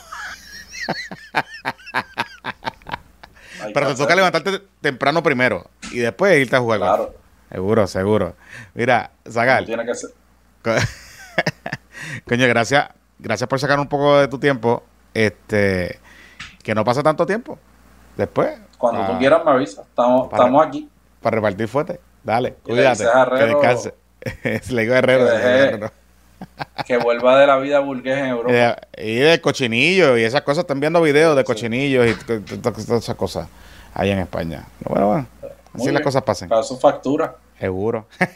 [3.74, 7.04] Pero te toca levantarte temprano primero y después irte a jugar claro.
[7.06, 7.16] golf.
[7.52, 8.36] Seguro, seguro.
[8.74, 9.66] Mira, Zagal.
[9.66, 10.12] Tiene que ser.
[12.28, 12.90] Coño, gracias,
[13.20, 14.84] gracias por sacar un poco de tu tiempo.
[15.14, 16.00] Este,
[16.64, 17.60] que no pasa tanto tiempo.
[18.16, 19.86] Después, cuando tú quieras me avisas.
[19.88, 20.90] Estamos, estamos aquí.
[21.22, 22.00] Para repartir fuerte.
[22.24, 23.06] Dale, cuídate.
[23.38, 23.94] que descanse.
[24.74, 25.28] le digo Herrero.
[25.28, 25.92] Que,
[26.86, 28.82] que, vuelva de la vida burgués en Europa.
[28.98, 30.64] Y de cochinillo y esas cosas.
[30.64, 32.16] Están viendo videos de cochinillos y
[32.58, 33.48] todas esas cosas
[33.94, 34.64] ahí en España.
[34.84, 35.28] Bueno, bueno.
[35.74, 36.50] Así las cosas pasan.
[36.50, 37.36] Para su factura.
[37.60, 38.08] Seguro.
[38.18, 38.28] Te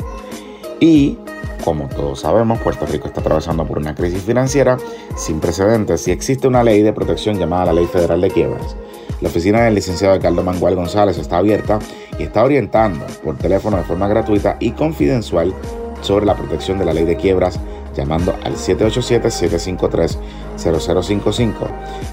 [0.81, 1.19] Y
[1.63, 4.79] como todos sabemos, Puerto Rico está atravesando por una crisis financiera
[5.17, 8.75] sin precedentes y existe una ley de protección llamada la Ley Federal de Quiebras.
[9.21, 11.79] La oficina del licenciado Ricardo Mangual González está abierta
[12.19, 15.55] y está orientando por teléfono de forma gratuita y confidencial
[16.01, 17.59] sobre la protección de la ley de quiebras
[17.97, 21.55] llamando al 787-753-0055.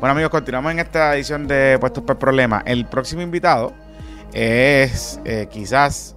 [0.00, 2.64] Bueno amigos, continuamos en esta edición de Puestos por Problemas.
[2.66, 3.72] El próximo invitado
[4.32, 6.16] es eh, quizás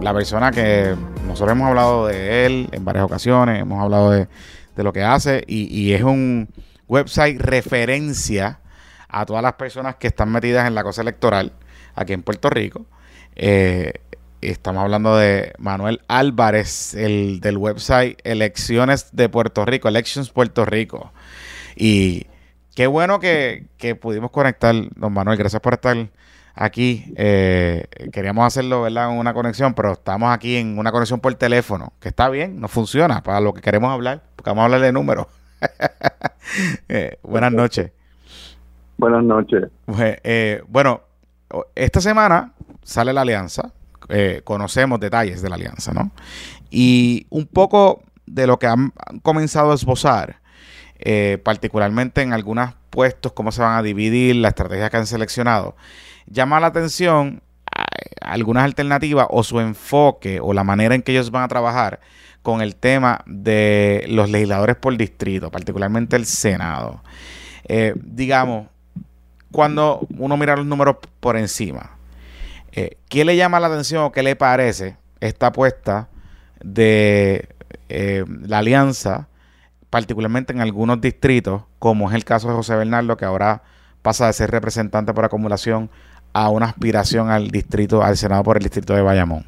[0.00, 0.94] la persona que
[1.26, 4.28] nosotros hemos hablado de él en varias ocasiones, hemos hablado de,
[4.76, 6.48] lo que hace y, es un
[6.88, 8.60] website referencia
[9.08, 11.52] a todas las personas que están metidas en la cosa electoral
[11.94, 12.86] aquí en Puerto Rico.
[13.36, 13.92] Eh,
[14.40, 21.12] estamos hablando de Manuel Álvarez, el del website Elecciones de Puerto Rico, Elections Puerto Rico.
[21.76, 22.26] Y
[22.74, 23.66] qué bueno que,
[24.00, 25.96] pudimos conectar, don Manuel, gracias por estar
[26.54, 27.12] aquí.
[27.16, 29.10] Eh, queríamos hacerlo, ¿verdad?
[29.10, 32.68] En una conexión, pero estamos aquí en una conexión por teléfono, que está bien, no
[32.68, 35.26] funciona para lo que queremos hablar, porque vamos a hablar de números.
[36.88, 37.90] Eh, buenas noches.
[38.98, 39.70] Buenas noches.
[40.68, 41.00] bueno,
[41.74, 42.52] esta semana
[42.82, 43.72] sale la alianza,
[44.08, 46.10] eh, conocemos detalles de la alianza, ¿no?
[46.70, 48.92] Y un poco de lo que han,
[49.22, 50.36] comenzado a esbozar,
[50.98, 55.76] eh, particularmente en algunos puestos, cómo se van a dividir, la estrategia que han seleccionado,
[56.26, 57.42] llama la atención
[58.20, 62.00] algunas alternativas o su enfoque o la manera en que ellos van a trabajar
[62.42, 67.02] con el tema de los legisladores por distrito, particularmente el Senado.
[67.64, 68.66] Eh, digamos,
[69.50, 71.92] cuando uno mira los números por encima,
[72.72, 76.08] eh, ¿qué le llama la atención o qué le parece esta apuesta
[76.62, 77.48] de
[77.88, 79.28] eh, la alianza,
[79.88, 83.62] particularmente en algunos distritos, como es el caso de José Bernardo, que ahora
[84.02, 85.90] pasa de ser representante por acumulación
[86.34, 89.44] a una aspiración al distrito, al Senado por el distrito de Bayamón?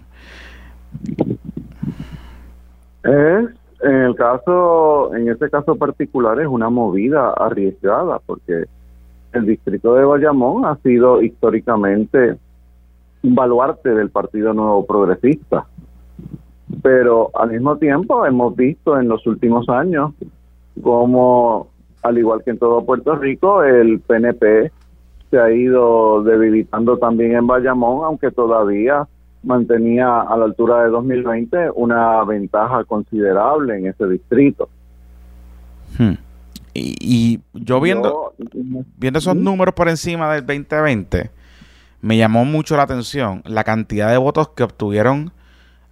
[3.03, 3.45] Es,
[3.83, 8.65] en el caso, en este caso particular, es una movida arriesgada, porque
[9.33, 12.39] el distrito de Bayamón ha sido históricamente
[13.23, 15.67] un baluarte del Partido Nuevo Progresista.
[16.83, 20.13] Pero al mismo tiempo hemos visto en los últimos años
[20.83, 21.69] como,
[22.03, 24.71] al igual que en todo Puerto Rico, el PNP
[25.31, 29.07] se ha ido debilitando también en Bayamón, aunque todavía
[29.43, 34.69] mantenía a la altura de 2020 una ventaja considerable en ese distrito.
[35.99, 36.15] Hmm.
[36.75, 38.35] Y, yo viendo,
[38.99, 41.31] viendo esos números por encima del 2020,
[42.03, 45.33] me llamó mucho la atención la cantidad de votos que obtuvieron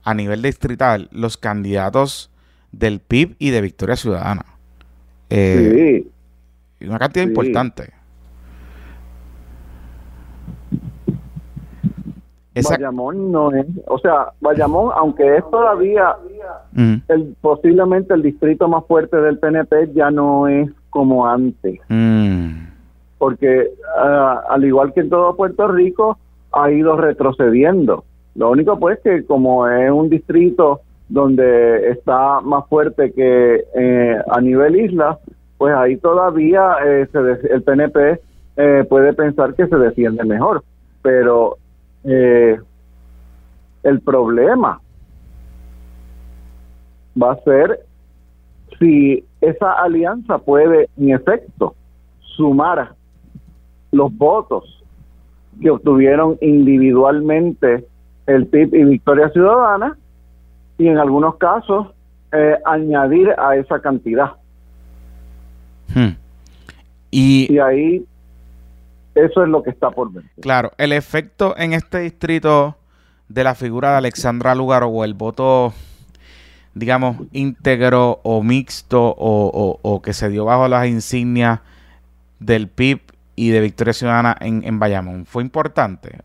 [0.03, 2.31] a nivel distrital los candidatos
[2.71, 4.45] del PIB y de Victoria Ciudadana.
[5.31, 6.03] Eh,
[6.81, 6.87] sí.
[6.87, 7.94] Una cantidad importante.
[12.63, 16.17] Bayamón no es, o sea, Bayamón, aunque es todavía
[17.09, 21.81] el, posiblemente el distrito más fuerte del PNP, ya no es como antes.
[21.89, 22.67] Mm.
[23.19, 26.19] Porque ah, al igual que en todo Puerto Rico,
[26.53, 28.05] ha ido retrocediendo.
[28.35, 34.41] Lo único pues que como es un distrito donde está más fuerte que eh, a
[34.41, 35.19] nivel isla,
[35.59, 37.07] pues ahí todavía eh,
[37.51, 38.21] el PNP
[38.57, 40.63] eh, puede pensar que se defiende mejor.
[41.03, 41.59] Pero
[42.05, 42.59] eh,
[43.83, 44.81] el problema
[47.21, 47.81] va a ser
[48.79, 51.75] si esa alianza puede, en efecto,
[52.37, 52.95] sumar
[53.93, 54.83] los votos
[55.61, 57.87] que obtuvieron individualmente
[58.27, 59.97] el PIB y Victoria Ciudadana
[60.79, 61.89] y en algunos casos
[62.33, 64.33] eh, añadir a esa cantidad.
[65.95, 66.17] Hmm.
[67.11, 68.05] Y, y, ahí
[69.15, 70.25] eso es lo que está por ver.
[70.41, 72.77] Claro, el efecto en este distrito
[73.29, 75.73] de la figura de Alexandra Lugaro o el voto,
[76.75, 81.61] digamos, íntegro o mixto o, que se dio bajo las insignias
[82.41, 83.01] del PIB
[83.37, 86.19] y de Victoria Ciudadana en, en Bayamón, ¿fue importante?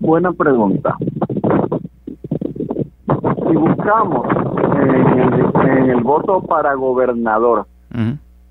[0.00, 0.96] Buena pregunta
[3.50, 4.26] si buscamos
[4.80, 7.66] en el, voto para gobernador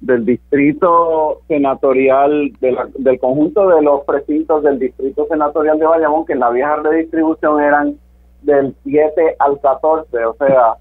[0.02, 6.40] del distrito senatorial, del conjunto de los precintos del distrito senatorial de Bayamón, que en
[6.40, 7.98] la vieja redistribución eran
[8.42, 10.76] del 7 al 14, o sea,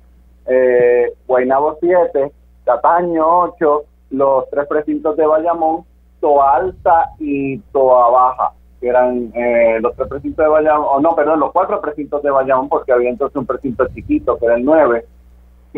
[0.47, 2.31] eh, Guaynabo 7,
[2.65, 5.85] Cataño 8, los tres precintos de Bayamón,
[6.21, 11.15] Toa Alta y Toa Baja, que eran eh, los tres precintos de Bayamón, o no,
[11.17, 14.65] perdón, los cuatro precintos de Bayamón, porque había entonces un precinto chiquito, que era el
[14.65, 15.05] 9,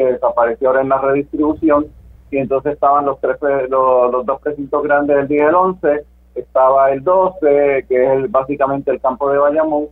[0.01, 1.87] que desapareció ahora en la redistribución,
[2.31, 3.37] y entonces estaban los tres
[3.69, 8.91] los, dos precintos grandes del día del 11, estaba el 12, que es el, básicamente
[8.91, 9.89] el campo de Bayamón,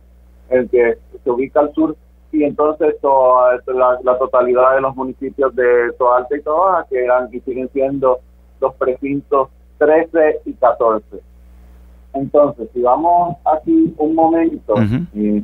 [0.49, 1.95] el que se ubica al sur,
[2.31, 3.59] y entonces toda,
[4.03, 8.19] la, totalidad de los municipios de Toalta y Toa, que eran y siguen siendo
[8.61, 11.05] los precintos 13 y 14.
[12.13, 14.75] Entonces, si vamos aquí un momento
[15.13, 15.43] y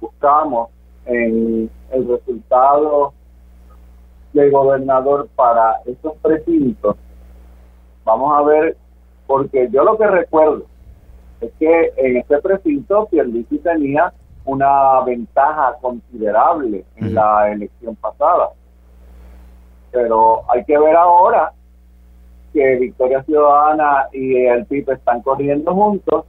[0.00, 0.68] buscamos
[1.06, 3.12] en el resultado
[4.32, 6.96] del gobernador para esos precintos,
[8.04, 8.76] vamos a ver,
[9.26, 10.64] porque yo lo que recuerdo
[11.40, 14.12] es que en este precinto Pierluisi tenía
[14.44, 18.50] una ventaja considerable en la elección pasada.
[19.90, 21.52] Pero hay que ver ahora
[22.52, 26.24] que Victoria Ciudadana y el PIB están corriendo juntos,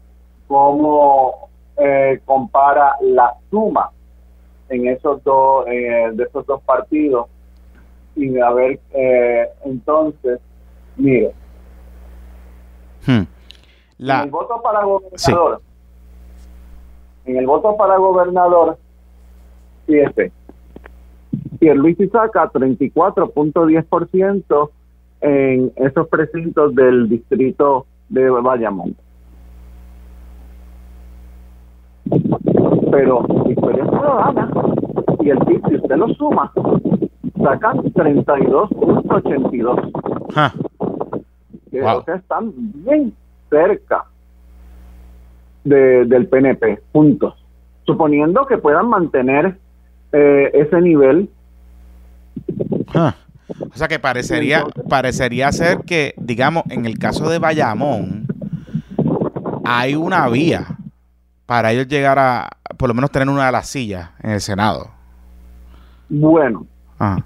[0.48, 3.92] cómo eh, compara la suma
[4.70, 7.28] en esos dos eh, de esos dos partidos
[8.16, 10.40] y a ver eh, entonces
[10.98, 11.34] mire
[13.08, 13.24] hmm.
[14.00, 15.62] el voto para gobernador
[17.26, 18.78] en el voto para gobernador
[19.86, 20.32] fíjese
[21.60, 24.70] Pierluisi saca 34.10%
[25.22, 28.96] en esos precintos del distrito de Bayamón.
[32.92, 34.52] Pero Victoria Ciudadana
[35.20, 36.52] y el PIB, si usted lo suma,
[37.44, 40.62] sacan 32.82.
[41.72, 42.04] Que wow.
[42.08, 43.14] están bien
[43.50, 44.06] cerca
[45.64, 47.36] de, del PNP, puntos.
[47.86, 49.58] Suponiendo que puedan mantener
[50.12, 51.30] eh, ese nivel.
[52.94, 53.14] O
[53.76, 58.28] sea que parecería, parecería ser que, digamos, en el caso de Bayamón,
[59.64, 60.66] hay una vía
[61.46, 64.92] para ellos llegar a, por lo menos tener una de las sillas en el Senado.
[66.10, 66.66] Bueno.
[67.00, 67.24] Ah.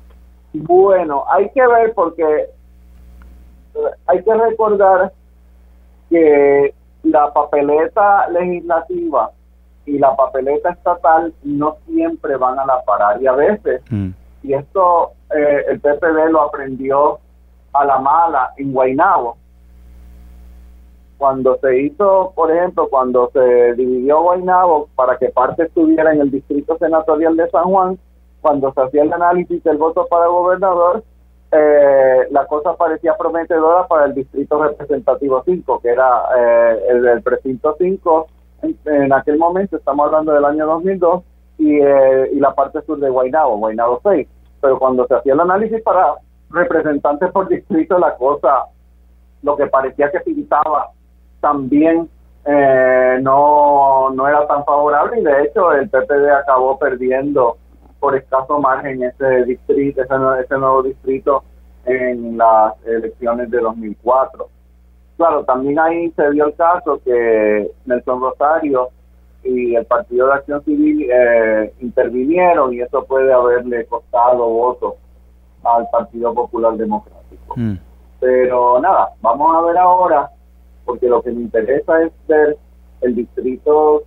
[0.63, 2.49] Bueno, hay que ver porque
[4.07, 5.11] hay que recordar
[6.09, 9.31] que la papeleta legislativa
[9.85, 14.09] y la papeleta estatal no siempre van a la parar y a veces, mm.
[14.43, 17.19] y esto eh, el PPD lo aprendió
[17.73, 19.37] a la mala en Guaynabo.
[21.17, 26.31] Cuando se hizo, por ejemplo, cuando se dividió Guaynabo para que parte estuviera en el
[26.31, 27.97] distrito senatorial de San Juan,
[28.45, 31.03] cuando se hacía el análisis del voto para gobernador,
[31.51, 37.23] eh, la cosa parecía prometedora para el distrito representativo 5, que era eh, el del
[37.23, 38.27] precinto 5
[38.85, 41.23] en, aquel momento, estamos hablando del año 2002,
[41.57, 44.27] y, y la parte sur de Guaynabo, Guaynabo 6
[44.61, 46.13] pero cuando se hacía el análisis para
[46.51, 48.65] representantes por distrito, la cosa,
[49.41, 50.91] lo que parecía que pintaba
[51.39, 52.07] también
[52.45, 57.57] eh, no, no era tan favorable y de hecho el PPD acabó perdiendo
[58.05, 61.43] por escaso margen ese distrito, ese, ese nuevo distrito
[61.85, 64.47] en las elecciones de 2004.
[65.17, 68.89] Claro, también ahí se dio el caso que Nelson Rosario
[69.43, 74.93] y el Partido de Acción Civil eh, intervinieron y eso puede haberle costado votos
[75.63, 77.55] al Partido Popular Democrático.
[77.55, 77.79] Mm.
[78.19, 80.29] Pero nada, vamos a ver ahora,
[80.85, 82.55] porque lo que me interesa es ver
[83.01, 84.03] el distrito,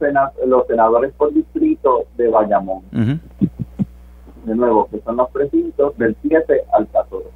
[0.47, 2.83] los senadores por distrito de Bayamón.
[4.49, 7.29] De nuevo, que son los precintos del 7 al 14.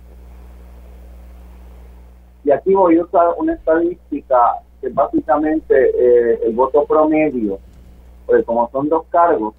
[2.45, 4.39] Y aquí voy a usar una estadística
[4.81, 7.59] que básicamente eh, el voto promedio
[8.27, 9.55] pues como son dos cargos,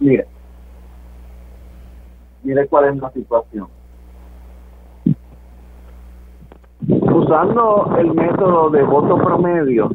[0.00, 0.26] mire,
[2.42, 3.68] mire cuál es la situación.
[6.88, 9.90] Usando el método de voto promedio,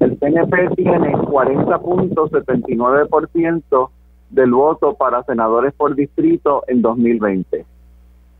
[0.00, 3.90] el PNP tiene 40.79%
[4.32, 7.64] del voto para senadores por distrito en 2020.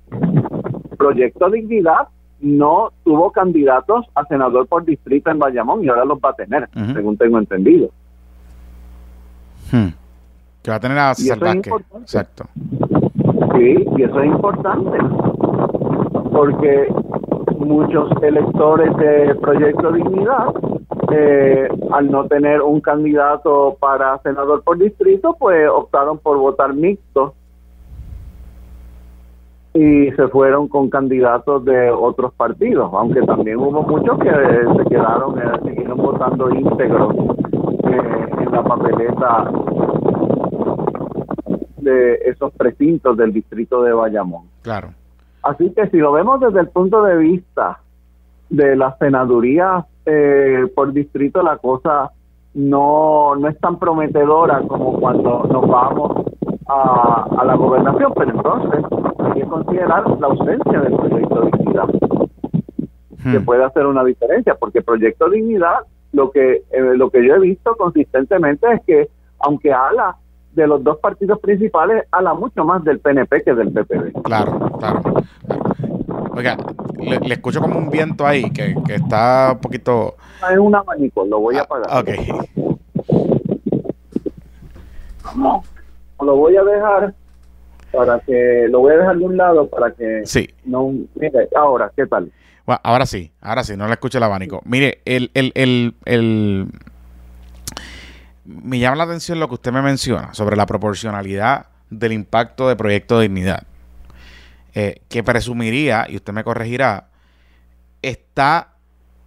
[0.96, 2.08] Proyecto Dignidad
[2.40, 6.68] no tuvo candidatos a senador por distrito en Bayamón y ahora los va a tener,
[6.92, 7.88] según tengo entendido.
[9.72, 9.88] Hmm.
[10.68, 11.56] Que va a tener a César
[12.02, 12.44] Exacto.
[13.54, 14.98] Sí, y eso es importante,
[16.30, 16.92] porque
[17.58, 20.48] muchos electores de Proyecto Dignidad,
[21.10, 27.32] eh, al no tener un candidato para senador por distrito, pues optaron por votar mixto.
[29.72, 35.38] y se fueron con candidatos de otros partidos, aunque también hubo muchos que se quedaron,
[35.38, 37.14] eh, siguieron votando íntegros
[37.84, 39.50] eh, en la papeleta
[41.88, 44.44] de esos precintos del distrito de Bayamón.
[44.62, 44.88] Claro.
[45.42, 47.80] Así que si lo vemos desde el punto de vista
[48.50, 52.10] de la senaduría eh, por distrito, la cosa
[52.54, 56.26] no, no es tan prometedora como cuando nos vamos
[56.66, 58.84] a, la gobernación, pero entonces
[59.18, 61.88] hay que considerar la ausencia del proyecto Dignidad,
[63.22, 63.44] que hmm.
[63.44, 65.78] puede hacer una diferencia, porque proyecto Dignidad,
[66.12, 69.08] lo que, eh, lo que yo he visto consistentemente es que,
[69.40, 70.16] aunque habla
[70.52, 74.22] de los dos partidos principales, habla mucho más del PNP que del PPD.
[74.22, 75.02] Claro, claro.
[76.32, 76.56] Oiga,
[76.98, 80.16] le, escucho como un viento ahí que, que está un poquito...
[80.50, 82.02] Es un abanico, lo voy a ah, apagar.
[82.02, 82.10] ok.
[86.20, 87.14] lo voy a dejar
[87.92, 90.48] para que lo voy a dejar de un lado para que sí.
[90.64, 92.30] no mire ahora qué tal
[92.66, 96.68] bueno, ahora sí ahora sí no le escucho el abanico mire el, el, el, el
[98.48, 102.76] me llama la atención lo que usted me menciona sobre la proporcionalidad del impacto de
[102.76, 103.64] Proyecto de Dignidad
[104.74, 107.08] eh, que presumiría y usted me corregirá
[108.00, 108.68] está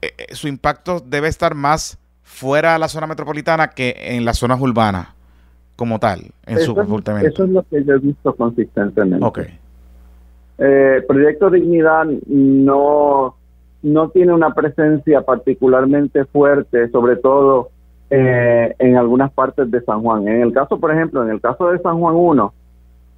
[0.01, 4.39] eh, eh, su impacto debe estar más fuera de la zona metropolitana que en las
[4.39, 5.09] zonas urbanas
[5.75, 7.29] como tal en su comportamiento.
[7.29, 9.25] Eso es lo que yo he visto consistentemente.
[9.25, 9.39] Ok.
[10.59, 13.35] Eh, Proyecto Dignidad no,
[13.81, 17.70] no tiene una presencia particularmente fuerte, sobre todo
[18.13, 20.27] eh, en algunas partes de San Juan.
[20.27, 22.53] En el caso, por ejemplo, en el caso de San Juan 1,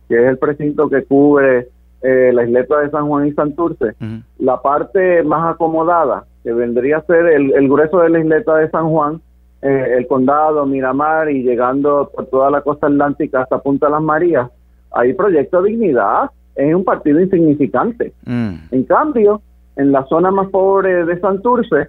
[0.07, 1.67] que es el precinto que cubre
[2.03, 3.95] eh, la isleta de San Juan y Santurce,
[4.37, 8.69] la parte más acomodada, que vendría a ser el, el grueso de la isleta de
[8.69, 9.19] San Juan,
[9.63, 14.51] eh, el condado, Miramar y llegando por toda la costa atlántica hasta Punta Las Marías,
[14.91, 18.13] hay Proyecto Dignidad, es un partido insignificante.
[18.25, 18.55] Mm.
[18.69, 19.41] En cambio,
[19.75, 21.87] en la zona más pobre de Santurce,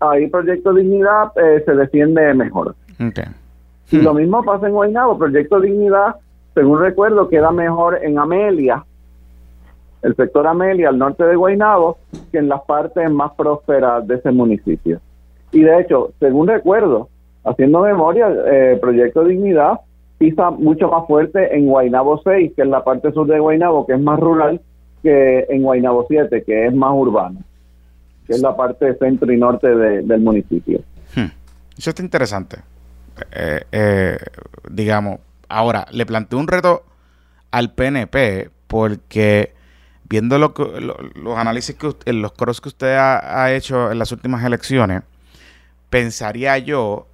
[0.00, 2.74] ahí Proyecto Dignidad eh, se defiende mejor.
[3.90, 6.16] Y lo mismo pasa en Guaynabo, Proyecto Dignidad,
[6.54, 8.84] según recuerdo, queda mejor en Amelia,
[10.02, 11.98] el sector Amelia, al norte de Guaynabo,
[12.30, 15.00] que en las partes más prósperas de ese municipio.
[15.52, 17.08] Y de hecho, según recuerdo,
[17.44, 19.80] haciendo memoria, eh, Proyecto Dignidad
[20.18, 23.94] pisa mucho más fuerte en Guainabo 6, que es la parte sur de Guainabo, que
[23.94, 24.60] es más rural,
[25.02, 27.40] que en Guainabo 7, que es más urbano,
[28.28, 30.80] que es la parte centro y norte del municipio.
[31.16, 31.32] Hmm.
[31.76, 32.58] Eso está interesante.
[33.32, 34.18] Eh, eh,
[34.70, 35.18] digamos,
[35.48, 36.84] ahora, le planteo un reto
[37.50, 39.54] al PNP porque
[40.08, 40.54] viendo lo
[41.14, 45.02] los análisis que los coros que usted ha hecho en las últimas elecciones,
[45.90, 47.06] pensaría yo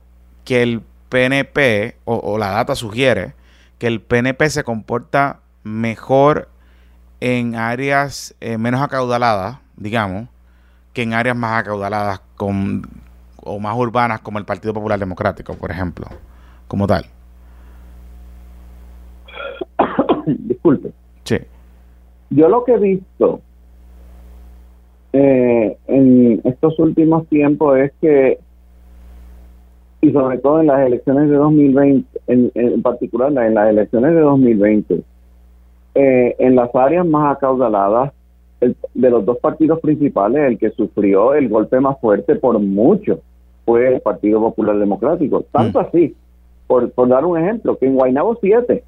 [0.44, 3.34] que el PNP, o, la data sugiere,
[3.78, 6.48] que el PNP se comporta mejor
[7.20, 10.28] en áreas eh, menos acaudaladas, digamos,
[10.94, 12.82] que en áreas más acaudaladas con,
[13.42, 16.06] o más urbanas como el Partido Popular Democrático, por ejemplo,
[16.68, 17.04] como tal.
[20.26, 20.92] Disculpe.
[21.24, 21.38] Sí.
[22.30, 23.40] Yo lo que he visto
[25.12, 28.38] eh, en estos últimos tiempos es que
[30.00, 34.20] y sobre todo en las elecciones de 2020, en, en particular en las elecciones de
[34.20, 35.02] 2020,
[35.94, 38.12] eh, en las áreas más acaudaladas
[38.60, 43.20] de los dos partidos principales, el que sufrió el golpe más fuerte por mucho
[43.64, 45.44] fue el Partido Popular Democrático.
[45.52, 45.84] Tanto mm.
[45.86, 46.14] así,
[46.66, 48.82] por, por dar un ejemplo, que en Guaynabo 7,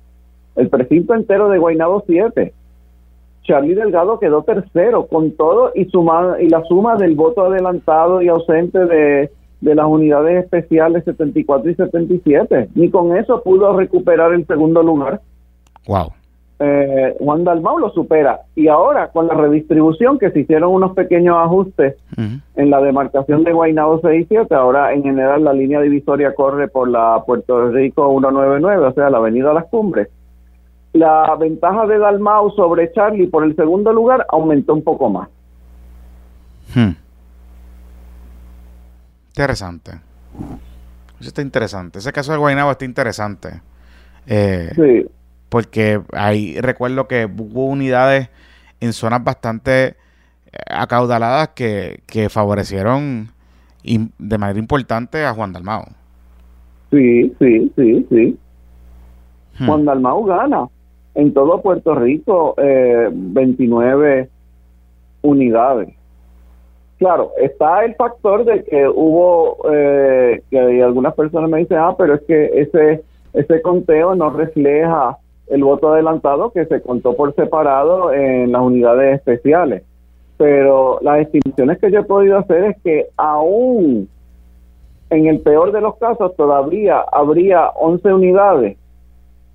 [0.57, 2.53] el precinto entero de Guaynabo 7,
[3.43, 8.29] Charlie Delgado quedó tercero con todo y, suma, y la suma del voto adelantado y
[8.29, 9.31] ausente de
[9.61, 12.69] de las unidades especiales 74 y 77.
[12.75, 15.21] Ni con eso pudo recuperar el segundo lugar.
[15.87, 16.13] Wow.
[16.59, 18.41] Eh, Juan Dalmau lo supera.
[18.55, 23.53] Y ahora, con la redistribución, que se hicieron unos pequeños ajustes en la demarcación de
[23.53, 28.09] Guaynabo 6 y 7, ahora en general la línea divisoria corre por la Puerto Rico
[28.09, 30.09] 199, o sea, la avenida Las Cumbres.
[30.95, 35.29] La ventaja de Dalmau sobre Charlie por el segundo lugar aumentó un poco más.
[36.75, 36.93] Hmm.
[39.29, 39.93] Interesante.
[41.21, 41.99] Eso está interesante.
[41.99, 43.61] Ese caso de Guaynabo está interesante.
[44.27, 45.07] Eh, sí.
[45.49, 48.29] Porque ahí recuerdo que hubo unidades
[48.81, 49.95] en zonas bastante eh,
[50.69, 53.29] acaudaladas que, favorecieron
[53.83, 55.85] de manera importante a Juan Dalmao.
[56.91, 58.39] Sí, sí, sí, sí.
[59.59, 59.67] Hmm.
[59.67, 60.69] Juan Dalmao gana
[61.15, 64.29] en todo Puerto Rico eh, 29
[65.23, 65.95] unidades.
[66.99, 72.15] Claro, está el factor de que hubo, eh, que algunas personas me dicen, ah, pero
[72.15, 73.03] es que ese,
[73.35, 75.19] ese conteo no refleja
[75.49, 79.83] el voto adelantado que se contó por separado en las unidades especiales.
[80.37, 84.09] Pero las estimaciones que yo he podido hacer es que aún
[85.11, 88.77] en el peor de los casos todavía habría 11 unidades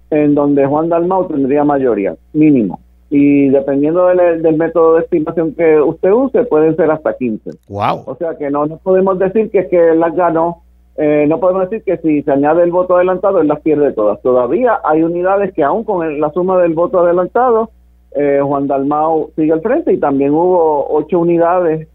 [0.09, 2.79] en donde Juan Dalmau tendría mayoría, mínimo.
[3.09, 7.51] Y dependiendo del, método de estimación que usted use, pueden ser hasta 15.
[7.67, 8.03] Wow.
[8.05, 10.61] O sea que no, no podemos decir que, que las ganó
[10.97, 14.21] eh, no podemos decir que si se añade el voto adelantado, él las pierde todas.
[14.21, 17.71] Todavía hay unidades que aún con la suma del voto adelantado,
[18.11, 21.87] eh, Juan Dalmau sigue al frente y también hubo ocho unidades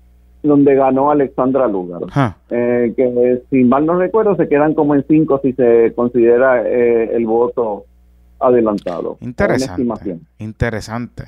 [0.42, 2.06] donde ganó Alexandra Lúgaro.
[2.50, 7.26] Eh, que si mal no recuerdo, se quedan como en cinco si se considera el
[7.26, 7.84] voto
[8.38, 9.18] adelantado.
[9.20, 10.18] Interesante.
[10.38, 11.24] Interesante.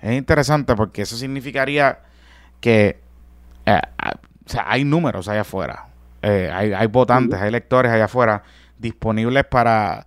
[0.00, 1.98] Es interesante porque eso significaría
[2.60, 2.96] que
[4.64, 5.91] hay números allá afuera.
[6.22, 8.44] Eh, hay, votantes, hay electores allá afuera
[8.78, 10.06] disponibles para,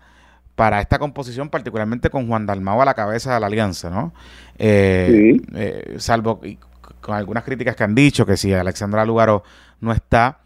[0.56, 4.14] para esta composición, particularmente con Juan Dalmau a la cabeza de la alianza, ¿no?
[4.58, 6.40] Eh, eh, salvo
[7.02, 9.44] con algunas críticas que han dicho que si Alexandra Lugaro
[9.82, 10.40] no está,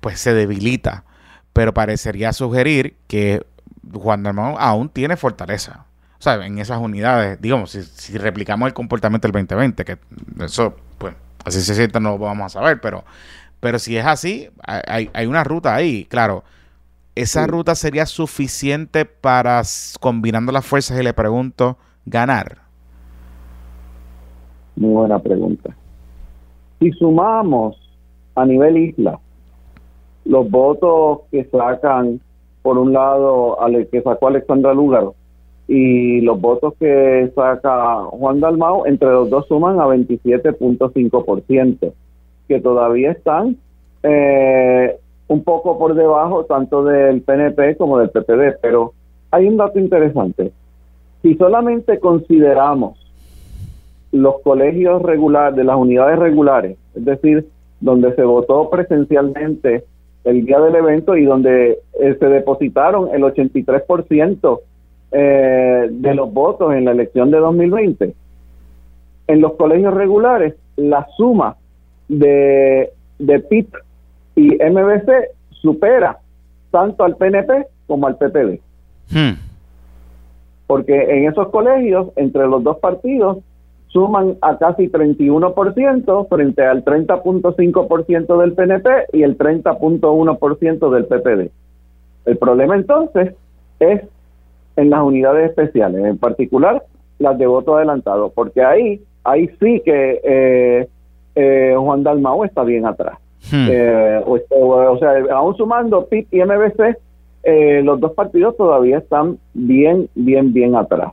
[0.00, 1.04] pues se debilita.
[1.52, 3.46] Pero parecería sugerir que
[3.92, 5.86] Juan Dalmau aún tiene fortaleza.
[6.18, 9.98] O sea, en esas unidades, digamos, si, si replicamos el comportamiento del 2020, que
[10.40, 11.14] eso, pues,
[11.44, 13.04] así se siente, no lo vamos a saber, pero
[13.64, 16.44] pero si es así, hay, hay una ruta ahí, claro.
[17.14, 19.62] ¿Esa ruta sería suficiente para,
[20.00, 22.58] combinando las fuerzas, y le pregunto, ganar?
[24.76, 25.74] Muy buena pregunta.
[26.78, 27.78] Si sumamos
[28.34, 29.18] a nivel isla
[30.26, 32.20] los votos que sacan,
[32.60, 35.14] por un lado, al que sacó Alexandra Lúgaro
[35.68, 41.94] y los votos que saca Juan Dalmau, entre los dos suman a 27.5%
[42.48, 43.56] que todavía están
[44.02, 44.96] eh,
[45.28, 48.92] un poco por debajo tanto del PNP como del PPD, pero
[49.30, 50.52] hay un dato interesante.
[51.22, 52.98] Si solamente consideramos
[54.12, 57.48] los colegios regulares, de las unidades regulares, es decir,
[57.80, 59.84] donde se votó presencialmente
[60.24, 64.60] el día del evento y donde eh, se depositaron el 83%
[65.12, 68.14] eh, de los votos en la elección de 2020,
[69.26, 71.56] en los colegios regulares la suma
[72.08, 73.68] de, de PIB
[74.36, 76.18] y MBC supera
[76.70, 78.60] tanto al PNP como al PPD.
[79.10, 79.38] Hmm.
[80.66, 83.38] Porque en esos colegios, entre los dos partidos,
[83.88, 91.50] suman a casi 31% frente al 30.5% del PNP y el 30.1% del PPD.
[92.24, 93.34] El problema entonces
[93.78, 94.02] es
[94.76, 96.82] en las unidades especiales, en particular
[97.20, 100.88] las de voto adelantado, porque ahí, ahí sí que eh,
[101.34, 103.18] eh, Juan Dalmau está bien atrás.
[103.50, 103.66] Hmm.
[103.70, 106.96] Eh, o, sea, aún sumando PIB y MBC,
[107.42, 111.12] eh, los dos partidos todavía están bien, bien, bien atrás.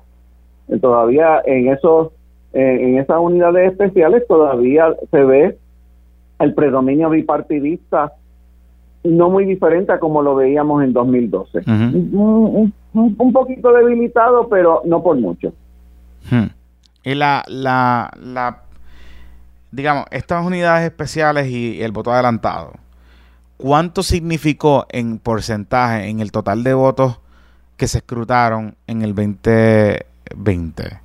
[0.79, 2.11] Todavía en esos,
[2.53, 5.57] en esas unidades especiales todavía se ve
[6.39, 8.13] el predominio bipartidista
[9.03, 11.63] no muy diferente a como lo veíamos en 2012.
[11.67, 15.51] un, un, poquito debilitado, pero no por mucho.
[16.29, 16.45] Hmm.
[17.03, 18.61] La, la, la
[19.71, 22.73] digamos, estas unidades especiales y el voto adelantado,
[23.57, 27.19] ¿cuánto significó en porcentaje en el total de votos
[27.77, 31.01] que se escrutaron en el 2020?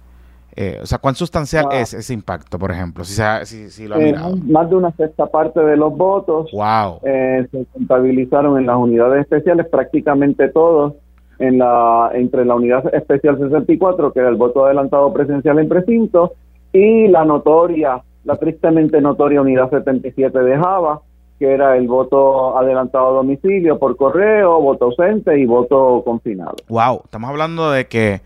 [0.59, 3.05] Eh, o sea, ¿cuán sustancial es ese impacto, por ejemplo?
[3.05, 4.15] Si, si, lo eh,
[4.47, 7.01] más de una sexta parte de los votos wow.
[7.05, 10.95] Eh, se contabilizaron en las unidades especiales, prácticamente todos
[11.39, 16.33] en la entre la unidad especial 64, que era el voto adelantado presencial en precinto,
[16.73, 21.01] y la notoria la tristemente notoria unidad 77 de Java,
[21.39, 26.57] que era el voto adelantado a domicilio por correo, voto ausente y voto confinado.
[26.69, 28.21] Wow, estamos hablando de que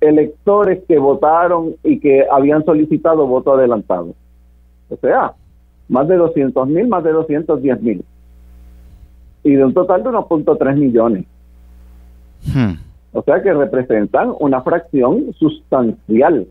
[0.00, 4.14] electores que votaron y que habían solicitado voto adelantado.
[4.90, 5.32] O sea,
[5.88, 8.02] más de 200.000, más de 210.000.
[9.44, 11.24] Y de un total de 1.3 millones.
[12.46, 12.74] Hmm.
[13.12, 16.48] O sea que representan una fracción sustancial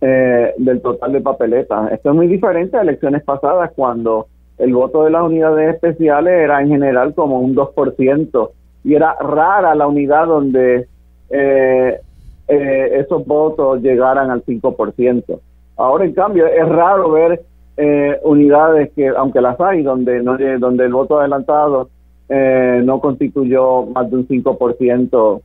[0.00, 1.92] eh, del total de papeletas.
[1.92, 4.26] Esto es muy diferente a elecciones pasadas cuando
[4.58, 8.50] el voto de las unidades especiales era en general como un 2%
[8.84, 10.86] y era rara la unidad donde
[11.30, 12.00] eh,
[12.48, 15.40] eh, esos votos llegaran al 5%.
[15.76, 17.42] Ahora, en cambio, es raro ver
[17.76, 21.88] eh, unidades que, aunque las hay, donde, no, donde el voto adelantado
[22.28, 25.40] eh, no constituyó más de un 5%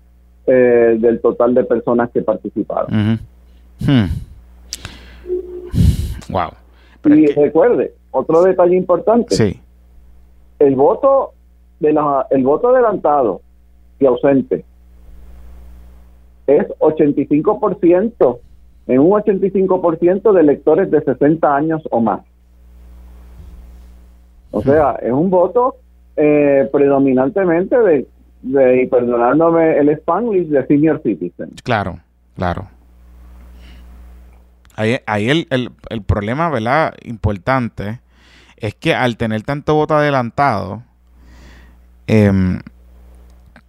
[0.48, 3.19] eh, del total de personas que participaron.
[3.80, 4.06] Hmm.
[6.30, 6.52] Wow.
[7.06, 9.36] y recuerde, otro detalle importante.
[9.36, 9.60] Sí.
[10.60, 11.34] El voto
[11.80, 13.42] de la, el voto adelantado
[14.00, 14.64] y ausente
[16.48, 18.40] es 85%,
[18.88, 22.22] en un 85% de electores de 60 años o más.
[24.52, 25.76] O sea, es un voto
[26.16, 28.08] eh, predominantemente de,
[28.44, 31.50] de, y perdonándome el Spanglish, de senior citizen.
[31.64, 32.00] Claro,
[32.36, 32.68] claro.
[34.76, 36.94] Ahí, ahí el, el, el, problema, ¿verdad?
[37.04, 38.02] Importante
[38.58, 40.84] es que al tener tanto voto adelantado,
[42.08, 42.60] eh,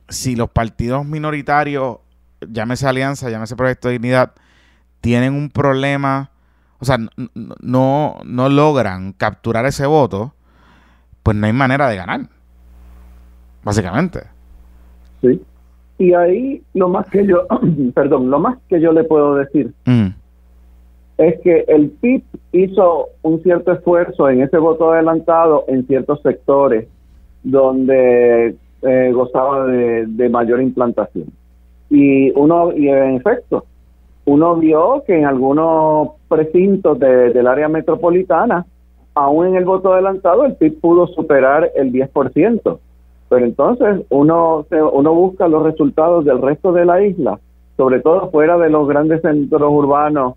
[0.09, 1.99] si los partidos minoritarios,
[2.41, 4.33] llámese Alianza, llámese Proyecto de Dignidad,
[5.01, 6.31] tienen un problema,
[6.78, 6.99] o sea,
[7.61, 10.35] no, no logran capturar ese voto,
[11.23, 12.28] pues no hay manera de ganar.
[13.62, 14.23] Básicamente.
[15.20, 15.43] Sí.
[15.99, 17.47] Y ahí lo más que yo,
[17.95, 20.09] perdón, lo más que yo le puedo decir mm.
[21.18, 22.22] Es que el PIB
[22.52, 26.88] hizo un cierto esfuerzo en ese voto adelantado en ciertos sectores
[27.43, 31.26] donde eh, gozaba de, mayor implantación.
[31.88, 33.64] Y uno, y en efecto,
[34.24, 38.66] uno vio que en algunos precintos del área metropolitana,
[39.14, 42.78] aún en el voto adelantado, el PIB pudo superar el 10%.
[43.28, 47.38] Pero entonces uno, uno busca los resultados del resto de la isla,
[47.76, 50.34] sobre todo fuera de los grandes centros urbanos,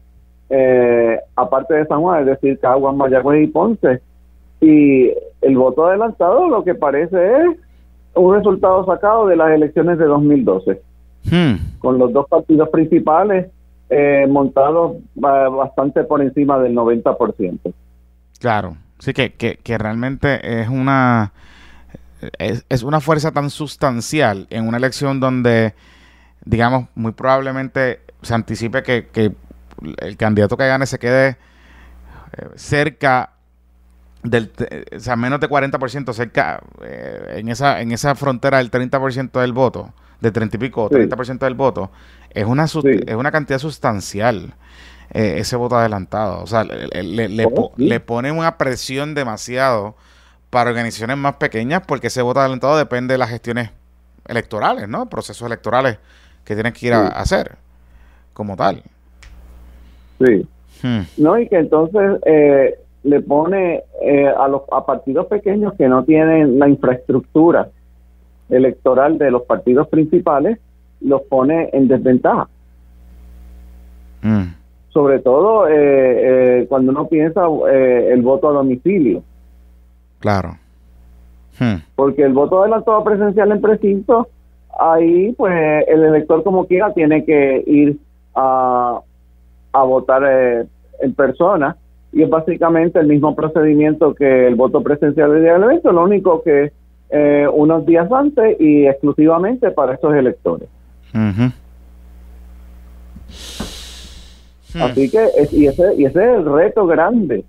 [0.50, 4.02] eh, aparte de San Juan, es decir, Caguas, Mayagüez y Ponce.
[4.62, 5.12] Y
[5.42, 7.58] el voto adelantado lo que parece es
[8.16, 10.82] un resultado sacado de las elecciones de 2012,
[11.26, 11.80] hmm.
[11.80, 13.48] con los dos partidos principales
[13.90, 17.74] eh, montados bastante por encima del 90%.
[18.40, 21.34] Claro, sí que, que, realmente es una
[22.38, 25.74] es, una fuerza tan sustancial en una elección donde,
[26.46, 29.32] digamos, muy probablemente se anticipe que, que
[29.98, 31.38] el candidato que gane se quede
[32.38, 33.34] eh, cerca
[34.24, 34.52] del,
[34.96, 39.54] o sea, menos de 40% cerca, eh, en, esa, en esa frontera del 30% del
[39.54, 41.92] voto, de 30 y pico, 30% del voto,
[42.32, 44.54] es una, es una cantidad sustancial
[45.12, 46.44] eh, ese voto adelantado.
[46.44, 49.96] O sea, le, oh, le, pone una presión demasiado
[50.50, 53.72] para organizaciones más pequeñas porque ese voto adelantado depende de las gestiones
[54.28, 55.10] electorales, ¿no?
[55.10, 55.98] Procesos electorales
[56.44, 57.58] que tienen que ir a, hacer
[58.34, 58.84] como tal.
[60.20, 60.46] Sí.
[60.84, 61.02] Hmm.
[61.18, 62.20] No, y que entonces...
[62.26, 67.70] Eh, le pone eh, a los a partidos pequeños que no tienen la infraestructura
[68.50, 70.60] electoral de los partidos principales
[71.02, 72.50] los pone en desventaja
[74.22, 74.44] mm.
[74.90, 75.74] sobre todo eh,
[76.62, 79.24] eh, cuando uno piensa el voto a domicilio
[80.20, 80.58] claro
[81.60, 81.76] hmm.
[81.96, 84.28] porque el voto adelantado presencial en precinto
[84.78, 87.98] ahí pues el elector como quiera tiene que ir
[88.36, 89.00] a,
[89.72, 90.68] a votar
[91.02, 91.76] en persona.
[92.12, 96.04] Y es básicamente el mismo procedimiento que el voto presencial del día del evento, lo
[96.04, 96.72] único que
[97.12, 100.70] eh, unos días antes y exclusivamente para estos electores.
[104.76, 107.44] Así que, y ese, y ese es el reto grande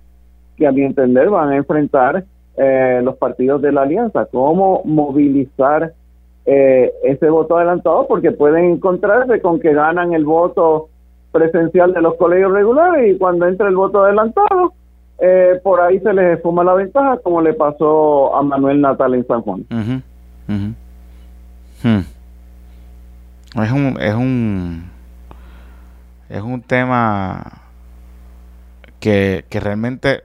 [0.57, 2.23] que a mi entender van a enfrentar
[2.57, 5.93] eh, los partidos de la alianza, cómo movilizar
[6.45, 10.89] eh, ese voto adelantado, porque pueden encontrarse con que ganan el voto
[11.31, 14.73] presencial de los colegios regulares y cuando entra el voto adelantado,
[15.19, 19.27] eh, por ahí se les esfuma la ventaja, como le pasó a Manuel Natal en
[19.27, 19.65] San Juan.
[20.47, 22.01] Hmm.
[23.61, 24.89] Es un es un
[26.29, 27.61] es un tema
[28.99, 30.23] que, que realmente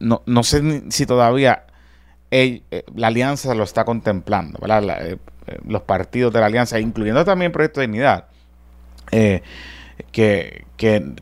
[0.00, 1.64] no, no sé si todavía
[2.30, 2.62] eh,
[2.94, 5.06] la alianza lo está contemplando, ¿verdad?
[5.06, 5.18] Eh,
[5.68, 8.24] los partidos de la alianza, incluyendo también Proyecto de Dignidad.
[10.12, 10.64] Que,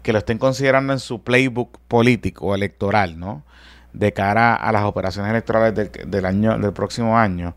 [0.04, 3.42] lo estén considerando en su playbook político electoral, ¿no?
[3.92, 7.54] De cara a las operaciones electorales del, año, del próximo año.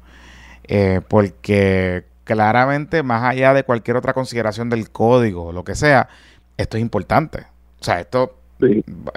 [0.67, 6.09] Eh, porque claramente, más allá de cualquier otra consideración del código o lo que sea,
[6.57, 7.45] esto es importante.
[7.79, 8.37] O sea, esto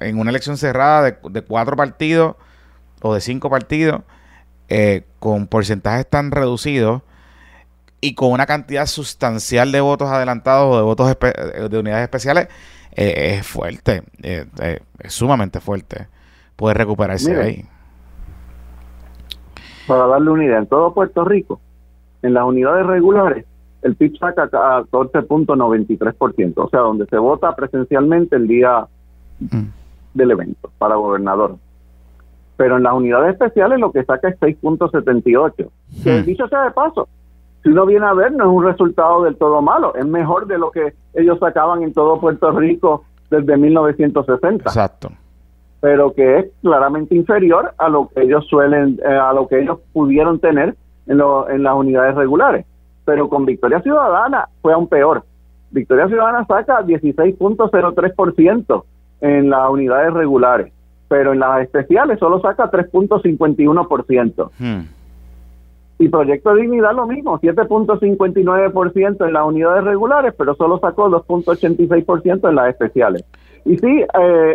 [0.00, 2.36] en una elección cerrada de, cuatro partidos
[3.00, 4.02] o de cinco partidos,
[4.68, 7.02] eh, con porcentajes tan reducidos,
[8.00, 11.16] y con una cantidad sustancial de votos adelantados o de votos
[11.70, 12.48] de unidades especiales,
[12.96, 16.08] eh, es fuerte, eh, eh, es sumamente fuerte.
[16.56, 17.64] Puede recuperarse ahí.
[19.86, 21.60] Para darle unidad, en todo Puerto Rico,
[22.22, 23.46] en las unidades regulares,
[23.82, 28.88] el PIB saca 14.93%, o sea, donde se vota presencialmente el día
[29.38, 29.62] mm.
[30.14, 31.56] del evento para gobernador.
[32.56, 35.70] Pero en las unidades especiales lo que saca es 6.78.
[36.02, 36.24] Que mm.
[36.24, 37.08] dicho sea de paso,
[37.68, 40.58] si uno viene a ver, no es un resultado del todo malo, es mejor de
[40.58, 44.64] lo que ellos sacaban en todo Puerto Rico desde 1960.
[44.64, 45.10] Exacto.
[45.80, 49.80] Pero que es claramente inferior a lo que ellos suelen, eh, a lo que ellos
[49.92, 50.76] pudieron tener
[51.06, 51.20] en,
[51.50, 52.64] en las unidades regulares
[53.08, 55.24] pero con Victoria Ciudadana fue aún peor.
[55.70, 58.84] Victoria Ciudadana saca 16.03%
[59.22, 60.70] en las unidades regulares,
[61.08, 64.50] pero en las especiales solo saca 3.51%.
[64.58, 64.80] Hmm.
[65.98, 72.48] Y Proyecto de Dignidad lo mismo, 7.59% en las unidades regulares, pero solo sacó 2.86%
[72.48, 73.24] en las especiales.
[73.64, 74.06] Y sí, eh,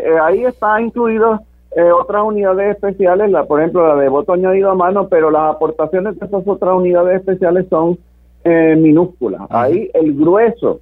[0.06, 1.41] eh, ahí está incluido
[1.76, 5.56] eh, otras unidades especiales, la, por ejemplo la de voto añadido a mano, pero las
[5.56, 7.98] aportaciones de esas otras unidades especiales son
[8.44, 9.48] eh, minúscula.
[9.49, 10.82] Ahí el grueso,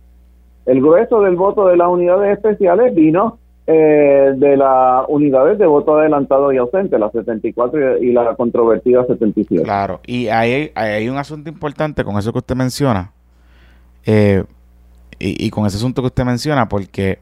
[0.66, 5.98] el grueso del voto de las unidades especiales vino eh, de las unidades de voto
[5.98, 9.64] adelantado y ausente, la 74 y, la controvertida 77.
[9.64, 13.12] Claro, y hay, hay un asunto importante con eso que usted menciona,
[14.06, 14.44] eh,
[15.20, 17.20] y, con ese asunto que usted menciona, porque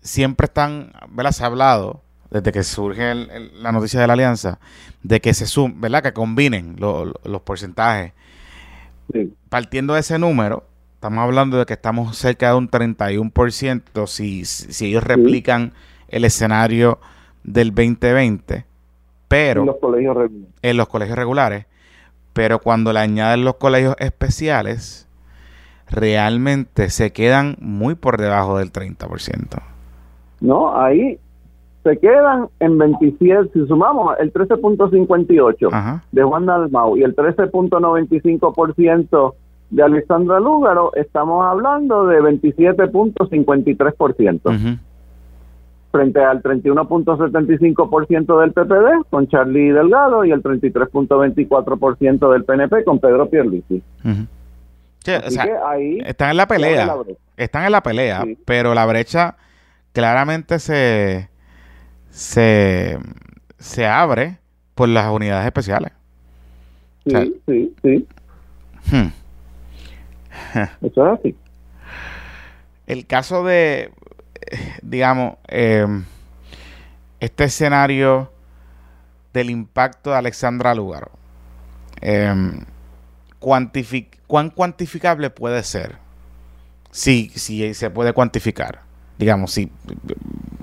[0.00, 1.32] siempre están, ¿verdad?
[1.32, 2.00] Se ha hablado
[2.30, 4.58] desde que surge la noticia de la alianza,
[5.02, 6.02] de que se sum, ¿verdad?
[6.02, 8.12] Que combinen los porcentajes
[9.48, 10.64] Partiendo de ese número,
[11.02, 15.72] estamos hablando de que estamos cerca de un 31% si, si ellos replican
[16.06, 17.00] el escenario
[17.42, 18.64] del 2020,
[19.26, 20.54] pero en los colegios regulares.
[20.62, 21.66] En los colegios regulares,
[22.32, 25.08] pero cuando le añaden los colegios especiales,
[25.90, 29.60] realmente se quedan muy por debajo del 30%.
[30.40, 31.18] No, ahí
[31.82, 39.34] se quedan en 27, si sumamos el 13.58 de Juan Dalmau y el 13.95%
[39.72, 44.78] de Alexandra Lúgaro, estamos hablando de 27.53%.
[45.90, 53.28] Frente al 31.75% del PPD con Charlie Delgado y el 33.24% del PNP con Pedro
[53.28, 53.82] Pierluisi.
[55.04, 56.94] están en la pelea.
[57.36, 59.36] Están en la pelea, pero la brecha
[59.92, 61.28] claramente se
[62.10, 62.98] se,
[63.58, 64.38] se abre
[64.74, 65.92] por las unidades especiales.
[67.06, 68.06] Sí, sí, sí.
[68.90, 69.21] Hmm.
[70.82, 71.36] Eso es así.
[72.86, 73.92] El caso de,
[74.82, 75.86] digamos, eh,
[77.20, 78.30] este escenario
[79.32, 81.10] del impacto de Alexandra Lugaro,
[82.00, 82.34] eh,
[83.38, 85.96] ¿cuán cuantificable puede ser?
[86.90, 88.82] Si, si se puede cuantificar
[89.22, 89.70] digamos, si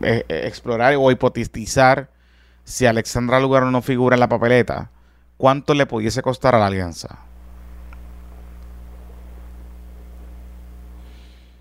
[0.01, 2.09] eh, explorar o hipotetizar
[2.63, 4.91] si Alexandra Lugaro no figura en la papeleta,
[5.37, 7.19] ¿cuánto le pudiese costar a la alianza?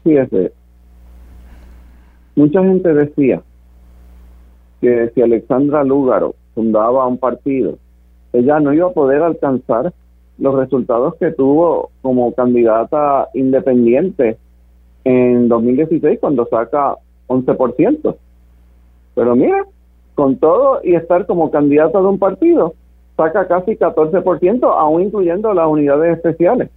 [0.04, 0.52] Fíjese,
[2.36, 3.42] mucha gente decía
[4.80, 7.78] que si Alexandra Lúgaro fundaba un partido,
[8.32, 9.92] ella no iba a poder alcanzar
[10.38, 14.38] los resultados que tuvo como candidata independiente
[15.04, 16.96] en 2016 cuando saca
[17.26, 18.16] 11%.
[19.14, 19.64] Pero mira,
[20.14, 22.74] con todo y estar como candidato de un partido,
[23.16, 26.70] saca casi 14%, aún incluyendo las unidades especiales.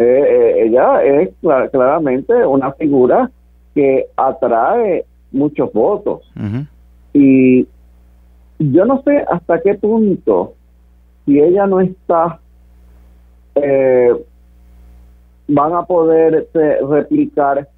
[0.00, 1.30] Eh, eh, ella es
[1.72, 3.28] claramente una figura
[3.74, 6.22] que atrae muchos votos.
[7.12, 7.66] Y
[8.60, 10.54] yo no sé hasta qué punto,
[11.26, 12.38] si ella no está
[13.56, 14.12] eh,
[15.48, 17.68] van a poder este, replicar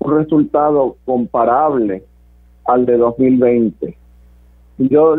[0.00, 2.02] un resultado comparable
[2.66, 3.96] al de 2020.
[4.76, 5.16] Yo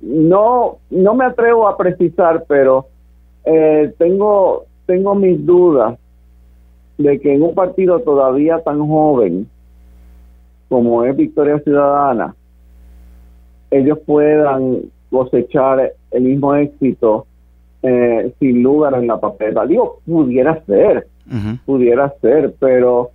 [0.00, 2.86] no no me atrevo a precisar, pero
[3.44, 5.98] eh, tengo tengo mis dudas
[6.96, 9.46] de que en un partido todavía tan joven
[10.70, 12.34] como es Victoria Ciudadana,
[13.70, 17.26] ellos puedan cosechar el mismo éxito
[17.82, 19.66] eh, sin lugar en la papeleta.
[19.66, 21.06] Digo, pudiera ser,
[21.66, 23.10] pudiera ser, pero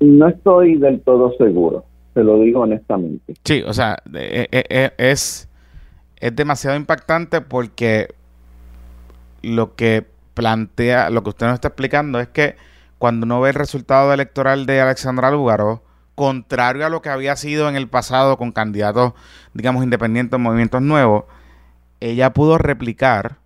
[0.00, 3.34] no estoy del todo seguro, te lo digo honestamente.
[3.42, 5.48] Sí, o sea, e, e, e, es,
[6.20, 8.08] es demasiado impactante porque
[9.42, 12.56] lo que plantea, lo que usted nos está explicando es que
[12.98, 15.82] cuando uno ve el resultado electoral de Alexandra Lúgaro,
[16.14, 19.14] contrario a lo que había sido en el pasado con candidatos,
[19.52, 21.24] digamos, independientes, movimientos nuevos,
[22.00, 23.38] ella pudo replicar,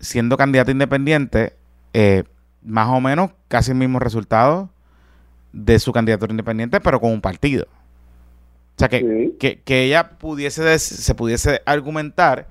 [0.00, 1.56] siendo candidata independiente,
[1.92, 2.24] eh,
[2.62, 4.70] más o menos casi el mismo resultado
[5.52, 7.66] de su candidatura independiente, pero con un partido.
[8.76, 12.48] O sea, que, que, ella pudiese se pudiese argumentar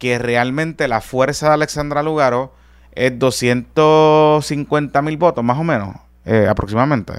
[0.00, 2.50] que realmente la fuerza de Alexandra Lugaro
[2.92, 5.94] es 250 mil votos, más o menos,
[6.24, 7.12] eh, aproximadamente.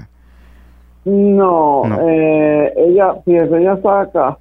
[1.04, 4.36] No, Eh, ella, fíjese, ella saca,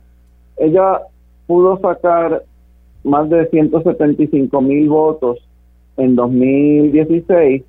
[0.57, 1.01] ella
[1.47, 2.43] pudo sacar
[3.03, 5.37] más de 175 mil votos
[5.97, 7.63] en 2016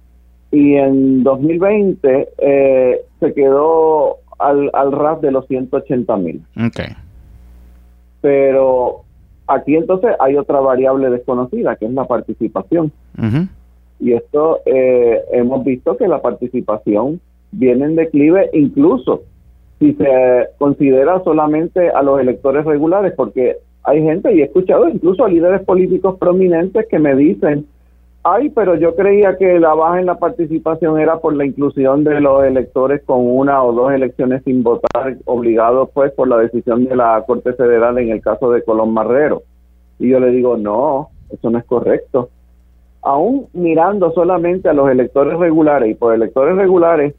[0.53, 6.43] y en 2020 eh, se quedó al, al ras de los 180 mil.
[6.57, 6.95] Okay.
[8.21, 9.05] Pero
[9.47, 12.93] aquí entonces hay otra variable desconocida, que es la participación.
[14.01, 17.21] Y esto eh, hemos visto que la participación
[17.53, 19.23] viene en declive incluso
[19.79, 25.25] si se considera solamente a los electores regulares, porque hay gente, y he escuchado incluso
[25.25, 27.67] a líderes políticos prominentes que me dicen,
[28.25, 32.21] ay, pero yo creía que la baja en la participación era por la inclusión de
[32.21, 36.97] los electores con una o dos elecciones sin votar, obligados pues por la decisión de
[36.97, 39.43] la Corte Federal en el caso de Colón Marrero.
[39.99, 42.31] Y yo le digo, no, eso no es correcto.
[43.03, 47.15] Aún mirando solamente a los electores regulares, y por electores regulares,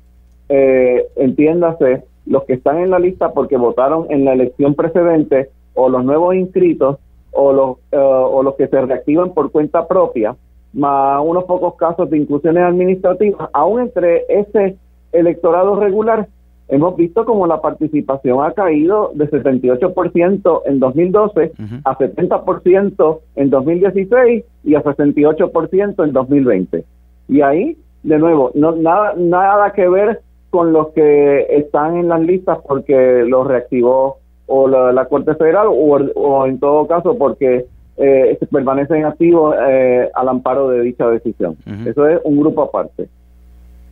[0.47, 5.89] eh, entiéndase, los que están en la lista porque votaron en la elección precedente, o
[5.89, 6.99] los nuevos inscritos,
[7.31, 10.35] o los, eh, o los que se reactivan por cuenta propia,
[10.73, 14.77] más unos pocos casos de inclusiones administrativas, aún entre ese
[15.11, 16.27] electorado regular,
[16.67, 21.51] hemos visto como la participación ha caído de 78% en 2012
[21.85, 26.83] a 70% en 2016 y a 68% en 2020.
[27.27, 32.21] Y ahí, de nuevo, no nada nada que ver con los que están en las
[32.21, 37.65] listas porque los reactivó o la, Corte Federal o, en todo caso porque
[37.97, 41.57] eh, permanecen activos eh, al amparo de dicha decisión.
[41.85, 43.07] Eso es un grupo aparte.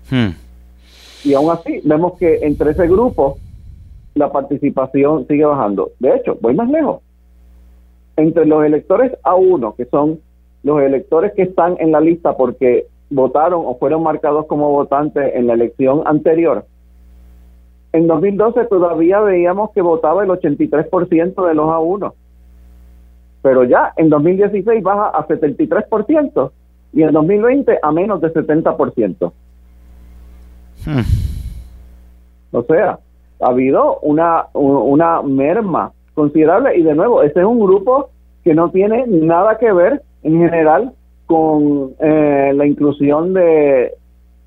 [0.10, 0.30] Hmm.
[1.24, 3.38] Y aún así, vemos que entre ese grupo
[4.16, 5.92] la participación sigue bajando.
[6.00, 7.02] De hecho, voy más lejos.
[8.18, 10.20] Entre los electores A1, que son
[10.64, 15.48] los electores que están en la lista porque votaron o fueron marcados como votantes en
[15.48, 16.66] la elección anterior,
[17.94, 22.14] en 2012 todavía veíamos que votaba el 83% de los A1,
[23.42, 26.52] pero ya en 2016 baja a 73%
[26.94, 29.32] y en 2020 a menos de 70%.
[30.86, 31.02] Hmm.
[32.52, 33.00] O sea,
[33.40, 38.10] ha habido una, una merma considerable y de nuevo, ese es un grupo
[38.44, 40.94] que no tiene nada que ver en general
[41.26, 43.94] con eh, la inclusión de,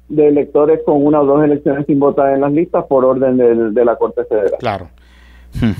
[0.08, 3.84] de electores con una o dos elecciones sin votar en las listas por orden de,
[3.84, 4.58] la Corte Federal.
[4.58, 4.88] Claro.
[5.60, 5.72] Hmm.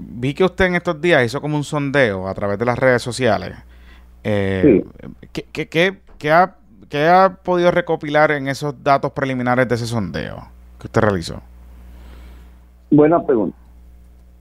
[0.00, 3.02] Vi que usted en estos días hizo como un sondeo a través de las redes
[3.02, 3.56] sociales.
[4.24, 4.82] Eh,
[5.32, 5.44] sí.
[5.52, 6.54] ¿qué, ha,
[6.88, 10.36] ¿Qué ha podido recopilar en esos datos preliminares de ese sondeo
[10.80, 11.40] que usted realizó?
[12.90, 13.56] Buena pregunta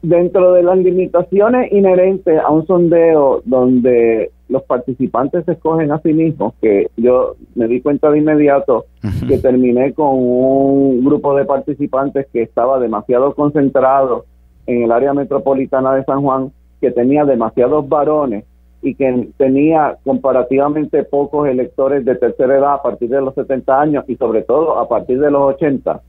[0.10, 6.14] dentro de las limitaciones inherentes a un sondeo donde los participantes se escogen a sí
[6.14, 8.86] mismos, que yo me di cuenta de inmediato
[9.28, 14.26] que terminé con un grupo de participantes que estaba demasiado concentrado
[14.68, 16.52] en el área metropolitana de San Juan,
[16.82, 18.46] que tenía demasiados varones
[18.82, 24.06] y que tenía comparativamente pocos electores de tercera edad a partir de los 70 años
[24.08, 26.02] y sobre todo a partir de los 80.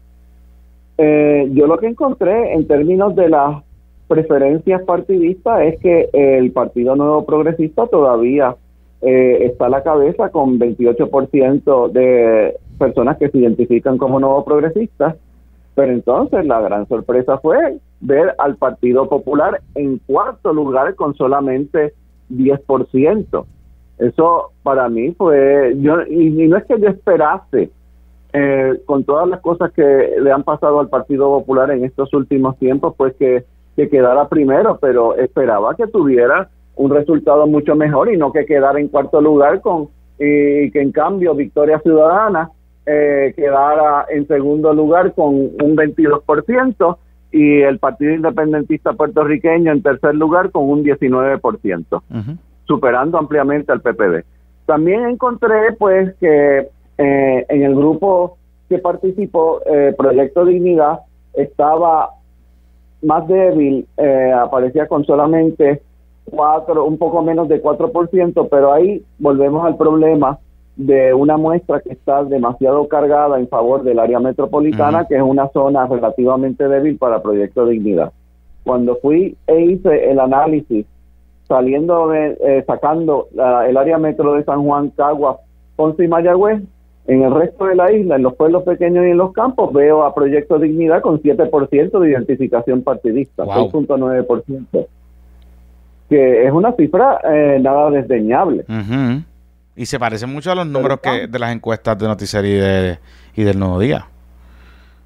[0.99, 3.63] Eh, yo lo que encontré en términos de las
[4.09, 8.57] preferencias partidistas es que el Partido Nuevo Progresista todavía
[9.03, 15.17] eh, está a la cabeza con 28% de personas que se identifican como nuevo progresistas,
[15.75, 21.95] pero entonces la gran sorpresa fue ver al Partido Popular en cuarto lugar con solamente
[22.31, 23.45] 10%.
[23.99, 27.71] Eso para mí fue, yo y, no es que yo esperase
[28.33, 32.59] eh, con todas las cosas que le han pasado al Partido Popular en estos últimos
[32.59, 33.45] tiempos, pues que
[33.77, 38.81] que quedara primero, pero esperaba que tuviera un resultado mucho mejor y no que quedara
[38.81, 42.51] en cuarto lugar con y que en cambio Victoria Ciudadana
[42.87, 46.97] eh, quedara en segundo lugar con un 22%
[47.33, 52.03] y el Partido Independentista Puertorriqueño en tercer lugar con un 19%,
[52.65, 54.25] superando ampliamente al PPD.
[54.67, 58.39] También encontré pues que eh, en el grupo
[58.69, 61.01] que participó, eh, Proyecto Dignidad,
[61.35, 62.11] estaba
[63.03, 65.83] más débil, eh, aparecía con solamente
[66.25, 70.39] cuatro, un poco menos de 4%, pero ahí volvemos al problema
[70.77, 75.49] de una muestra que está demasiado cargada en favor del área metropolitana, que es una
[75.49, 78.13] zona relativamente débil para Proyecto Dignidad.
[78.63, 80.85] Cuando fui e hice el análisis,
[81.49, 83.29] saliendo de, eh, sacando
[83.67, 85.39] el área metro de San Juan, Cagua,
[85.77, 86.63] Ponce y Mayagüez,
[87.07, 90.03] en el resto de la isla, en los pueblos pequeños y en los campos, veo
[90.03, 94.87] a Proyecto Dignidad con 7% de identificación partidista, 6.9%,
[96.09, 98.65] que es una cifra eh, nada desdeñable.
[99.77, 102.47] Y se parecen mucho a los números que de las encuestas de Noticiero
[103.35, 104.07] y, del Nuevo Día.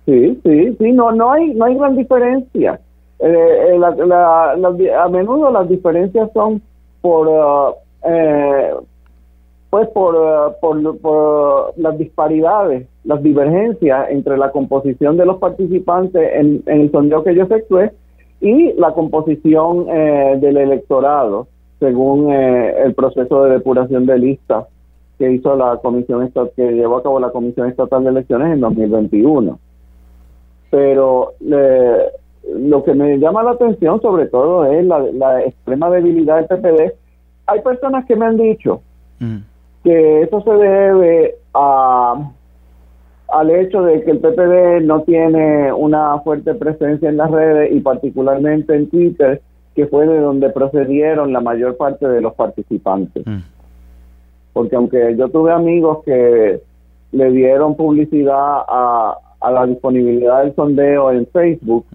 [0.06, 2.80] Sí, sí, sí, no, no hay, no hay gran diferencia.
[3.18, 6.62] Eh, eh, a menudo las diferencias son
[7.00, 7.74] por, uh,
[8.08, 8.72] eh,
[9.68, 16.30] pues por, uh, por, por, las disparidades, las divergencias entre la composición de los participantes
[16.34, 17.92] en, en el sondeo que yo efectué
[18.40, 21.46] y la composición eh, del electorado
[21.80, 24.66] según eh, el proceso de depuración de listas
[25.18, 29.58] que hizo la comisión que llevó a cabo la comisión estatal de elecciones en 2021
[30.70, 36.92] pero lo que me llama la atención sobre todo es la, extrema debilidad del PPD
[37.46, 38.82] hay personas que me han dicho
[39.18, 39.38] mm.
[39.82, 42.30] que eso se debe a
[43.30, 47.80] al hecho de que el PPD no tiene una fuerte presencia en las redes y
[47.80, 49.40] particularmente en Twitter,
[49.74, 53.26] que fue de donde procedieron la mayor parte de los participantes.
[53.26, 53.38] Mm.
[54.52, 56.60] Porque aunque yo tuve amigos que
[57.12, 59.16] le dieron publicidad a,
[59.52, 61.86] la disponibilidad del sondeo en Facebook,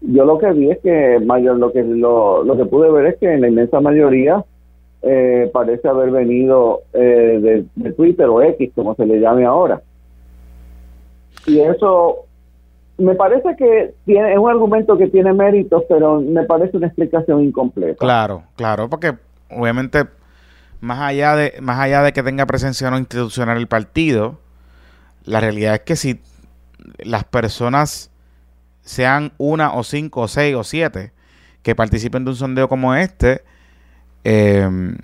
[0.00, 3.16] yo lo que vi es que mayor lo que lo, lo que pude ver es
[3.18, 4.44] que en la inmensa mayoría
[5.02, 9.80] eh, parece haber venido eh, de Twitter o X, como se le llame ahora.
[11.46, 12.27] Y eso
[12.98, 17.44] me parece que tiene, es un argumento que tiene méritos, pero me parece una explicación
[17.44, 17.96] incompleta.
[17.96, 19.16] Claro, claro, porque
[19.50, 20.06] obviamente
[20.80, 24.38] más allá de más allá de que tenga presencia no institucional el partido,
[25.24, 26.20] la realidad es que si
[26.98, 28.10] las personas
[28.82, 31.12] sean una o cinco o seis o siete
[31.62, 33.42] que participen de un sondeo como este
[34.24, 34.96] em,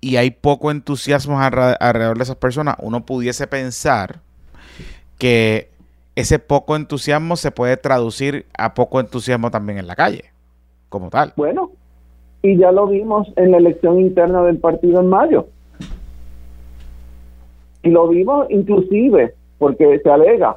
[0.00, 4.20] y hay poco entusiasmo alrededor de esas personas, uno pudiese pensar
[5.18, 5.70] que
[6.14, 10.24] ese poco entusiasmo se puede traducir a poco entusiasmo también en la calle,
[10.88, 11.32] como tal.
[11.36, 11.70] Bueno,
[12.42, 15.46] y ya lo vimos en la elección interna del partido en mayo.
[17.82, 20.56] Y lo vimos inclusive porque se alega,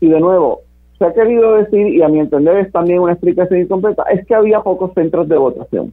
[0.00, 0.60] y de nuevo,
[0.98, 4.34] se ha querido decir, y a mi entender es también una explicación incompleta, es que
[4.34, 5.92] había pocos centros de votación.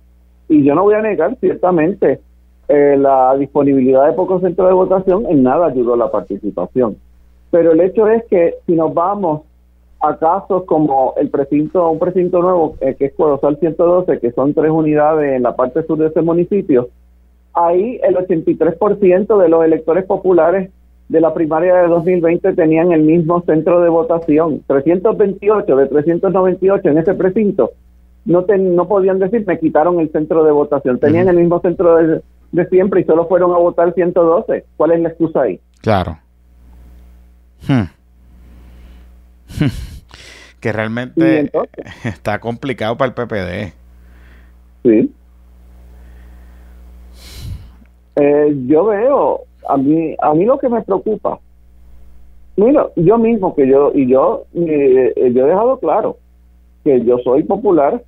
[0.49, 2.19] Y yo no voy a negar, ciertamente,
[2.67, 6.97] eh, la disponibilidad de pocos centros de votación en nada ayudó a la participación.
[7.53, 9.41] Pero el hecho es que si nos vamos
[10.01, 14.55] a casos como el precinto, un precinto nuevo, eh, que es Corozal 112, que son
[14.55, 16.89] tres unidades en la parte sur de ese municipio,
[17.53, 20.71] ahí el 83% de los electores populares
[21.09, 24.63] de la primaria de 2020 tenían el mismo centro de votación.
[24.65, 27.69] 328 de 398 en ese precinto
[28.25, 30.97] no, no podían decir me quitaron el centro de votación.
[30.97, 32.21] Tenían el mismo centro de,
[32.51, 34.65] de siempre y solo fueron a votar 112.
[34.75, 35.59] ¿Cuál es la excusa ahí?
[35.83, 36.17] Claro.
[37.67, 37.83] Hmm.
[40.59, 41.51] que realmente
[42.05, 43.73] está complicado para el PPD.
[44.83, 45.11] Sí.
[48.15, 51.39] Eh, yo veo, a mí, a mí lo que me preocupa,
[52.55, 56.17] mira, yo mismo que yo, y yo, eh, yo he dejado claro
[56.83, 58.03] que yo soy popular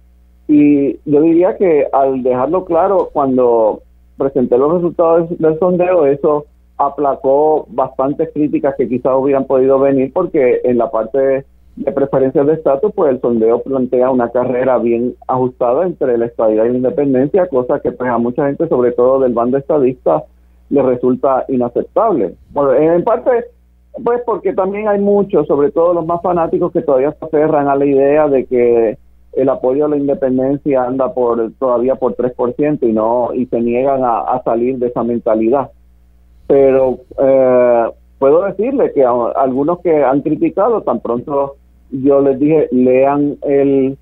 [0.48, 3.82] y yo diría que al dejarlo claro cuando
[4.18, 6.46] presenté los resultados del sondeo, eso
[6.78, 11.46] aplacó bastantes críticas que quizás hubieran podido venir porque en la parte
[11.76, 16.66] de preferencias de estatus, pues el sondeo plantea una carrera bien ajustada entre la estadía
[16.66, 20.24] y la independencia, cosa que pues a mucha gente, sobre todo del bando estadista,
[20.70, 22.36] le resulta inaceptable.
[22.52, 23.46] Bueno, en parte,
[24.04, 27.76] pues porque también hay muchos, sobre todo los más fanáticos, que todavía se aferran a
[27.76, 28.98] la idea de que
[29.34, 34.02] el apoyo a la independencia anda por todavía por 3% y no y se niegan
[34.04, 35.72] a salir de esa mentalidad
[36.48, 41.56] pero eh, puedo decirle que a, algunos que han criticado tan pronto
[41.92, 43.98] yo les dije lean el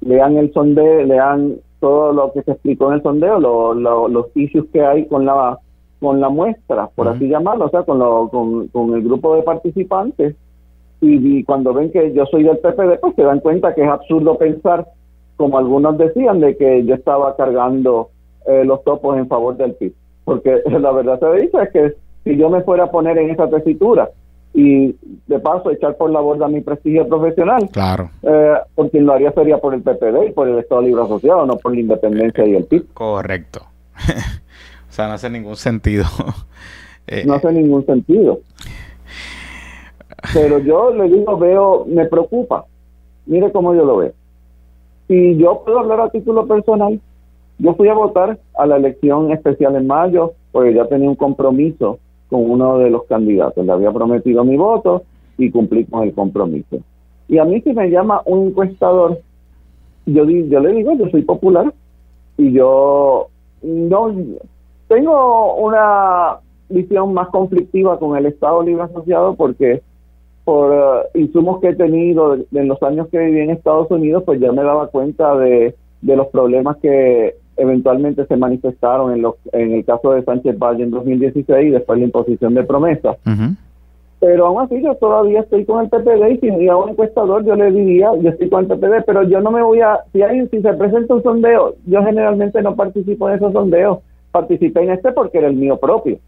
[0.00, 3.38] lean el sondeo lean todo lo que se explicó en el sondeo
[3.74, 5.58] los issues que hay con la
[6.00, 10.36] con la muestra por así llamarlo o sea con, lo, con, el grupo de participantes.
[11.00, 14.36] Y, cuando ven que yo soy del PPD pues se dan cuenta que es absurdo
[14.36, 14.84] pensar
[15.36, 18.10] como algunos decían de que yo estaba cargando
[18.48, 19.94] eh, los topos en favor del PIB
[20.28, 21.94] porque la verdad se dice es que
[22.24, 24.10] si yo me fuera a poner en esa tesitura
[24.52, 24.94] y
[25.26, 29.32] de paso echar por la borda mi prestigio profesional, claro, eh, por quien lo haría
[29.32, 32.56] sería por el PPD y por el Estado Libre Asociado, no por la independencia y
[32.56, 32.92] el PIB.
[32.92, 33.60] Correcto.
[34.90, 36.04] o sea, no hace ningún sentido.
[37.10, 38.40] Eh, no hace ningún sentido.
[40.34, 42.66] Pero yo le digo, veo, me preocupa.
[43.24, 44.12] Mire cómo yo lo veo.
[45.08, 47.00] Y yo puedo hablar a título personal.
[47.56, 51.98] Yo fui a votar a la elección especial en mayo porque ya tenía un compromiso
[52.28, 53.64] con uno de los candidatos.
[53.64, 55.04] Le había prometido mi voto
[55.38, 56.78] y cumplí con el compromiso.
[57.28, 59.18] Y a mí si me llama un encuestador,
[60.06, 61.72] yo, yo le digo, yo soy popular
[62.36, 63.28] y yo
[63.62, 64.14] no
[64.88, 69.82] tengo una visión más conflictiva con el Estado Libre Asociado porque
[70.44, 74.40] por eh, insumos que he tenido en los años que viví en Estados Unidos, pues
[74.40, 79.84] ya me daba cuenta de, los problemas que eventualmente se manifestaron en, los, en el
[79.84, 83.16] caso de Sánchez Valle en 2016 y después la imposición de promesas.
[84.20, 87.54] Pero aún así yo todavía estoy con el PPD y si me un encuestador yo
[87.54, 90.46] le diría, yo estoy con el PPD, pero yo no me voy a, si, hay,
[90.48, 93.98] si se presenta un sondeo, yo generalmente no participo en esos sondeos,
[94.32, 96.18] participé en este porque era el mío propio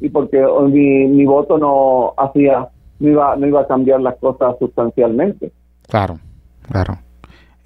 [0.00, 2.68] y porque mi, mi voto no hacía,
[2.98, 5.52] no iba, no iba a cambiar las cosas sustancialmente.
[5.88, 6.18] Claro,
[6.62, 6.94] claro.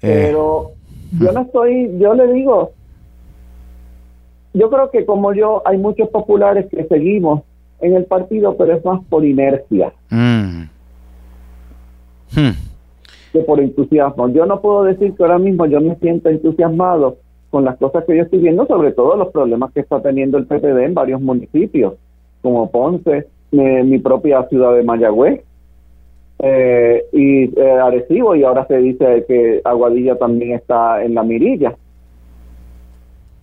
[0.01, 0.71] Eh, pero
[1.11, 2.71] yo no estoy, yo le digo,
[4.53, 7.41] yo creo que como yo, hay muchos populares que seguimos
[7.79, 9.93] en el partido, pero es más por inercia.
[10.09, 10.63] Mm.
[12.33, 12.51] Hmm.
[13.33, 14.29] Que por entusiasmo.
[14.29, 17.17] Yo no puedo decir que ahora mismo yo me siento entusiasmado
[17.49, 20.45] con las cosas que yo estoy viendo, sobre todo los problemas que está teniendo el
[20.45, 21.95] PPD en varios municipios,
[22.41, 25.41] como Ponce, mi propia ciudad de Mayagüez,
[26.43, 31.75] eh, y eh, y ahora se dice que Aguadilla también está en la mirilla.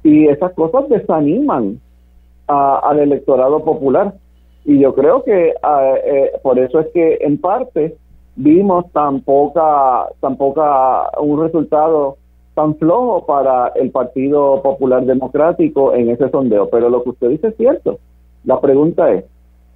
[0.03, 1.81] Y esas cosas desaniman
[2.47, 4.15] al electorado popular.
[4.65, 7.97] Y yo creo que ah, eh, por eso es que en parte
[8.37, 12.17] vimos tan poca, tan poca, un resultado
[12.55, 16.69] tan flojo para el Partido Popular Democrático en ese sondeo.
[16.69, 17.99] Pero lo que usted dice es cierto.
[18.45, 19.25] La pregunta es,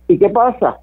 [0.09, 0.81] ¿y qué pasa?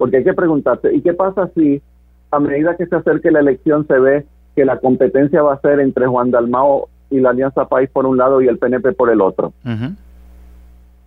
[0.00, 1.82] Porque hay que preguntarse, ¿y qué pasa si
[2.30, 4.24] a medida que se acerque la elección se ve
[4.56, 8.16] que la competencia va a ser entre Juan Dalmao y la Alianza País por un
[8.16, 9.52] lado y el PNP por el otro?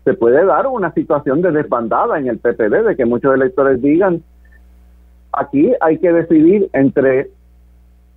[0.03, 4.21] se puede dar una situación de desbandada en el PPD, de que muchos electores digan,
[5.31, 7.31] aquí hay que decidir entre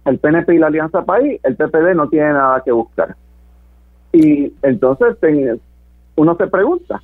[0.05, 3.17] el PNP y la Alianza País, el PPD no tiene nada que buscar.
[4.13, 5.17] Y entonces
[6.17, 7.01] uno se pregunta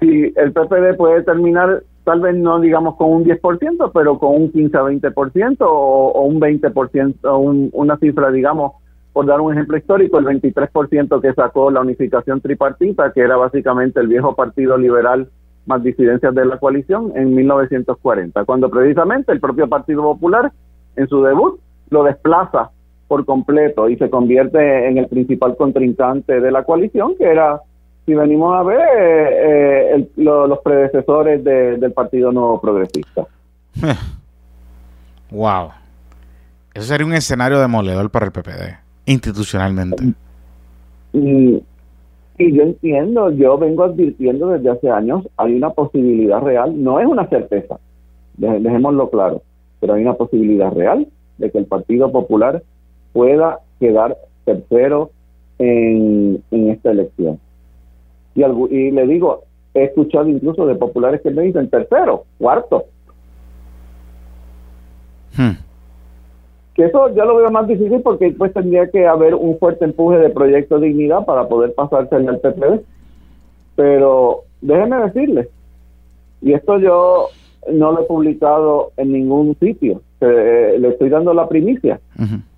[0.00, 4.52] si el PPD puede terminar, tal vez no digamos con un 10%, pero con un
[4.52, 8.72] 15 a 20% o, o un 20%, o una cifra, digamos,
[9.12, 14.00] por dar un ejemplo histórico, el 23% que sacó la unificación tripartita, que era básicamente
[14.00, 15.28] el viejo Partido Liberal
[15.66, 20.52] más disidencias de la coalición en 1940, cuando precisamente el propio Partido Popular
[20.96, 21.58] en su debut
[21.90, 22.70] lo desplaza
[23.08, 27.60] por completo y se convierte en el principal contrincante de la coalición, que era,
[28.06, 33.26] si venimos a ver, eh, eh, los predecesores del Partido Nuevo Progresista.
[35.30, 35.70] wow.
[36.72, 38.76] Eso sería un escenario demoledor para el PPD
[39.06, 40.04] institucionalmente.
[41.12, 41.62] Y,
[42.38, 47.26] yo entiendo, yo vengo advirtiendo desde hace años, hay una posibilidad real, no es una
[47.28, 47.78] certeza,
[48.36, 49.42] dejémoslo claro,
[49.80, 51.06] pero hay una posibilidad real
[51.38, 52.62] de que el Partido Popular
[53.14, 55.10] pueda quedar tercero
[55.58, 57.40] en, esta elección.
[58.36, 59.42] Y, y le digo,
[59.74, 62.84] he escuchado incluso de populares que me dicen tercero, cuarto.
[65.36, 65.66] Hmm
[66.76, 70.18] que eso ya lo veo más difícil porque pues tendría que haber un fuerte empuje
[70.18, 72.82] de Proyecto Dignidad para poder pasarse en el PPD.
[73.76, 75.48] Pero déjeme decirle,
[76.42, 77.28] y esto yo
[77.72, 81.98] no lo he publicado en ningún sitio, eh, le estoy dando la primicia,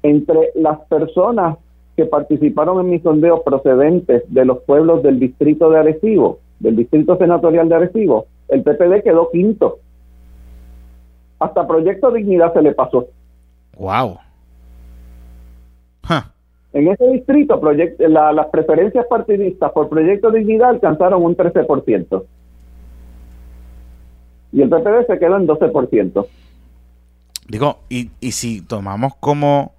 [0.02, 1.56] entre las personas
[1.98, 7.16] que participaron en mi sondeo procedentes de los pueblos del distrito de Arecibo, del distrito
[7.16, 9.80] senatorial de Arecibo, el PPD quedó quinto.
[11.40, 13.08] Hasta Proyecto Dignidad se le pasó.
[13.76, 14.18] Wow.
[16.72, 17.60] En ese distrito,
[17.98, 22.22] las preferencias partidistas por Proyecto Dignidad alcanzaron un 13%.
[24.52, 26.26] Y el PPD se quedó en 12%.
[27.48, 29.72] Digo, y, y si tomamos como,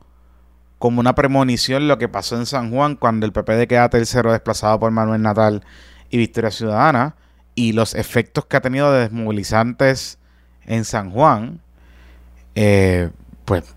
[0.80, 4.80] como una premonición lo que pasó en San Juan cuando el PPD queda tercero desplazado
[4.80, 5.62] por Manuel Natal
[6.10, 7.16] y Victoria Ciudadana
[7.54, 10.18] y los efectos que ha tenido de desmovilizantes
[10.66, 11.60] en San Juan,
[12.56, 13.10] eh,
[13.44, 13.76] pues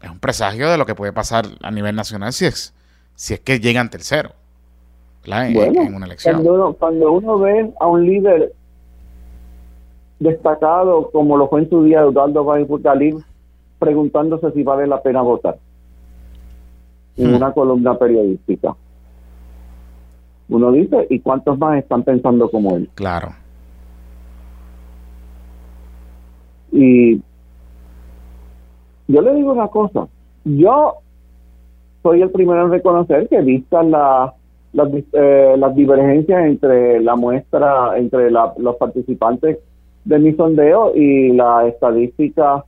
[0.00, 2.72] es un presagio de lo que puede pasar a nivel nacional si es,
[3.16, 4.30] si es que llegan tercero
[5.24, 6.44] en, una elección.
[6.78, 8.52] Cuando uno, ve a un líder
[10.20, 13.24] destacado como lo fue en su día Eduardo Galín
[13.80, 15.58] preguntándose si vale la pena votar
[17.16, 17.34] en hmm.
[17.34, 18.74] una columna periodística.
[20.48, 22.88] Uno dice, ¿y cuántos más están pensando como él?
[22.94, 23.30] Claro.
[26.72, 27.20] Y
[29.08, 30.08] yo le digo una cosa,
[30.44, 30.94] yo
[32.02, 34.34] soy el primero en reconocer que vistas la,
[35.12, 39.58] eh, las divergencias entre la muestra, entre los participantes
[40.04, 42.64] de mi sondeo y la estadística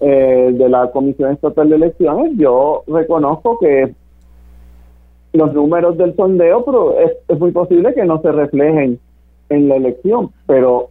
[0.00, 3.94] eh, de la Comisión Estatal de Elecciones, yo reconozco que
[5.32, 8.98] los números del sondeo, pero es, muy posible que no se reflejen
[9.48, 10.30] en la elección.
[10.46, 10.90] Pero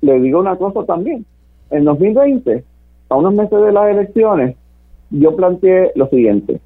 [0.00, 1.24] le digo una cosa también.
[1.70, 2.64] En 2020,
[3.08, 4.56] a unos meses de las elecciones,
[5.10, 6.60] yo planteé lo siguiente.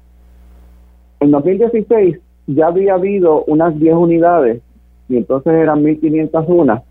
[1.19, 4.61] En 2016 ya había habido unas 10 unidades,
[5.07, 6.81] y entonces eran 1.501,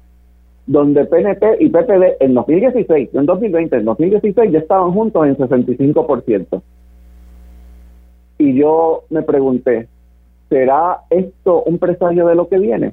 [0.68, 6.60] donde PNP y PPD en 2016, en 2020, en 2016 ya estaban juntos en 65%.
[8.36, 9.88] Y yo me pregunté,
[10.50, 12.92] ¿será esto un presagio de lo que viene?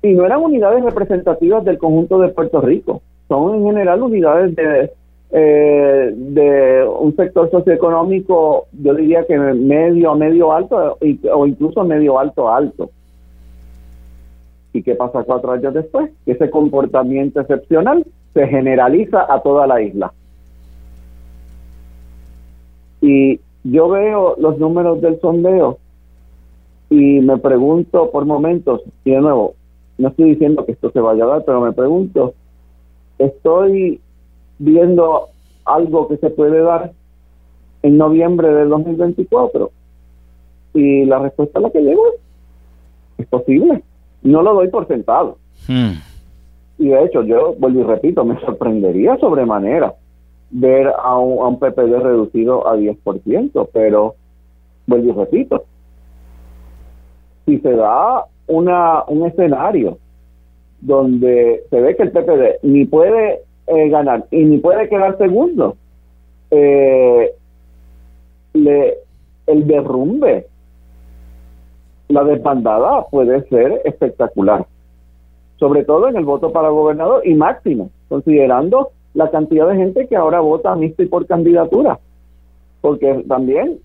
[0.00, 4.90] Y no eran unidades representativas del conjunto de Puerto Rico, son en general unidades de,
[5.32, 10.96] eh, de un sector socioeconómico, yo diría que medio a medio alto
[11.30, 12.90] o incluso medio alto alto.
[14.72, 16.10] ¿Y qué pasa cuatro años después?
[16.26, 20.12] Ese comportamiento excepcional se generaliza a toda la isla.
[23.00, 25.78] Y yo veo los números del sondeo
[26.88, 29.54] y me pregunto por momentos, y de nuevo,
[29.98, 32.34] no estoy diciendo que esto se vaya a dar, pero me pregunto,
[33.18, 34.00] ¿estoy
[34.58, 35.28] viendo
[35.64, 36.92] algo que se puede dar
[37.82, 39.70] en noviembre del 2024?
[40.74, 42.20] Y la respuesta a la que llego es,
[43.18, 43.82] es posible.
[44.22, 45.38] No lo doy por sentado.
[45.68, 45.92] Hmm.
[46.78, 49.94] Y de hecho, yo vuelvo y repito, me sorprendería sobremanera
[50.50, 54.14] ver a un, PPD reducido a 10%, pero
[54.86, 55.64] vuelvo y repito,
[57.46, 59.98] si se da una, un escenario
[60.80, 65.76] donde se ve que el PPD ni puede eh, ganar y ni puede quedar segundo,
[66.50, 67.32] eh,
[68.52, 68.98] le,
[69.46, 70.46] el derrumbe,
[72.12, 74.66] la desbandada puede ser espectacular,
[75.58, 80.16] sobre todo en el voto para gobernador y máximo, considerando la cantidad de gente que
[80.16, 81.98] ahora vota mixto y por candidatura.
[82.80, 83.78] Porque también,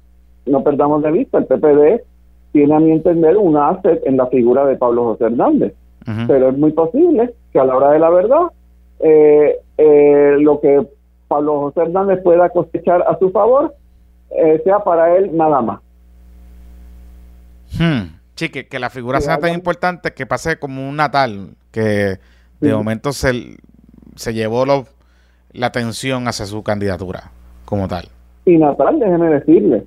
[0.46, 2.04] no perdamos de vista, el PPD
[2.52, 5.74] tiene a mi entender un asset en la figura de Pablo José Hernández.
[6.26, 8.44] Pero es muy posible que a la hora de la verdad,
[9.02, 10.88] eh, eh, lo que
[11.28, 13.76] Pablo José Hernández pueda cosechar a su favor
[14.30, 15.82] eh, sea para él nada más.
[17.78, 18.17] Hmm.
[18.38, 22.20] Sí, que, la figura sea tan importante que pase como un natal, que
[22.62, 23.58] de momento se,
[24.16, 24.86] se llevó los
[25.54, 27.32] la atención hacia su candidatura
[27.66, 28.06] como tal.
[28.46, 29.86] Y Natal, déjeme decirle,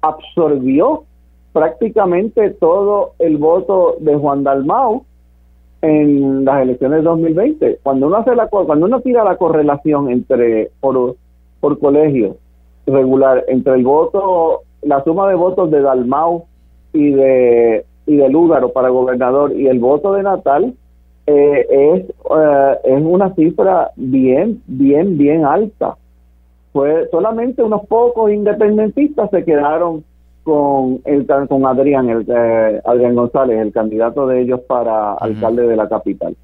[0.00, 1.04] absorbió
[1.52, 5.04] prácticamente todo el voto de Juan Dalmau
[5.80, 7.78] en las elecciones de 2020.
[7.82, 11.16] Cuando uno hace la cuando uno tira la correlación entre por,
[11.60, 12.36] por colegio
[12.86, 16.46] regular entre el voto, la suma de votos de Dalmau
[16.92, 20.74] y de y de Lúgaro para gobernador y el voto de Natal,
[21.26, 25.96] eh, es, eh, es una cifra bien, bien, bien alta.
[26.72, 30.04] Fue solamente unos pocos independentistas se quedaron
[30.42, 35.76] con el con Adrián, el, eh, Adrián González, el candidato de ellos para alcalde de
[35.76, 36.34] la capital.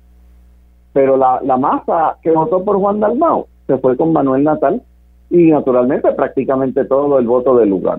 [0.93, 4.83] Pero la, la masa que votó por Juan Dalmau se fue con Manuel Natal
[5.31, 7.99] y naturalmente prácticamente todo el voto del lugar.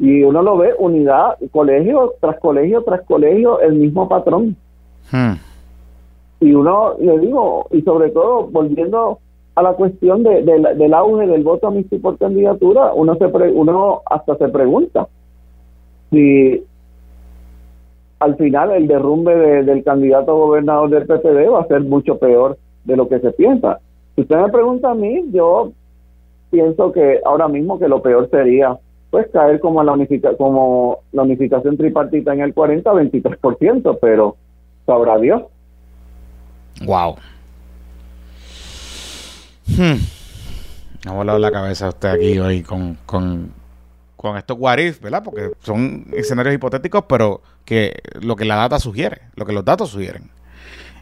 [0.00, 4.56] Y uno lo ve unidad, colegio tras colegio tras colegio, el mismo patrón.
[5.12, 5.34] Hmm.
[6.40, 9.18] Y uno, le digo, y sobre todo volviendo
[9.54, 14.36] a la cuestión de, del auge del voto a por candidatura, uno, se uno hasta
[14.36, 15.06] se pregunta
[16.10, 16.64] si
[18.20, 22.96] al final el derrumbe del candidato gobernador del PPD va a ser mucho peor de
[22.96, 23.80] lo que se piensa.
[24.14, 25.72] Si usted me pregunta a mí, yo
[26.50, 28.78] pienso que ahora mismo que lo peor sería
[29.10, 34.36] pues caer como la unifica, como la unificación tripartita en el 40-23%, pero
[34.86, 35.42] sabrá Dios.
[36.84, 37.16] Wow.
[39.66, 39.98] Hmm.
[41.06, 43.52] Ha volado la cabeza usted aquí hoy con, con,
[44.16, 45.22] con estos what ¿verdad?
[45.24, 49.90] Porque son escenarios hipotéticos, pero que lo que la data sugiere, lo que los datos
[49.90, 50.30] sugieren.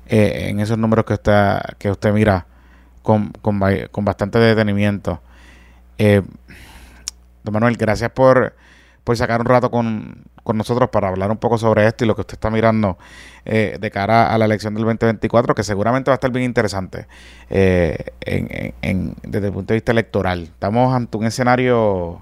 [0.06, 2.46] Eh, en esos números que usted, que usted mira
[3.02, 3.60] con, con,
[3.90, 5.20] con bastante detenimiento.
[5.98, 6.22] Eh,
[7.48, 8.54] don Manuel, gracias por
[9.08, 12.20] por sacar un rato con, nosotros para hablar un poco sobre esto y lo que
[12.20, 12.98] usted está mirando
[13.46, 17.06] eh, de cara a la elección del 2024, que seguramente va a estar bien interesante
[17.48, 20.42] eh, en, desde el punto de vista electoral.
[20.42, 22.20] Estamos ante un escenario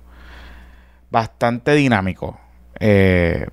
[1.10, 2.38] bastante dinámico
[2.78, 3.46] eh,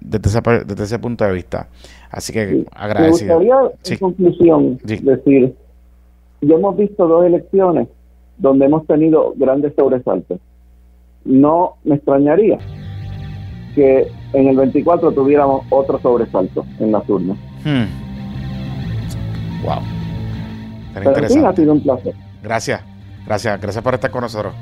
[0.00, 1.68] desde, ese, punto de vista.
[2.10, 3.38] Así que agradecido.
[3.38, 5.54] Me gustaría, en conclusión, decir,
[6.40, 7.86] ya hemos visto dos elecciones
[8.38, 10.40] donde hemos tenido grandes sobresaltos
[11.24, 12.58] no me extrañaría
[13.74, 17.36] que en el 24 tuviéramos otro sobresalto en las urnas.
[17.64, 17.86] Hmm.
[19.64, 19.82] Wow.
[20.94, 22.14] Pero sí, ha sido un placer.
[22.42, 22.82] Gracias,
[23.26, 24.54] gracias, gracias por estar con nosotros.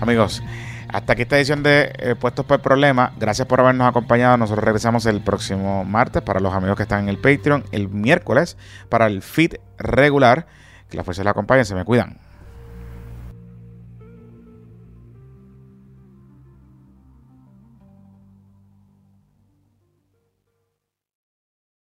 [0.00, 0.42] Amigos,
[0.88, 3.12] Hasta aquí esta edición de eh, Puestos por Problema.
[3.18, 4.36] Gracias por habernos acompañado.
[4.36, 7.64] Nosotros regresamos el próximo martes para los amigos que están en el Patreon.
[7.72, 8.56] El miércoles
[8.88, 10.46] para el feed regular.
[10.88, 11.64] Que la fuerza la acompañen.
[11.64, 12.18] Se me cuidan.